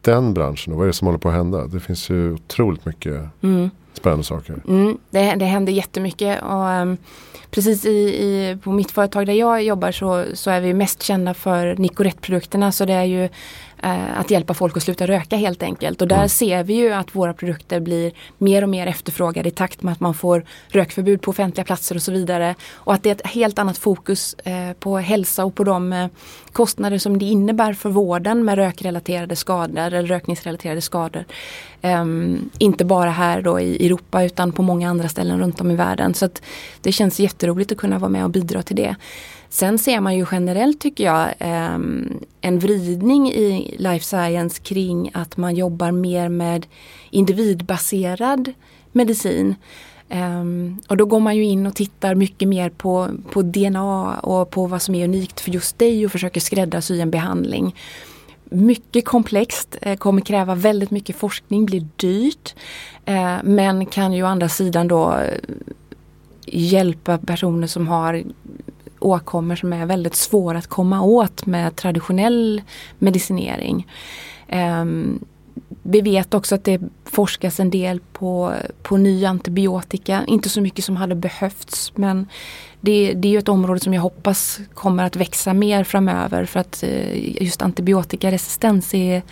den 0.00 0.34
branschen? 0.34 0.72
Och 0.72 0.78
vad 0.78 0.84
är 0.84 0.86
det 0.86 0.92
som 0.92 1.06
håller 1.06 1.18
på 1.18 1.28
att 1.28 1.34
hända? 1.34 1.66
Det 1.66 1.80
finns 1.80 2.10
ju 2.10 2.32
otroligt 2.32 2.84
mycket 2.86 3.20
Mm 3.42 3.70
spännande 3.92 4.24
saker. 4.24 4.62
Mm, 4.68 4.98
det, 5.10 5.34
det 5.34 5.44
händer 5.44 5.72
jättemycket 5.72 6.42
och 6.42 6.70
ehm, 6.70 6.96
precis 7.50 7.84
i, 7.84 7.88
i, 7.98 8.58
på 8.62 8.70
mitt 8.72 8.90
företag 8.90 9.26
där 9.26 9.32
jag 9.32 9.62
jobbar 9.62 9.92
så, 9.92 10.24
så 10.34 10.50
är 10.50 10.60
vi 10.60 10.74
mest 10.74 11.02
kända 11.02 11.34
för 11.34 11.76
Nicorette-produkterna 11.76 12.72
så 12.72 12.84
det 12.84 12.92
är 12.92 13.04
ju 13.04 13.24
eh, 13.82 14.20
att 14.20 14.30
hjälpa 14.30 14.54
folk 14.54 14.76
att 14.76 14.82
sluta 14.82 15.06
röka 15.06 15.36
helt 15.36 15.62
enkelt. 15.62 16.02
Och 16.02 16.08
där 16.08 16.16
Mm. 16.16 16.28
ser 16.28 16.64
vi 16.64 16.74
ju 16.74 16.92
att 16.92 17.14
våra 17.14 17.34
produkter 17.34 17.80
blir 17.80 18.12
mer 18.38 18.62
och 18.62 18.68
mer 18.68 18.86
efterfrågade 18.86 19.48
i 19.48 19.52
takt 19.52 19.82
med 19.82 19.92
att 19.92 20.00
man 20.00 20.14
får 20.14 20.44
rökförbud 20.68 21.22
på 21.22 21.30
offentliga 21.30 21.64
platser 21.64 21.94
och 21.94 22.02
så 22.02 22.12
vidare. 22.12 22.54
Och 22.72 22.94
att 22.94 23.02
det 23.02 23.10
är 23.10 23.14
ett 23.14 23.26
helt 23.26 23.58
annat 23.58 23.78
fokus 23.78 24.34
eh, 24.34 24.72
på 24.80 24.98
hälsa 24.98 25.44
och 25.44 25.54
på 25.54 25.64
de 25.64 25.92
eh, 25.92 26.06
kostnader 26.52 26.98
som 26.98 27.18
det 27.18 27.24
innebär 27.24 27.72
för 27.72 27.90
vården 27.90 28.44
med 28.44 28.54
rökrelaterade 28.58 29.36
skador 29.36 29.78
eller 29.78 30.02
rökningsrelaterade 30.02 30.80
skador. 30.80 31.24
Ehm, 31.82 32.50
inte 32.58 32.84
bara 32.84 33.10
här 33.10 33.42
då 33.42 33.60
i 33.60 33.79
Europa 33.86 34.24
utan 34.24 34.52
på 34.52 34.62
många 34.62 34.90
andra 34.90 35.08
ställen 35.08 35.40
runt 35.40 35.60
om 35.60 35.70
i 35.70 35.76
världen. 35.76 36.14
Så 36.14 36.24
att 36.24 36.42
det 36.80 36.92
känns 36.92 37.20
jätteroligt 37.20 37.72
att 37.72 37.78
kunna 37.78 37.98
vara 37.98 38.10
med 38.10 38.24
och 38.24 38.30
bidra 38.30 38.62
till 38.62 38.76
det. 38.76 38.96
Sen 39.48 39.78
ser 39.78 40.00
man 40.00 40.16
ju 40.16 40.26
generellt 40.32 40.80
tycker 40.80 41.04
jag 41.04 41.28
ehm, 41.38 42.20
en 42.40 42.58
vridning 42.58 43.32
i 43.32 43.76
life 43.78 44.04
science 44.04 44.62
kring 44.62 45.10
att 45.14 45.36
man 45.36 45.54
jobbar 45.54 45.90
mer 45.90 46.28
med 46.28 46.66
individbaserad 47.10 48.52
medicin. 48.92 49.54
Ehm, 50.08 50.78
och 50.88 50.96
då 50.96 51.04
går 51.04 51.20
man 51.20 51.36
ju 51.36 51.44
in 51.44 51.66
och 51.66 51.74
tittar 51.74 52.14
mycket 52.14 52.48
mer 52.48 52.70
på, 52.70 53.08
på 53.30 53.42
DNA 53.42 54.18
och 54.18 54.50
på 54.50 54.66
vad 54.66 54.82
som 54.82 54.94
är 54.94 55.04
unikt 55.04 55.40
för 55.40 55.50
just 55.50 55.78
dig 55.78 56.06
och 56.06 56.12
försöker 56.12 56.40
skräddarsy 56.40 57.00
en 57.00 57.10
behandling. 57.10 57.74
Mycket 58.50 59.04
komplext, 59.04 59.76
eh, 59.82 59.96
kommer 59.96 60.20
kräva 60.20 60.54
väldigt 60.54 60.90
mycket 60.90 61.16
forskning, 61.16 61.66
blir 61.66 61.86
dyrt. 61.96 62.54
Eh, 63.04 63.36
men 63.44 63.86
kan 63.86 64.12
ju 64.12 64.22
å 64.22 64.26
andra 64.26 64.48
sidan 64.48 64.88
då 64.88 65.12
eh, 65.12 65.38
hjälpa 66.46 67.18
personer 67.18 67.66
som 67.66 67.88
har 67.88 68.22
åkommor 68.98 69.56
som 69.56 69.72
är 69.72 69.86
väldigt 69.86 70.14
svåra 70.14 70.58
att 70.58 70.66
komma 70.66 71.02
åt 71.02 71.46
med 71.46 71.76
traditionell 71.76 72.62
medicinering. 72.98 73.86
Ehm, 74.48 75.24
vi 75.82 76.00
vet 76.00 76.34
också 76.34 76.54
att 76.54 76.64
det 76.64 76.80
forskas 77.04 77.60
en 77.60 77.70
del 77.70 78.00
på, 78.12 78.54
på 78.82 78.96
ny 78.96 79.24
antibiotika. 79.24 80.24
Inte 80.26 80.48
så 80.48 80.60
mycket 80.60 80.84
som 80.84 80.96
hade 80.96 81.14
behövts 81.14 81.92
men 81.96 82.26
det, 82.80 83.12
det 83.12 83.28
är 83.28 83.32
ju 83.32 83.38
ett 83.38 83.48
område 83.48 83.80
som 83.80 83.94
jag 83.94 84.02
hoppas 84.02 84.60
kommer 84.74 85.04
att 85.04 85.16
växa 85.16 85.52
mer 85.54 85.84
framöver 85.84 86.44
för 86.44 86.60
att 86.60 86.82
eh, 86.82 87.42
just 87.42 87.62
antibiotikaresistens 87.62 88.94
är 88.94 89.22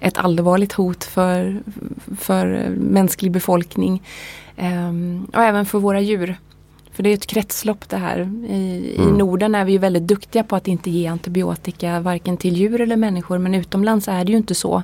ett 0.00 0.18
allvarligt 0.18 0.72
hot 0.72 1.04
för, 1.04 1.62
för 2.18 2.68
mänsklig 2.76 3.32
befolkning. 3.32 4.02
Ehm, 4.56 5.26
och 5.34 5.42
även 5.42 5.66
för 5.66 5.78
våra 5.78 6.00
djur. 6.00 6.36
För 6.92 7.02
det 7.02 7.10
är 7.10 7.14
ett 7.14 7.26
kretslopp 7.26 7.88
det 7.88 7.96
här. 7.96 8.18
I, 8.48 8.94
Mm. 8.98 9.14
I 9.14 9.18
Norden 9.18 9.54
är 9.54 9.64
vi 9.64 9.72
ju 9.72 9.78
väldigt 9.78 10.06
duktiga 10.06 10.44
på 10.44 10.56
att 10.56 10.68
inte 10.68 10.90
ge 10.90 11.06
antibiotika 11.06 12.00
varken 12.00 12.36
till 12.36 12.56
djur 12.56 12.80
eller 12.80 12.96
människor 12.96 13.38
men 13.38 13.54
utomlands 13.54 14.08
är 14.08 14.24
det 14.24 14.32
ju 14.32 14.38
inte 14.38 14.54
så. 14.54 14.82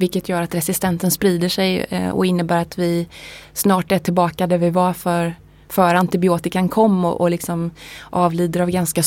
Vilket 0.00 0.28
gör 0.28 0.42
att 0.42 0.54
resistenten 0.54 1.10
sprider 1.10 1.48
sig 1.48 1.86
eh, 1.90 2.10
och 2.10 2.26
innebär 2.26 2.62
att 2.62 2.78
vi 2.78 3.08
snart 3.52 3.92
är 3.92 3.98
tillbaka 3.98 4.46
där 4.46 4.58
vi 4.58 4.70
var 4.70 4.92
för, 4.92 5.34
för 5.68 5.94
antibiotikan 5.94 6.68
kom 6.68 7.04
och, 7.04 7.20
och 7.20 7.30
liksom 7.30 7.70
avlider 8.10 8.60
av 8.60 8.70
ganska 8.70 9.02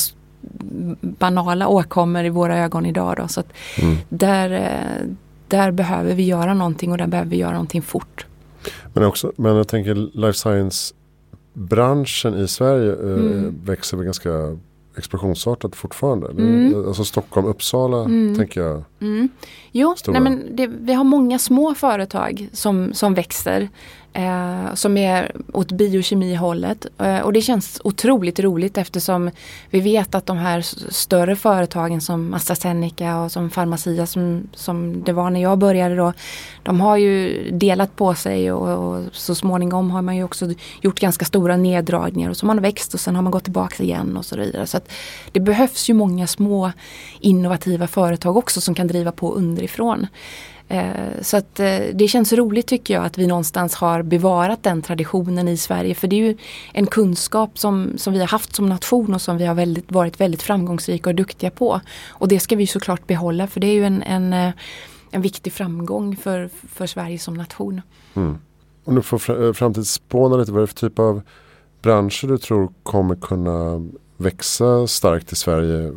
banala 1.02 1.68
åkommor 1.68 2.24
i 2.26 2.30
våra 2.30 2.58
ögon 2.60 2.86
idag. 2.86 3.16
Då. 3.18 3.28
Så 3.28 3.40
att 3.40 3.54
Mm. 3.82 3.98
där, 4.10 4.52
eh, 4.52 5.08
där 5.48 5.72
behöver 5.72 6.14
vi 6.14 6.24
göra 6.24 6.54
någonting 6.54 6.92
och 6.92 6.98
där 6.98 7.08
behöver 7.08 7.30
vi 7.30 7.38
göra 7.38 7.52
någonting 7.52 7.82
fort. 7.82 8.26
Men, 8.94 9.04
också, 9.04 9.32
men 9.36 9.56
jag 9.56 9.68
tänker 9.68 9.96
life 9.96 10.38
science 10.40 10.94
branschen 11.54 12.38
i 12.38 12.48
Sverige 12.48 12.92
eh, 12.92 13.00
Mm. 13.00 13.56
växer 13.66 13.98
väl 13.98 14.06
ganska 14.06 14.58
explosionsartat 14.98 15.76
fortfarande. 15.76 16.28
Mm. 16.28 16.88
Alltså 16.88 17.04
Stockholm, 17.04 17.48
Uppsala 17.48 17.98
mm. 18.04 18.36
tänker 18.38 18.62
jag. 18.62 18.84
Mm. 19.02 19.30
Jo, 19.76 19.96
nej 20.08 20.22
men 20.22 20.56
det, 20.56 20.68
vi 20.68 20.94
har 20.94 21.04
många 21.04 21.40
små 21.40 21.76
företag 21.76 22.50
som, 22.54 22.94
som 22.94 23.14
växer 23.14 23.70
eh, 24.14 24.74
som 24.74 24.98
är 24.98 25.32
åt 25.54 25.72
biokemihållet. 25.72 26.86
Eh, 26.98 27.20
och 27.20 27.34
det 27.34 27.42
känns 27.42 27.82
otroligt 27.84 28.40
roligt 28.40 28.78
eftersom 28.78 29.32
vi 29.70 29.80
vet 29.80 30.16
att 30.16 30.26
de 30.26 30.38
här 30.38 30.62
större 30.92 31.36
företagen 31.36 32.02
som 32.02 32.34
AstraZeneca 32.34 33.20
och 33.20 33.32
som 33.32 33.50
Pharmacia 33.50 34.06
som, 34.06 34.48
som 34.54 35.04
det 35.04 35.14
var 35.14 35.30
när 35.30 35.42
jag 35.42 35.58
började 35.58 35.96
då. 35.96 36.14
De 36.64 36.82
har 36.82 36.98
ju 36.98 37.50
delat 37.52 37.96
på 37.96 38.16
sig 38.16 38.52
och, 38.52 38.94
och 38.94 39.04
så 39.12 39.36
småningom 39.36 39.92
har 39.92 40.02
man 40.02 40.16
ju 40.16 40.24
också 40.24 40.54
gjort 40.82 41.00
ganska 41.00 41.26
stora 41.26 41.58
neddragningar 41.58 42.30
och 42.30 42.38
så 42.38 42.46
har 42.46 42.48
man 42.48 42.62
växt 42.62 42.94
och 42.94 43.00
sen 43.00 43.16
har 43.16 43.22
man 43.22 43.32
gått 43.32 43.44
tillbaka 43.44 43.84
igen 43.84 44.18
och 44.18 44.26
så 44.26 44.38
vidare. 44.38 44.68
Så 44.68 44.80
det 45.32 45.40
behövs 45.40 45.90
ju 45.90 45.94
många 45.94 46.28
små 46.28 46.72
innovativa 47.20 47.88
företag 47.88 48.38
också 48.38 48.62
som 48.62 48.76
kan 48.76 48.88
driva 48.88 49.12
på 49.12 49.36
underifrån. 49.64 50.08
Eh, 50.68 51.22
så 51.22 51.38
att 51.38 51.60
eh, 51.60 51.80
det 51.94 52.08
känns 52.08 52.34
roligt 52.34 52.68
tycker 52.68 52.94
jag 52.94 53.06
att 53.06 53.18
vi 53.18 53.28
någonstans 53.28 53.76
har 53.76 54.04
bevarat 54.04 54.64
den 54.64 54.82
traditionen 54.82 55.48
i 55.48 55.58
Sverige. 55.58 55.96
För 55.96 56.08
det 56.08 56.16
är 56.16 56.28
ju 56.28 56.38
en 56.74 56.88
kunskap 56.88 57.60
som, 57.60 57.98
som 57.98 58.14
vi 58.14 58.20
har 58.20 58.28
haft 58.28 58.56
som 58.56 58.70
nation 58.70 59.14
och 59.14 59.22
som 59.22 59.38
vi 59.38 59.46
har 59.46 59.56
väldigt, 59.56 59.92
varit 59.92 60.20
väldigt 60.20 60.42
framgångsrika 60.42 61.10
och 61.10 61.16
duktiga 61.16 61.52
på. 61.52 61.82
Och 62.20 62.28
det 62.28 62.40
ska 62.40 62.56
vi 62.56 62.68
såklart 62.68 63.08
behålla 63.08 63.48
för 63.48 63.60
det 63.60 63.68
är 63.68 63.74
ju 63.74 63.86
en, 63.86 64.04
en, 64.04 64.34
eh, 64.34 64.54
en 65.12 65.22
viktig 65.22 65.54
framgång 65.54 66.16
för, 66.16 66.50
för 66.70 66.88
Sverige 66.88 67.20
som 67.20 67.34
nation. 67.34 67.82
Mm. 68.16 68.38
Om 68.86 68.96
du 68.96 69.02
får 69.02 69.54
framtidsspåna 69.54 70.38
lite, 70.38 70.52
vad 70.52 70.62
är 70.62 70.68
det 70.68 70.68
för 70.68 70.90
typ 70.90 71.00
av 71.00 71.22
branscher 71.82 72.28
du 72.28 72.38
tror 72.38 72.72
kommer 72.84 73.16
kunna 73.16 73.90
växa 74.18 74.88
starkt 74.88 75.32
i 75.32 75.36
Sverige 75.36 75.92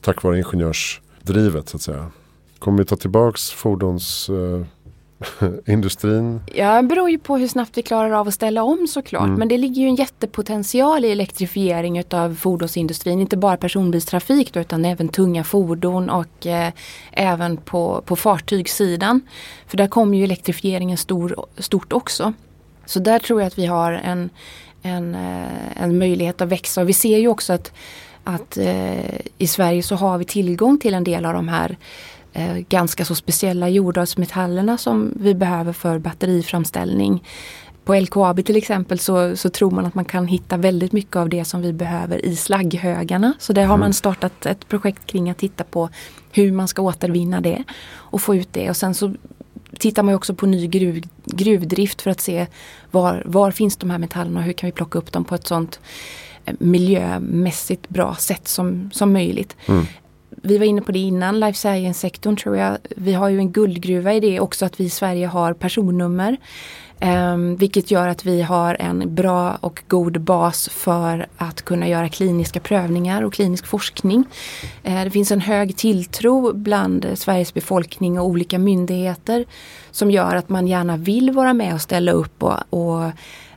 tack 0.00 0.22
vare 0.22 0.38
ingenjörsdrivet 0.38 1.68
så 1.68 1.76
att 1.76 1.82
säga? 1.82 2.10
Kommer 2.58 2.78
vi 2.78 2.84
ta 2.84 2.96
tillbaks 2.96 3.50
fordonsindustrin? 3.50 6.40
Uh, 6.48 6.58
ja, 6.58 6.82
det 6.82 6.88
beror 6.88 7.10
ju 7.10 7.18
på 7.18 7.36
hur 7.36 7.48
snabbt 7.48 7.78
vi 7.78 7.82
klarar 7.82 8.10
av 8.10 8.28
att 8.28 8.34
ställa 8.34 8.62
om 8.62 8.86
såklart. 8.86 9.24
Mm. 9.24 9.38
Men 9.38 9.48
det 9.48 9.58
ligger 9.58 9.82
ju 9.82 9.88
en 9.88 9.94
jättepotential 9.94 11.04
i 11.04 11.10
elektrifiering 11.10 11.98
utav 11.98 12.34
fordonsindustrin. 12.34 13.20
Inte 13.20 13.36
bara 13.36 13.56
personbilstrafik 13.56 14.52
då, 14.52 14.60
utan 14.60 14.84
även 14.84 15.08
tunga 15.08 15.44
fordon 15.44 16.10
och 16.10 16.46
eh, 16.46 16.72
även 17.12 17.56
på, 17.56 18.02
på 18.06 18.16
fartygssidan. 18.16 19.20
För 19.66 19.76
där 19.76 19.86
kommer 19.86 20.18
ju 20.18 20.24
elektrifieringen 20.24 20.96
stor, 20.96 21.46
stort 21.58 21.92
också. 21.92 22.32
Så 22.86 22.98
där 22.98 23.18
tror 23.18 23.40
jag 23.40 23.46
att 23.46 23.58
vi 23.58 23.66
har 23.66 23.92
en, 23.92 24.30
en, 24.82 25.14
eh, 25.14 25.82
en 25.82 25.98
möjlighet 25.98 26.40
att 26.40 26.48
växa. 26.48 26.80
Och 26.80 26.88
vi 26.88 26.92
ser 26.92 27.18
ju 27.18 27.28
också 27.28 27.52
att, 27.52 27.72
att 28.24 28.56
eh, 28.56 29.20
i 29.38 29.46
Sverige 29.46 29.82
så 29.82 29.94
har 29.94 30.18
vi 30.18 30.24
tillgång 30.24 30.78
till 30.78 30.94
en 30.94 31.04
del 31.04 31.24
av 31.24 31.34
de 31.34 31.48
här 31.48 31.76
eh, 32.32 32.56
ganska 32.56 33.04
så 33.04 33.14
speciella 33.14 33.68
jordartsmetallerna 33.68 34.78
som 34.78 35.12
vi 35.16 35.34
behöver 35.34 35.72
för 35.72 35.98
batteriframställning. 35.98 37.24
På 37.84 37.94
LKAB 37.94 38.44
till 38.44 38.56
exempel 38.56 38.98
så, 38.98 39.36
så, 39.36 39.50
tror 39.50 39.70
man 39.70 39.86
att 39.86 39.94
man 39.94 40.04
kan 40.04 40.26
hitta 40.26 40.56
väldigt 40.56 40.92
mycket 40.92 41.16
av 41.16 41.28
det 41.28 41.44
som 41.44 41.62
vi 41.62 41.72
behöver 41.72 42.24
i 42.24 42.36
slagghögarna. 42.36 43.32
Så 43.38 43.52
där 43.52 43.64
har 43.64 43.76
man 43.76 43.86
mm. 43.86 43.92
startat 43.92 44.46
ett 44.46 44.68
projekt 44.68 45.06
kring 45.06 45.30
att 45.30 45.38
titta 45.38 45.64
på 45.64 45.88
hur 46.32 46.52
man 46.52 46.68
ska 46.68 46.82
återvinna 46.82 47.40
det 47.40 47.64
och 47.90 48.20
få 48.20 48.34
ut 48.34 48.48
det. 48.52 48.70
Och 48.70 48.76
sen 48.76 48.94
så 48.94 49.14
tittar 49.78 50.02
man 50.02 50.14
också 50.14 50.34
på 50.34 50.46
ny 50.46 50.66
gruv, 50.66 51.04
gruvdrift 51.24 52.02
för 52.02 52.10
att 52.10 52.20
se 52.20 52.46
var, 52.90 53.22
var 53.26 53.50
finns 53.50 53.76
de 53.76 53.90
här 53.90 53.98
metallerna 53.98 54.40
och 54.40 54.46
hur 54.46 54.52
kan 54.52 54.66
vi 54.66 54.72
plocka 54.72 54.98
upp 54.98 55.12
dem 55.12 55.24
på 55.24 55.34
ett 55.34 55.46
sånt 55.46 55.80
eh, 56.44 56.54
miljömässigt 56.58 57.88
bra 57.88 58.14
sätt 58.14 58.48
som, 58.48 58.90
som 58.92 59.12
möjligt. 59.12 59.56
Mm 59.66 59.86
vi 60.42 60.58
var 60.58 60.66
inne 60.66 60.82
på 60.82 60.92
det 60.92 60.98
innan, 60.98 61.40
life 61.40 61.58
science-sektorn 61.58 62.36
tror 62.36 62.56
jag. 62.56 62.78
Vi 62.96 63.12
har 63.12 63.28
ju 63.28 63.38
en 63.38 63.52
guldgruva 63.52 64.14
i 64.14 64.20
det 64.20 64.40
också 64.40 64.64
att 64.64 64.80
vi 64.80 64.84
i 64.84 64.90
Sverige 64.90 65.26
har 65.26 65.52
personnummer. 65.52 66.36
Eh, 67.00 67.36
vilket 67.36 67.90
gör 67.90 68.08
att 68.08 68.24
vi 68.24 68.42
har 68.42 68.76
en 68.80 69.14
bra 69.14 69.58
och 69.60 69.82
god 69.88 70.20
bas 70.20 70.68
för 70.68 71.26
att 71.36 71.62
kunna 71.62 71.88
göra 71.88 72.08
kliniska 72.08 72.60
prövningar 72.60 73.22
och 73.22 73.34
klinisk 73.34 73.66
forskning. 73.66 74.24
Eh, 74.82 75.04
det 75.04 75.10
finns 75.10 75.30
en 75.30 75.40
hög 75.40 75.76
tilltro 75.76 76.52
bland 76.52 77.06
Sveriges 77.14 77.54
befolkning 77.54 78.20
och 78.20 78.26
olika 78.26 78.58
myndigheter 78.58 79.44
som 79.90 80.10
gör 80.10 80.36
att 80.36 80.48
man 80.48 80.66
gärna 80.66 80.96
vill 80.96 81.30
vara 81.30 81.52
med 81.52 81.74
och 81.74 81.80
ställa 81.80 82.12
upp 82.12 82.42
och, 82.42 82.58
och 82.70 83.04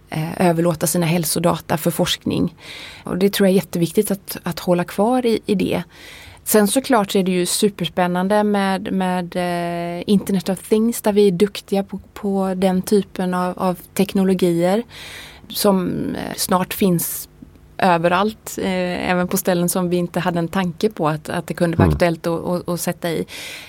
eh, 0.09 0.47
överlåta 0.49 0.87
sina 0.87 1.05
hälsodata 1.05 1.77
för 1.77 1.91
forskning. 1.91 2.55
Och 3.03 3.17
det 3.17 3.33
tror 3.33 3.47
jag 3.47 3.51
är 3.51 3.55
jätteviktigt 3.55 4.11
att, 4.11 4.37
att 4.43 4.59
hålla 4.59 4.83
kvar 4.83 5.25
i, 5.25 5.39
i 5.45 5.55
det. 5.55 5.83
Sen 6.43 6.67
såklart 6.67 7.11
så 7.11 7.17
är 7.17 7.23
det 7.23 7.31
ju 7.31 7.45
superspännande 7.45 8.43
med, 8.43 8.93
med 8.93 9.35
eh, 9.35 10.03
Internet 10.07 10.49
of 10.49 10.69
Things 10.69 11.01
där 11.01 11.13
vi 11.13 11.27
är 11.27 11.31
duktiga 11.31 11.83
på, 11.83 11.99
på 12.13 12.53
den 12.57 12.81
typen 12.81 13.33
av, 13.33 13.59
av 13.59 13.79
teknologier 13.93 14.83
som 15.47 15.89
eh, 16.15 16.35
snart 16.35 16.73
finns 16.73 17.29
överallt, 17.77 18.57
eh, 18.61 19.11
även 19.11 19.27
på 19.27 19.37
ställen 19.37 19.69
som 19.69 19.89
vi 19.89 19.97
inte 19.97 20.19
hade 20.19 20.39
en 20.39 20.47
tanke 20.47 20.89
på 20.89 21.07
att, 21.07 21.29
att 21.29 21.47
det 21.47 21.53
kunde 21.53 21.77
vara 21.77 21.85
mm. 21.85 21.93
aktuellt 21.93 22.27
att, 22.67 22.79
sätta 22.79 23.09
i. 23.09 23.25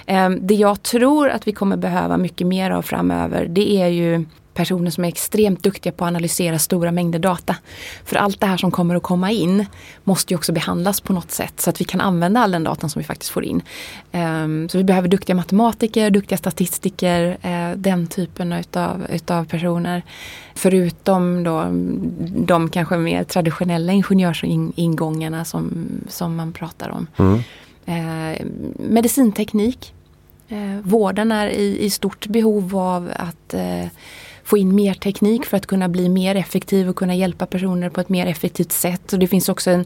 Eh, 0.07 0.31
det 0.31 0.55
jag 0.55 0.83
tror 0.83 1.29
att 1.29 1.49
vi 1.49 1.53
kommer 1.53 1.77
behöva 1.77 2.17
mycket 2.17 2.47
mer 2.47 2.71
av 2.71 2.83
framöver 2.83 3.47
det 3.49 3.71
är 3.71 3.89
ju 3.89 4.25
personer 4.55 4.91
som 4.91 5.05
är 5.05 5.09
extremt 5.09 5.63
duktiga 5.63 5.93
på 5.93 6.05
att 6.05 6.09
analysera 6.09 6.59
stora 6.59 6.93
mängder 6.93 7.19
data. 7.19 7.57
För 8.05 8.17
allt 8.17 8.41
det 8.41 8.47
här 8.47 8.57
som 8.57 8.71
kommer 8.71 8.95
att 8.95 9.03
komma 9.03 9.31
in 9.31 9.67
måste 10.05 10.35
ju 10.35 10.39
också 10.39 10.53
behandlas 10.53 11.01
på 11.01 11.13
något 11.13 11.31
sätt 11.31 11.61
så 11.61 11.71
att 11.71 11.81
vi 11.81 11.85
kan 11.85 12.01
använda 12.01 12.41
all 12.41 12.53
den 12.53 12.65
datan 12.65 12.91
som 12.91 13.01
vi 13.01 13.07
faktiskt 13.07 13.33
får 13.33 13.45
in. 13.45 13.63
Um, 14.13 14.69
så 14.69 14.79
vi 14.79 14.85
behöver 14.85 15.09
duktiga 15.09 15.37
matematiker, 15.37 16.11
duktiga 16.11 16.39
statistiker, 16.39 17.29
uh, 17.45 17.77
den 17.77 18.07
typen 18.07 18.53
utav, 18.53 19.07
utav 19.11 19.45
personer. 19.45 20.03
Förutom 20.55 21.45
då 21.45 21.65
de 22.47 22.71
kanske 22.71 22.97
mer 22.97 23.25
traditionella 23.25 23.93
ingenjörsingångarna 23.93 25.45
som, 25.45 25.89
som 26.09 26.37
man 26.37 26.53
pratar 26.53 26.89
om. 26.89 27.07
Mm. 27.17 27.43
Uh, 27.89 28.47
medicinteknik. 28.77 29.95
Uh, 30.53 30.81
vården 30.83 31.33
är 31.33 31.49
i, 31.49 31.85
i 31.85 31.91
stort 31.91 32.27
behov 32.27 32.77
av 32.77 33.11
att 33.17 33.55
få 34.45 34.59
in 34.59 34.75
mer 34.75 34.95
teknik 34.95 35.47
för 35.47 35.57
att 35.57 35.67
kunna 35.67 35.89
bli 35.89 36.09
mer 36.09 36.35
effektiv 36.35 36.89
och 36.89 36.97
kunna 36.97 37.15
hjälpa 37.15 37.47
personer 37.47 37.91
på 37.91 38.01
ett 38.01 38.09
mer 38.09 38.27
effektivt 38.27 38.73
sätt. 38.73 39.13
Och 39.13 39.19
det 39.19 39.27
finns 39.27 39.49
också 39.49 39.71
en, 39.71 39.85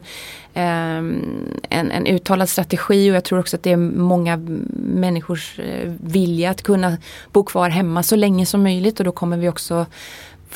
ehm, 0.53 1.23
en, 1.69 1.91
en 1.91 2.07
uttalad 2.07 2.49
strategi 2.49 3.11
och 3.11 3.15
jag 3.15 3.23
tror 3.23 3.39
också 3.39 3.55
att 3.55 3.63
det 3.63 3.71
är 3.71 3.77
många 3.77 4.37
människors 4.77 5.59
eh, 5.59 5.91
vilja 6.03 6.49
att 6.49 6.61
kunna 6.61 6.97
bo 7.31 7.43
kvar 7.43 7.69
hemma 7.69 8.03
så 8.03 8.15
länge 8.15 8.45
som 8.45 8.63
möjligt 8.63 8.99
och 8.99 9.05
då 9.05 9.11
kommer 9.11 9.37
vi 9.37 9.49
också 9.49 9.85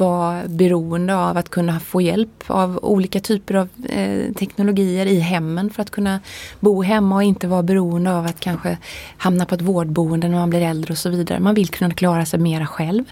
vara 0.01 0.47
beroende 0.47 1.15
av 1.15 1.37
att 1.37 1.49
kunna 1.49 1.79
få 1.79 2.01
hjälp 2.01 2.43
av 2.47 2.79
olika 2.81 3.19
typer 3.19 3.53
av 3.53 3.69
eh, 3.89 4.33
teknologier 4.33 5.05
i 5.05 5.19
hemmen 5.19 5.69
för 5.69 5.81
att 5.81 5.89
kunna 5.89 6.19
bo 6.59 6.81
hemma 6.81 7.15
och 7.15 7.23
inte 7.23 7.47
vara 7.47 7.63
beroende 7.63 8.13
av 8.13 8.25
att 8.25 8.39
kanske 8.39 8.77
hamna 9.17 9.45
på 9.45 9.55
ett 9.55 9.61
vårdboende 9.61 10.27
när 10.27 10.37
man 10.37 10.49
blir 10.49 10.61
äldre 10.61 10.91
och 10.91 10.97
så 10.97 11.09
vidare. 11.09 11.39
Man 11.39 11.55
vill 11.55 11.69
kunna 11.69 11.93
klara 11.93 12.25
sig 12.25 12.39
mera 12.39 12.67
själv. 12.67 13.03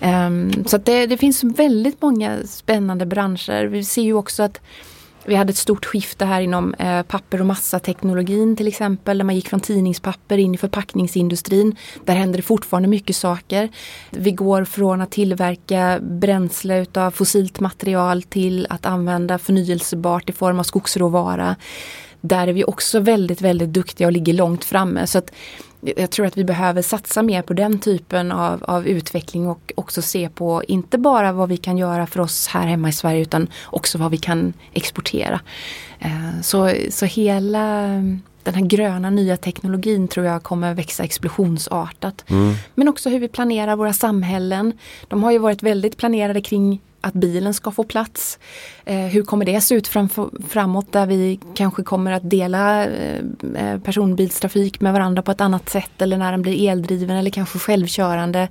Um, 0.00 0.64
så 0.66 0.78
det, 0.78 1.06
det 1.06 1.16
finns 1.16 1.44
väldigt 1.44 2.02
många 2.02 2.38
spännande 2.46 3.06
branscher. 3.06 3.64
Vi 3.64 3.84
ser 3.84 4.02
ju 4.02 4.14
också 4.14 4.42
att 4.42 4.60
vi 5.26 5.34
hade 5.34 5.50
ett 5.50 5.56
stort 5.56 5.84
skifte 5.84 6.24
här 6.24 6.40
inom 6.40 6.74
eh, 6.74 7.02
papper 7.02 7.40
och 7.40 7.46
massateknologin 7.46 8.56
till 8.56 8.68
exempel. 8.68 9.18
Där 9.18 9.24
man 9.24 9.34
gick 9.34 9.48
från 9.48 9.60
tidningspapper 9.60 10.38
in 10.38 10.54
i 10.54 10.58
förpackningsindustrin. 10.58 11.76
Där 12.04 12.14
händer 12.14 12.36
det 12.36 12.42
fortfarande 12.42 12.88
mycket 12.88 13.16
saker. 13.16 13.68
Vi 14.10 14.32
går 14.32 14.64
från 14.64 15.00
att 15.00 15.10
tillverka 15.10 15.98
bränsle 16.02 16.82
utav 16.82 17.10
fossilt 17.10 17.60
material 17.60 18.22
till 18.22 18.66
att 18.70 18.86
använda 18.86 19.38
förnyelsebart 19.38 20.30
i 20.30 20.32
form 20.32 20.58
av 20.58 20.62
skogsråvara. 20.62 21.56
Där 22.20 22.48
är 22.48 22.52
vi 22.52 22.64
också 22.64 23.00
väldigt, 23.00 23.40
väldigt 23.40 23.72
duktiga 23.72 24.06
och 24.06 24.12
ligger 24.12 24.32
långt 24.32 24.64
framme. 24.64 25.06
Så 25.06 25.18
att 25.18 25.32
jag 25.96 26.10
tror 26.10 26.26
att 26.26 26.36
vi 26.36 26.44
behöver 26.44 26.82
satsa 26.82 27.22
mer 27.22 27.42
på 27.42 27.52
den 27.52 27.78
typen 27.78 28.32
av, 28.32 28.64
av 28.64 28.86
utveckling 28.86 29.48
och 29.48 29.72
också 29.76 30.02
se 30.02 30.28
på 30.28 30.62
inte 30.68 30.98
bara 30.98 31.32
vad 31.32 31.48
vi 31.48 31.56
kan 31.56 31.78
göra 31.78 32.06
för 32.06 32.20
oss 32.20 32.46
här 32.46 32.66
hemma 32.66 32.88
i 32.88 32.92
Sverige 32.92 33.22
utan 33.22 33.48
också 33.64 33.98
vad 33.98 34.10
vi 34.10 34.16
kan 34.16 34.52
exportera. 34.72 35.40
Eh, 35.98 36.40
så, 36.42 36.72
så 36.90 37.06
hela 37.06 37.86
den 38.42 38.54
här 38.54 38.66
gröna 38.66 39.10
nya 39.10 39.36
teknologin 39.36 40.08
tror 40.08 40.26
jag 40.26 40.42
kommer 40.42 40.74
växa 40.74 41.04
explosionsartat. 41.04 42.24
Mm. 42.28 42.54
Men 42.74 42.88
också 42.88 43.10
hur 43.10 43.20
vi 43.20 43.28
planerar 43.28 43.76
våra 43.76 43.92
samhällen. 43.92 44.72
De 45.08 45.22
har 45.22 45.32
ju 45.32 45.38
varit 45.38 45.62
väldigt 45.62 45.96
planerade 45.96 46.40
kring 46.40 46.80
att 47.00 47.14
bilen 47.14 47.54
ska 47.54 47.70
få 47.70 47.84
plats. 47.84 48.38
Eh, 48.84 48.96
hur 48.96 49.22
kommer 49.22 49.44
det 49.44 49.60
se 49.60 49.74
ut 49.74 49.88
fram, 49.88 50.08
framåt 50.48 50.92
där 50.92 51.06
vi 51.06 51.40
kanske 51.54 51.82
kommer 51.82 52.12
att 52.12 52.30
dela 52.30 52.84
eh, 52.84 53.20
eh 53.56 53.80
personbilstrafik 53.80 54.80
med 54.80 54.92
varandra 54.92 55.22
på 55.22 55.30
ett 55.30 55.40
annat 55.40 55.68
sätt 55.68 56.02
eller 56.02 56.18
när 56.18 56.32
den 56.32 56.42
blir 56.42 56.70
eldriven 56.70 57.16
eller 57.16 57.30
kanske 57.30 57.58
självkörande 57.58 58.48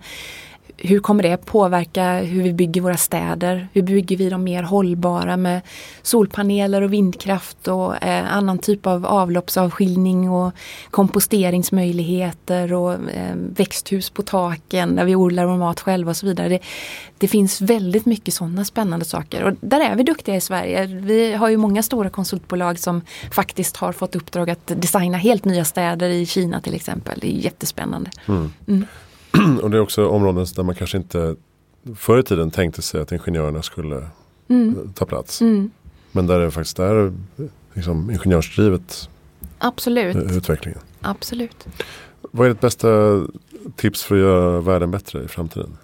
hur 0.78 1.00
kommer 1.00 1.24
det 1.24 1.38
påverka 1.38 2.14
hur 2.14 2.44
vi 2.44 2.54
bygger 2.54 2.82
våra 2.82 2.98
städer? 2.98 3.68
Hur 3.74 3.82
bygger 3.82 4.18
vi 4.18 4.30
dem 4.30 4.44
mer 4.44 4.64
hållbara 4.64 5.38
med 5.38 5.62
solpaneler 6.02 6.82
och 6.82 6.94
vindkraft 6.94 7.68
och 7.68 8.04
eh, 8.04 8.36
annan 8.36 8.60
typ 8.60 8.88
av 8.88 9.06
avloppsavskiljning 9.06 10.30
och 10.30 10.52
komposteringsmöjligheter 10.92 12.74
och 12.74 12.94
eh, 12.94 13.36
växthus 13.36 14.10
på 14.10 14.22
taken 14.22 14.96
där 14.96 15.06
vi 15.06 15.16
odlar 15.16 15.46
vår 15.46 15.58
mat 15.58 15.80
själva 15.80 16.10
och 16.10 16.18
så 16.18 16.26
vidare. 16.26 16.50
Det, 16.50 16.60
det 17.18 17.28
finns 17.28 17.62
väldigt 17.62 18.06
mycket 18.06 18.34
sådana 18.34 18.66
spännande 18.66 19.06
saker 19.06 19.44
och 19.44 19.54
där 19.62 19.82
är 19.82 19.96
vi 19.96 20.04
duktiga 20.04 20.36
i 20.36 20.42
Sverige. 20.42 20.86
Vi 20.86 21.34
har 21.34 21.50
ju 21.50 21.58
många 21.58 21.84
stora 21.84 22.10
konsultbolag 22.10 22.80
som 22.80 23.02
faktiskt 23.32 23.78
har 23.78 23.92
fått 23.92 24.16
uppdrag 24.16 24.50
att 24.50 24.68
designa 24.68 25.18
helt 25.18 25.46
nya 25.46 25.66
städer 25.66 26.10
i 26.10 26.26
Kina 26.26 26.62
till 26.62 26.76
exempel. 26.76 27.20
Det 27.22 27.28
är 27.28 27.40
jättespännande. 27.40 28.12
Mm. 28.28 28.54
Mm. 28.68 28.86
och 29.62 29.70
det 29.70 29.78
är 29.78 29.82
också 29.82 30.08
områden 30.08 30.46
där 30.56 30.64
man 30.64 30.76
kanske 30.76 30.98
inte 30.98 31.36
förr 31.96 32.20
i 32.20 32.24
tiden 32.24 32.52
tänkte 32.52 32.82
sig 32.82 33.02
att 33.02 33.12
ingenjörerna 33.12 33.62
skulle 33.62 34.08
mm. 34.48 34.94
ta 34.96 35.06
plats. 35.06 35.42
Mm. 35.42 35.72
Men 36.12 36.28
där 36.28 36.40
det 36.40 36.52
faktiskt 36.52 36.80
är 36.80 37.14
liksom, 37.74 38.12
ingenjörsdrivet 38.12 39.10
Absolut. 39.58 40.16
utvecklingen. 40.16 40.80
Absolut. 41.02 41.68
Vad 42.22 42.46
är 42.46 42.50
ditt 42.50 42.62
bästa 42.62 43.22
tips 43.76 44.04
för 44.04 44.16
att 44.16 44.22
göra 44.22 44.62
världen 44.62 44.92
bättre 44.92 45.24
i 45.24 45.28
framtiden? 45.28 45.78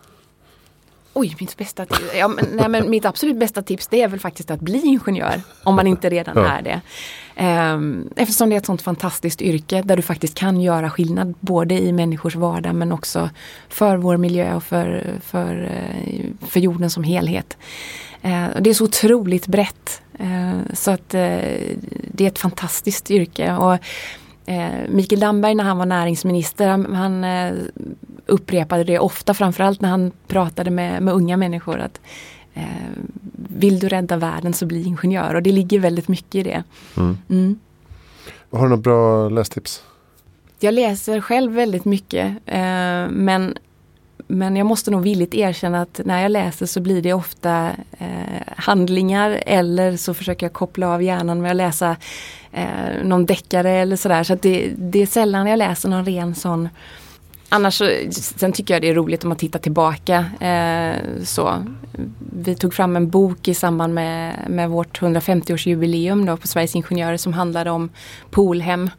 Oj, 1.13 1.35
mitt 1.39 1.57
bästa 1.57 1.85
ja, 2.15 2.27
men, 2.27 2.45
nej, 2.51 2.69
men 2.69 2.89
mitt 2.89 3.05
absolut 3.05 3.37
bästa 3.37 3.61
tips 3.61 3.87
det 3.87 4.01
är 4.01 4.07
väl 4.07 4.19
faktiskt 4.19 4.51
att 4.51 4.59
bli 4.59 4.81
ingenjör. 4.81 5.41
Om 5.63 5.75
man 5.75 5.87
inte 5.87 6.09
redan 6.09 6.37
ja. 6.37 6.47
är 6.47 6.61
det. 6.61 6.81
Ehm, 7.35 8.09
eftersom 8.15 8.49
det 8.49 8.55
är 8.55 8.57
ett 8.57 8.65
sånt 8.65 8.81
fantastiskt 8.81 9.41
yrke 9.41 9.81
där 9.81 9.95
du 9.95 10.01
faktiskt 10.01 10.35
kan 10.35 10.61
göra 10.61 10.89
skillnad 10.89 11.33
både 11.39 11.79
i 11.79 11.91
människors 11.91 12.35
vardag 12.35 12.75
men 12.75 12.91
också 12.91 13.29
för 13.69 13.97
vår 13.97 14.17
miljö 14.17 14.55
och 14.55 14.63
för, 14.63 15.03
för, 15.21 15.63
eh, 15.63 16.47
för 16.47 16.59
jorden 16.59 16.89
som 16.89 17.03
helhet. 17.03 17.57
Ehm, 18.21 18.49
det 18.59 18.69
är 18.69 18.73
så 18.73 18.83
otroligt 18.83 19.47
brett. 19.47 20.01
Eh, 20.19 20.73
så 20.73 20.91
att 20.91 21.13
eh, 21.13 21.39
det 22.07 22.23
är 22.23 22.27
ett 22.27 22.39
fantastiskt 22.39 23.11
yrke. 23.11 23.55
Och 23.55 23.77
Mikael 24.89 25.19
Damberg 25.19 25.55
när 25.55 25.63
han 25.63 25.77
var 25.77 25.85
näringsminister, 25.85 26.67
han, 26.67 27.25
upprepade 28.25 28.83
det 28.83 28.99
ofta 28.99 29.33
framförallt 29.33 29.81
när 29.81 29.89
han 29.89 30.11
pratade 30.27 30.71
med, 30.71 31.03
med 31.03 31.13
unga 31.13 31.37
människor 31.37 31.79
att 31.79 32.01
vill 33.33 33.79
du 33.79 33.87
rädda 33.87 34.17
världen 34.17 34.53
så 34.53 34.65
bli 34.65 34.83
ingenjör 34.83 35.35
och 35.35 35.43
det 35.43 35.51
ligger 35.51 35.79
väldigt 35.79 36.07
mycket 36.07 36.35
i 36.35 36.43
det. 36.43 36.63
Mm. 36.97 37.17
Mm. 37.29 37.59
Har 38.51 38.63
du 38.63 38.69
några 38.69 38.81
bra 38.81 39.29
lästips? 39.29 39.83
Jag 40.59 40.73
läser 40.73 41.21
själv 41.21 41.51
väldigt 41.51 41.85
mycket 41.85 42.37
eh, 42.45 43.09
men 43.09 43.57
men 44.27 44.55
jag 44.55 44.65
måste 44.65 44.91
nog 44.91 45.01
villigt 45.01 45.33
erkänna 45.33 45.81
att 45.81 46.01
när 46.05 46.21
jag 46.21 46.31
läser 46.31 46.65
så 46.65 46.81
blir 46.81 47.01
det 47.01 47.13
ofta 47.13 47.69
eh, 47.97 48.41
handlingar 48.57 49.43
eller 49.45 49.97
så 49.97 50.13
försöker 50.13 50.45
jag 50.45 50.53
koppla 50.53 50.89
av 50.89 51.03
hjärnan 51.03 51.41
med 51.41 51.51
att 51.51 51.57
läsa 51.57 51.95
eh, 52.51 53.03
någon 53.03 53.25
deckare 53.25 53.71
eller 53.71 53.95
sådär. 53.95 54.23
Så, 54.23 54.35
det, 54.35 54.71
det, 54.77 55.01
är 55.01 55.05
sällan 55.05 55.47
jag 55.47 55.57
läser 55.57 55.89
någon 55.89 56.05
ren 56.05 56.35
sån 56.35 56.69
Annars 57.53 57.77
så, 57.77 57.85
sen 58.11 58.51
tycker 58.51 58.73
jag 58.73 58.81
det 58.81 58.89
är 58.89 58.93
roligt 58.93 59.23
om 59.23 59.29
man 59.29 59.37
tittar 59.37 59.59
tillbaka. 59.59 60.25
Eh, 60.39 61.23
så. 61.23 61.65
Vi 62.33 62.55
tog 62.55 62.73
fram 62.73 62.95
en 62.95 63.09
bok 63.09 63.47
i 63.47 63.53
samband 63.53 63.93
med, 63.93 64.35
med 64.49 64.69
vårt 64.69 65.01
150-årsjubileum 65.01 66.37
på 66.37 66.47
Sveriges 66.47 66.75
Ingenjörer 66.75 67.17
som 67.17 67.33
handlade 67.33 67.71
om 67.71 67.89
Polhem 68.29 68.89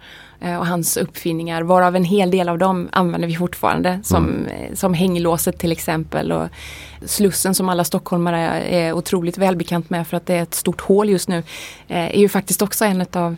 Eh, 0.42 0.58
och 0.58 0.66
hans 0.66 0.96
uppfinningar 0.96 1.62
varav 1.62 1.96
en 1.96 2.04
hel 2.04 2.30
del 2.30 2.48
av 2.48 2.58
dem 2.58 2.88
använder 2.92 3.28
vi 3.28 3.36
fortfarande 3.36 4.00
som, 4.02 4.24
mm. 4.24 4.46
Eh, 4.46 4.74
som 4.74 4.94
hänglåset 4.94 5.58
till 5.58 5.72
exempel. 5.72 6.32
Och 6.32 6.48
Slussen 7.06 7.54
som 7.54 7.68
alla 7.68 7.84
stockholmare 7.84 8.38
är 8.62 8.92
otroligt 8.92 9.38
välbekant 9.38 9.90
med 9.90 10.06
för 10.06 10.16
att 10.16 10.26
det 10.26 10.34
är 10.34 10.42
ett 10.42 10.54
stort 10.54 10.80
hål 10.80 11.08
just 11.08 11.28
nu 11.28 11.38
eh, 11.88 12.16
är 12.16 12.18
ju 12.18 12.28
faktiskt 12.28 12.62
också 12.62 12.84
en 12.84 13.06
av 13.12 13.36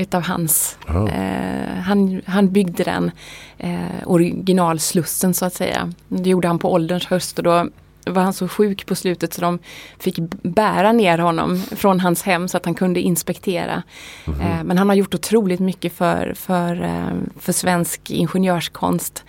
utav 0.00 0.22
hans. 0.22 0.78
Eh, 0.88 1.80
han, 1.82 2.22
han 2.26 2.52
byggde 2.52 2.84
den 2.84 3.10
eh, 3.58 4.06
originalslussen 4.06 5.34
så 5.34 5.46
att 5.46 5.54
säga. 5.54 5.92
Det 6.08 6.30
gjorde 6.30 6.48
han 6.48 6.58
på 6.58 6.72
ålderns 6.72 7.06
höst 7.06 7.38
och 7.38 7.44
då 7.44 7.68
var 8.04 8.22
han 8.22 8.32
så 8.32 8.48
sjuk 8.48 8.86
på 8.86 8.94
slutet 8.94 9.34
så 9.34 9.40
de 9.40 9.58
fick 9.98 10.18
bära 10.42 10.92
ner 10.92 11.18
honom 11.18 11.62
från 11.62 12.00
hans 12.00 12.22
hem 12.22 12.48
så 12.48 12.56
att 12.56 12.64
han 12.64 12.74
kunde 12.74 13.00
inspektera. 13.00 13.82
Mm 14.26 14.40
-hmm. 14.40 14.64
Men 14.64 14.78
han 14.78 14.88
har 14.88 14.96
gjort 14.96 15.14
otroligt 15.14 15.60
mycket 15.60 15.92
för, 15.92 16.34
för, 16.36 16.82
eh, 16.82 17.40
för 17.40 17.52
svensk 17.52 18.10
ingenjörskonst. 18.10 19.24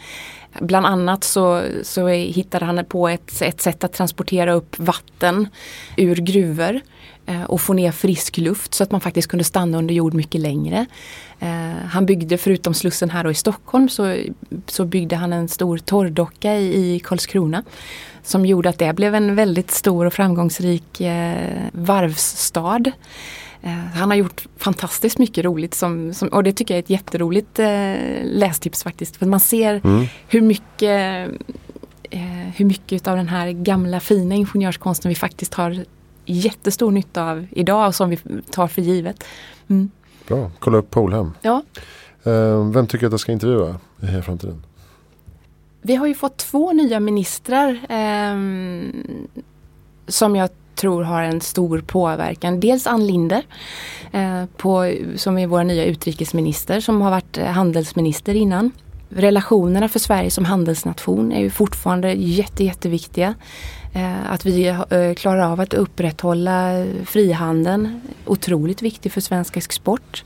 Bland 0.60 0.86
annat 0.86 1.24
så, 1.24 1.64
så 1.84 2.08
hittade 2.08 2.66
han 2.66 2.86
på 2.86 3.08
ett, 3.08 3.42
ett 3.42 3.62
sätt 3.62 3.84
att 3.84 3.94
transportera 3.94 4.54
upp 4.54 4.80
vatten 4.80 5.48
ur 5.98 6.16
gruvor 6.16 6.82
eh, 7.26 7.44
och 7.44 7.62
få 7.62 7.74
ner 7.74 7.92
frisk 7.92 8.38
luft 8.38 8.74
så 8.74 8.84
att 8.84 8.92
man 8.92 9.02
faktiskt 9.02 9.28
kunde 9.28 9.44
stanna 9.44 9.78
under 9.78 9.94
jord 9.94 10.14
mycket 10.14 10.42
längre. 10.42 10.86
Han 11.90 12.06
byggde, 12.06 12.38
förutom 12.38 12.74
Slussen 12.74 13.10
här 13.10 13.32
i 13.32 13.34
Stockholm, 13.34 13.90
så, 13.90 14.18
så 14.68 14.86
byggde 14.86 15.16
han 15.16 15.34
en 15.34 15.48
stor 15.48 15.78
torrdocka 15.78 16.56
i, 16.56 16.96
i 16.96 17.00
Karlskrona 17.00 17.64
som 18.24 18.46
gjorde 18.46 18.70
att 18.70 18.80
det 18.80 18.94
blev 18.94 19.16
en 19.16 19.36
väldigt 19.36 19.72
stor 19.72 20.06
och 20.06 20.14
framgångsrik 20.14 21.02
eh, 21.02 21.68
varvsstad. 21.72 22.92
Eh, 23.62 23.72
han 23.72 24.10
har 24.10 24.18
gjort 24.18 24.46
fantastiskt 24.58 25.18
mycket 25.18 25.46
roligt 25.46 25.74
som, 25.74 26.14
som, 26.14 26.28
och 26.28 26.44
det 26.44 26.54
tycker 26.54 26.74
jag 26.74 26.78
är 26.78 26.84
ett 26.84 26.90
jätteroligt 26.90 27.60
eh, 27.60 27.96
lästips 28.24 28.84
faktiskt. 28.84 29.16
För 29.16 29.26
man 29.26 29.40
ser 29.40 29.82
mm. 29.84 30.06
hur 30.28 30.42
mycket 30.42 31.30
eh, 32.10 32.22
hur 32.56 32.66
mycket 32.66 33.08
av 33.08 33.18
den 33.18 33.28
här 33.28 33.52
gamla 33.52 34.00
fina 34.00 34.36
ingenjörskonsten 34.36 35.10
vi 35.10 35.16
faktiskt 35.16 35.54
har 35.54 35.86
jättestor 36.26 36.92
nytta 36.92 37.32
av 37.32 37.48
idag 37.52 37.88
och 37.88 37.96
som 37.96 38.10
vi 38.10 38.20
tar 38.52 38.68
för 38.68 38.82
givet. 38.82 39.24
Mm. 39.68 39.92
Bra, 40.28 40.52
kolla 40.60 40.78
upp 40.78 40.90
Polhem. 40.90 41.34
Ja. 41.42 41.64
Eh, 42.24 42.70
vem 42.72 42.88
tycker 42.88 43.06
att 43.06 43.14
jag 43.14 43.20
ska 43.20 43.32
intervjua 43.32 43.76
i 44.02 44.22
framtiden? 44.22 44.64
Vi 45.82 45.96
har 45.96 46.08
ju 46.08 46.14
fått 46.14 46.38
två 46.38 46.74
nya 46.74 47.00
ministrar 47.00 47.70
eh, 47.90 48.36
som 50.08 50.36
jag 50.36 50.50
tror 50.76 51.04
har 51.04 51.24
en 51.24 51.42
stor 51.42 51.82
påverkan. 51.82 52.60
Dels 52.60 52.88
Ann 52.88 53.08
Linder 53.08 53.44
eh, 54.12 54.46
på, 54.58 54.94
som 55.16 55.38
är 55.38 55.48
vår 55.48 55.64
nya 55.64 55.86
utrikesminister 55.86 56.80
som 56.80 57.02
har 57.02 57.12
varit 57.12 57.38
handelsminister 57.38 58.36
innan. 58.36 58.72
Relationerna 59.10 59.90
för 59.90 60.00
Sverige 60.00 60.32
som 60.32 60.46
handelsnation 60.46 61.32
är 61.32 61.40
ju 61.40 61.50
fortfarande 61.50 62.14
jätte, 62.14 62.64
jätteviktiga. 62.64 63.36
Eh, 63.94 64.32
att 64.32 64.46
vi 64.46 64.68
eh, 64.68 65.14
klarar 65.16 65.52
av 65.52 65.60
att 65.60 65.74
upprätthålla 65.74 66.86
frihandeln. 67.06 68.02
Otroligt 68.26 68.82
viktig 68.82 69.12
för 69.12 69.22
svensk 69.22 69.58
export. 69.58 70.24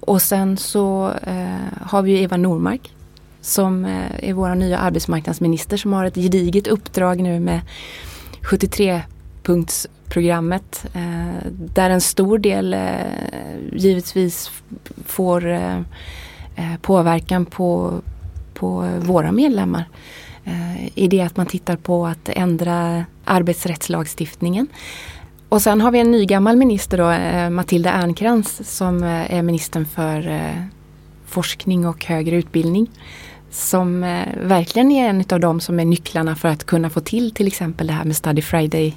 Och 0.00 0.22
sen 0.22 0.56
så 0.56 1.10
eh, 1.22 1.86
har 1.86 2.02
vi 2.02 2.22
Eva 2.22 2.36
Normark 2.36 2.90
som 3.42 3.84
eh, 3.84 4.28
är 4.28 4.32
vår 4.32 4.54
nya 4.54 4.78
arbetsmarknadsminister 4.78 5.76
som 5.76 5.92
har 5.92 6.04
ett 6.04 6.14
gediget 6.14 6.66
uppdrag 6.66 7.20
nu 7.20 7.40
med 7.40 7.60
73-punktsprogrammet 8.42 10.86
eh, 10.94 11.36
där 11.52 11.90
en 11.90 12.00
stor 12.00 12.38
del 12.38 12.74
eh, 12.74 12.80
givetvis 13.72 14.50
får 15.06 15.58
påverkan 16.82 17.46
på, 17.46 18.00
på 18.54 18.88
våra 19.00 19.32
medlemmar. 19.32 19.84
I 20.94 21.08
det 21.08 21.20
att 21.20 21.36
man 21.36 21.46
tittar 21.46 21.76
på 21.76 22.06
att 22.06 22.28
ändra 22.28 23.04
arbetsrättslagstiftningen. 23.24 24.68
Och 25.48 25.62
sen 25.62 25.80
har 25.80 25.90
vi 25.90 26.00
en 26.00 26.10
ny 26.10 26.26
gammal 26.26 26.56
minister 26.56 26.98
då, 26.98 27.14
Matilda 27.50 27.90
Ernkrans 27.90 28.76
som 28.76 29.02
är 29.02 29.42
ministern 29.42 29.84
för 29.84 30.42
forskning 31.26 31.86
och 31.86 32.04
högre 32.04 32.36
utbildning 32.36 32.88
som 33.52 34.04
eh, 34.04 34.26
verkligen 34.36 34.92
är 34.92 35.08
en 35.08 35.24
av 35.30 35.40
de 35.40 35.60
som 35.60 35.80
är 35.80 35.84
nycklarna 35.84 36.36
för 36.36 36.48
att 36.48 36.64
kunna 36.64 36.90
få 36.90 37.00
till 37.00 37.34
till 37.34 37.46
exempel 37.46 37.86
det 37.86 37.92
här 37.92 38.04
med 38.04 38.16
Study 38.16 38.42
Friday 38.42 38.96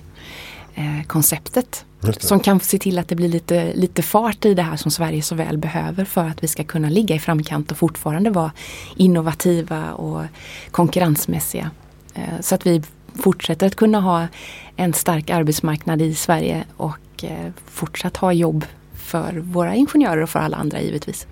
eh, 0.76 1.03
konceptet. 1.08 1.86
Som 2.20 2.39
kan 2.39 2.60
se 2.60 2.78
till 2.78 2.99
att 2.99 3.08
det 3.08 3.16
blir 3.16 3.30
lite, 3.30 3.74
lite 3.74 4.01
fart 4.01 4.45
i 4.45 4.53
det 4.53 4.62
här 4.62 4.76
som 4.76 4.91
Sverige 4.91 5.22
så 5.22 5.36
väl 5.36 5.58
behöver 5.58 6.06
för 6.06 6.28
att 6.28 6.43
vi 6.43 6.47
ska 6.47 6.64
kunna 6.64 6.89
ligga 6.89 7.16
i 7.16 7.20
framkant 7.20 7.72
och 7.72 7.78
fortfarande 7.78 8.30
vara 8.30 8.51
innovativa 8.95 9.93
och 9.93 10.24
konkurrensmässiga. 10.72 11.72
Eh, 12.14 12.41
så 12.41 12.56
att 12.56 12.66
vi 12.66 12.84
fortsätter 13.16 13.68
att 13.68 13.76
kunna 13.76 13.99
ha 13.99 14.28
en 14.76 14.93
stark 14.93 15.30
arbetsmarknad 15.30 16.01
i 16.01 16.16
Sverige 16.16 16.64
och 16.78 17.26
fortsatt 17.66 18.18
ha 18.18 18.34
jobb 18.34 18.66
för 18.93 19.34
våra 19.34 19.76
ingenjörer 19.76 20.22
och 20.22 20.30
för 20.30 20.39
alla 20.39 20.58
andra 20.58 20.82
givetvis. 20.82 21.28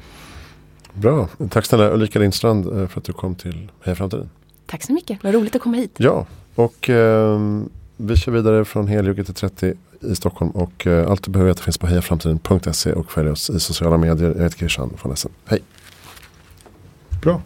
Bra, 0.94 1.28
tack 1.50 1.66
snälla 1.66 1.90
Ulrika 1.90 2.20
Lindstrand 2.20 2.66
eh, 2.66 2.88
för 2.88 3.00
att 3.00 3.04
du 3.04 3.14
kom 3.14 3.36
till 3.36 3.72
Heja 3.82 3.96
Framtiden. 3.96 4.30
Tack 4.66 4.84
så 4.84 4.94
mycket, 4.94 5.24
vad 5.24 5.34
roligt 5.34 5.56
att 5.56 5.62
komma 5.62 5.78
hit. 5.78 5.96
Ja, 5.98 6.26
och 6.56 6.90
eh, 6.90 7.40
vi 7.98 8.16
kör 8.16 8.32
vidare 8.32 8.66
från 8.66 8.88
Helgjugget 8.88 9.26
till 9.26 9.36
30 9.36 9.74
i 10.02 10.16
Stockholm 10.16 10.52
och 10.52 10.88
eh, 10.88 11.12
allt 11.12 11.24
du 11.24 11.32
behöver 11.32 11.52
veta 11.52 11.64
finns 11.64 11.78
på 11.78 11.88
hejaframtiden.se 11.88 12.94
och 12.94 13.12
följ 13.12 13.30
oss 13.30 13.50
i 13.50 13.60
sociala 13.60 13.98
medier. 13.98 14.34
Jag 14.36 14.44
heter 14.44 14.58
Christian 14.58 14.94
von 15.02 15.12
Essen. 15.12 15.32
Hej! 15.46 15.60
Bra. 17.22 17.42